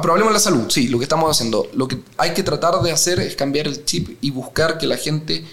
Problemas 0.02 0.34
la 0.34 0.40
salud, 0.40 0.70
sí, 0.70 0.88
lo 0.88 0.98
que 1.00 1.04
estamos 1.04 1.30
haciendo. 1.30 1.68
Lo 1.74 1.88
que 1.88 2.00
hay 2.18 2.34
que 2.34 2.44
tratar 2.44 2.82
de 2.82 2.92
hacer 2.92 3.20
es 3.20 3.36
cambiar 3.36 3.68
el 3.68 3.84
chip 3.86 4.18
y 4.22 4.30
buscar 4.30 4.78
que 4.78 4.86
la 4.86 4.98
gente 4.98 5.44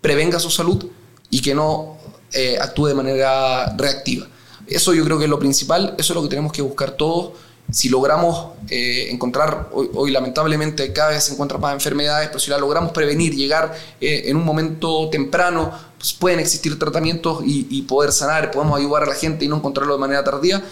prevenga 0.00 0.40
su 0.40 0.50
salud 0.50 0.86
y 1.28 1.42
que 1.42 1.54
no 1.54 1.98
eh, 2.32 2.58
actúe 2.60 2.86
de 2.86 2.94
manera 2.94 3.76
reactiva. 3.76 4.26
Eso 4.66 4.94
yo 4.94 5.04
creo 5.04 5.18
que 5.18 5.24
es 5.24 5.30
lo 5.30 5.38
principal, 5.38 5.94
eso 5.98 6.12
es 6.12 6.16
lo 6.16 6.22
que 6.22 6.28
tenemos 6.28 6.52
que 6.52 6.62
buscar 6.62 6.92
todos 6.92 7.32
si 7.72 7.88
logramos 7.88 8.48
eh, 8.68 9.08
encontrar, 9.10 9.68
hoy, 9.72 10.10
lamentablemente 10.10 10.92
cada 10.92 11.10
vez 11.10 11.24
se 11.24 11.32
encuentran 11.32 11.60
más 11.60 11.72
enfermedades, 11.72 12.28
pero 12.28 12.40
si 12.40 12.50
la 12.50 12.58
logramos 12.58 12.92
prevenir, 12.92 13.34
llegar 13.34 13.74
eh, 14.00 14.24
en 14.26 14.36
un 14.36 14.44
momento 14.44 15.08
temprano, 15.10 15.72
pues 15.98 16.12
pueden 16.12 16.40
existir 16.40 16.78
tratamientos 16.78 17.42
y, 17.44 17.82
poder 17.82 18.12
sanar, 18.12 18.50
podemos 18.50 18.78
ayudar 18.78 19.02
a 19.02 19.06
la 19.06 19.14
gente 19.14 19.44
y 19.44 19.48
no 19.48 19.56
encontrarlo 19.56 19.94
de 19.94 20.00
manera 20.00 20.24
tardía. 20.24 20.62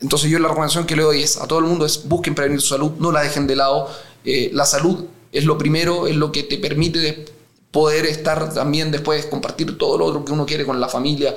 Entonces 0.00 0.30
yo 0.30 0.38
la 0.38 0.48
recomendación 0.48 0.86
que 0.86 0.96
le 0.96 1.02
doy 1.02 1.22
es 1.22 1.36
a 1.36 1.46
todo 1.46 1.60
el 1.60 1.64
mundo 1.66 1.86
es 1.86 2.06
busquen 2.08 2.34
prevenir 2.34 2.60
su 2.60 2.68
salud, 2.68 2.92
no 2.98 3.12
la 3.12 3.22
dejen 3.22 3.46
de 3.46 3.56
lado. 3.56 3.88
Eh, 4.24 4.50
la 4.52 4.66
salud 4.66 5.04
es 5.32 5.44
lo 5.44 5.56
primero, 5.56 6.06
es 6.06 6.16
lo 6.16 6.32
que 6.32 6.42
te 6.42 6.58
permite 6.58 7.26
poder 7.70 8.06
estar 8.06 8.52
también 8.52 8.90
después, 8.90 9.26
compartir 9.26 9.78
todo 9.78 9.98
lo 9.98 10.06
otro 10.06 10.24
que 10.24 10.32
uno 10.32 10.46
quiere 10.46 10.64
con 10.64 10.80
la 10.80 10.88
familia, 10.88 11.34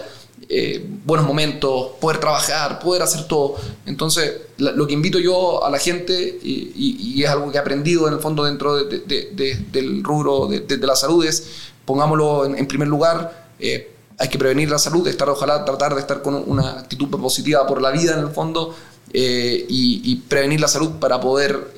eh, 0.49 0.85
buenos 1.03 1.25
momentos, 1.25 1.91
poder 1.99 2.19
trabajar, 2.19 2.79
poder 2.79 3.01
hacer 3.01 3.27
todo. 3.27 3.55
Entonces, 3.85 4.33
lo 4.57 4.87
que 4.87 4.93
invito 4.93 5.19
yo 5.19 5.65
a 5.65 5.69
la 5.69 5.77
gente, 5.77 6.39
y, 6.41 7.21
es 7.21 7.29
algo 7.29 7.51
que 7.51 7.57
he 7.57 7.59
aprendido 7.59 8.07
en 8.07 8.13
el 8.13 8.19
fondo 8.19 8.45
dentro 8.45 8.75
del 8.77 10.03
rubro 10.03 10.47
de, 10.47 10.77
la 10.77 10.95
salud, 10.95 11.25
es 11.25 11.71
pongámoslo 11.83 12.45
en, 12.45 12.67
primer 12.67 12.87
lugar. 12.87 13.49
Eh, 13.59 13.91
hay 14.19 14.29
que 14.29 14.37
prevenir 14.37 14.69
la 14.71 14.79
salud, 14.79 15.05
estar, 15.07 15.29
ojalá 15.29 15.65
tratar 15.65 15.93
de 15.93 16.01
estar 16.01 16.21
con 16.21 16.35
una 16.47 16.79
actitud 16.79 17.09
positiva 17.09 17.67
por 17.67 17.81
la 17.81 17.91
vida 17.91 18.13
en 18.13 18.19
el 18.19 18.29
fondo 18.29 18.75
eh, 19.13 19.65
y, 19.67 20.15
prevenir 20.27 20.61
la 20.61 20.67
salud 20.67 20.91
para 20.99 21.19
poder 21.19 21.73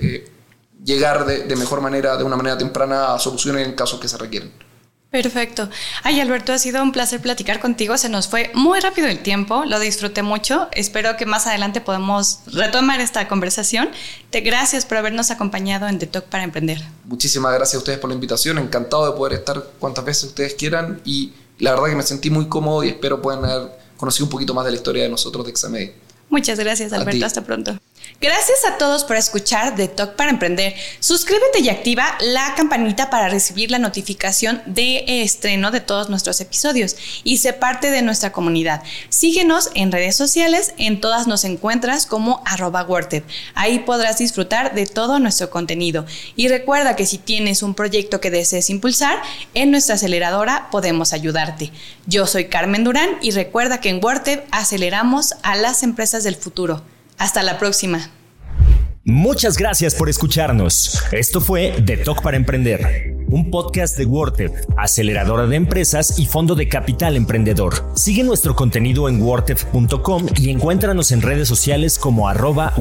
llegar 0.84 1.26
de, 1.26 1.56
mejor 1.56 1.82
manera, 1.82 2.18
de 2.18 2.24
una 2.24 2.36
manera 2.36 2.58
temprana 2.58 3.16
a 3.16 3.20
soluciones 3.20 3.68
en 3.68 3.74
casos 3.74 4.00
que 4.00 4.08
se 4.08 4.18
requieren. 4.18 4.52
Perfecto. 5.12 5.68
Ay, 6.04 6.20
Alberto, 6.20 6.54
ha 6.54 6.60
sido 6.60 6.84
un 6.84 6.92
placer 6.92 7.20
platicar 7.20 7.60
contigo. 7.60 7.98
Se 7.98 8.10
nos 8.10 8.28
fue 8.28 8.52
muy 8.54 8.80
rápido 8.80 9.08
el 9.08 9.24
tiempo, 9.24 9.66
lo 9.66 9.80
disfruté 9.80 10.22
mucho. 10.22 10.68
Espero 10.72 11.18
que 11.18 11.26
más 11.26 11.48
adelante 11.48 11.82
podamos 11.82 12.42
retomar 12.46 13.00
esta 13.00 13.28
conversación. 13.28 13.90
Te 14.30 14.42
gracias 14.42 14.86
por 14.86 14.98
habernos 14.98 15.32
acompañado 15.32 15.88
en 15.88 15.98
The 15.98 16.06
Talk 16.06 16.26
para 16.26 16.44
Emprender. 16.44 16.84
Muchísimas 17.06 17.56
gracias 17.56 17.76
a 17.76 17.78
ustedes 17.80 17.98
por 17.98 18.12
la 18.12 18.14
invitación. 18.14 18.60
Encantado 18.60 19.12
de 19.12 19.18
poder 19.18 19.40
estar 19.40 19.64
cuantas 19.80 20.06
veces 20.06 20.26
ustedes 20.26 20.54
quieran 20.54 21.02
y 21.04 21.34
la 21.58 21.72
verdad 21.72 21.88
que 21.88 21.96
me 21.96 22.04
sentí 22.04 22.30
muy 22.30 22.48
cómodo 22.48 22.84
y 22.84 22.90
espero 22.90 23.20
puedan 23.20 23.44
haber 23.46 23.80
conocido 23.98 24.26
un 24.26 24.30
poquito 24.30 24.54
más 24.54 24.64
de 24.66 24.72
la 24.72 24.78
historia 24.78 25.04
de 25.04 25.10
nosotros 25.10 25.44
de 25.44 25.52
Examed. 25.52 25.92
Muchas 26.30 26.60
gracias, 26.60 26.94
Alberto. 26.94 27.26
Hasta 27.26 27.44
pronto. 27.44 27.80
Gracias 28.22 28.66
a 28.68 28.78
todos 28.78 29.06
por 29.06 29.16
escuchar 29.16 29.78
The 29.78 29.88
Talk 29.88 30.18
para 30.18 30.32
Emprender. 30.32 30.76
Suscríbete 31.00 31.62
y 31.62 31.70
activa 31.70 32.18
la 32.20 32.54
campanita 32.58 33.10
para 33.10 33.30
recibir 33.30 33.72
la 33.72 33.80
notificación 33.80 34.62
de 34.66 35.24
estreno 35.24 35.72
de 35.72 35.80
todos 35.80 36.10
nuestros 36.10 36.42
episodios 36.42 36.98
y 37.24 37.38
sé 37.38 37.54
parte 37.54 37.92
de 37.92 38.02
nuestra 38.02 38.34
comunidad. 38.34 38.84
Síguenos 39.08 39.70
en 39.74 39.94
redes 39.94 40.18
sociales, 40.18 40.74
en 40.78 41.00
todas 41.00 41.28
nos 41.28 41.46
encuentras 41.46 42.06
como 42.06 42.44
arroba 42.46 42.86
Ahí 43.56 43.80
podrás 43.80 44.18
disfrutar 44.18 44.76
de 44.76 44.86
todo 44.86 45.20
nuestro 45.20 45.50
contenido. 45.50 46.06
Y 46.36 46.50
recuerda 46.50 46.98
que 46.98 47.06
si 47.06 47.20
tienes 47.20 47.64
un 47.64 47.74
proyecto 47.74 48.20
que 48.20 48.32
desees 48.32 48.70
impulsar, 48.70 49.22
en 49.54 49.72
nuestra 49.72 49.96
aceleradora 49.96 50.68
podemos 50.72 51.14
ayudarte. 51.14 51.72
Yo 52.06 52.28
soy 52.28 52.50
Carmen 52.50 52.84
Durán 52.84 53.12
y 53.22 53.32
recuerda 53.32 53.80
que 53.80 53.88
en 53.88 54.04
WordTech 54.04 54.46
aceleramos 54.52 55.36
a 55.42 55.56
las 55.56 55.84
empresas 55.84 56.26
del 56.26 56.36
futuro. 56.36 56.84
Hasta 57.20 57.44
la 57.44 57.60
próxima. 57.60 58.10
Muchas 59.04 59.58
gracias 59.58 59.96
por 59.96 60.10
escucharnos. 60.10 61.04
Esto 61.12 61.42
fue 61.42 61.74
The 61.86 61.98
Talk 61.98 62.22
para 62.22 62.38
Emprender, 62.38 63.16
un 63.28 63.50
podcast 63.52 63.98
de 63.98 64.06
WordTep, 64.06 64.54
aceleradora 64.78 65.46
de 65.48 65.56
empresas 65.56 66.18
y 66.20 66.26
fondo 66.26 66.56
de 66.56 66.70
capital 66.70 67.18
emprendedor. 67.18 67.92
Sigue 67.96 68.24
nuestro 68.24 68.56
contenido 68.56 69.10
en 69.10 69.22
wordtep.com 69.22 70.28
y 70.38 70.50
encuéntranos 70.50 71.12
en 71.12 71.22
redes 71.22 71.48
sociales 71.48 72.00
como 72.00 72.30
arroba 72.30 72.74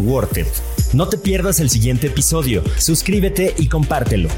No 0.92 1.08
te 1.08 1.18
pierdas 1.18 1.60
el 1.60 1.70
siguiente 1.70 2.06
episodio, 2.06 2.62
suscríbete 2.78 3.54
y 3.58 3.68
compártelo. 3.68 4.28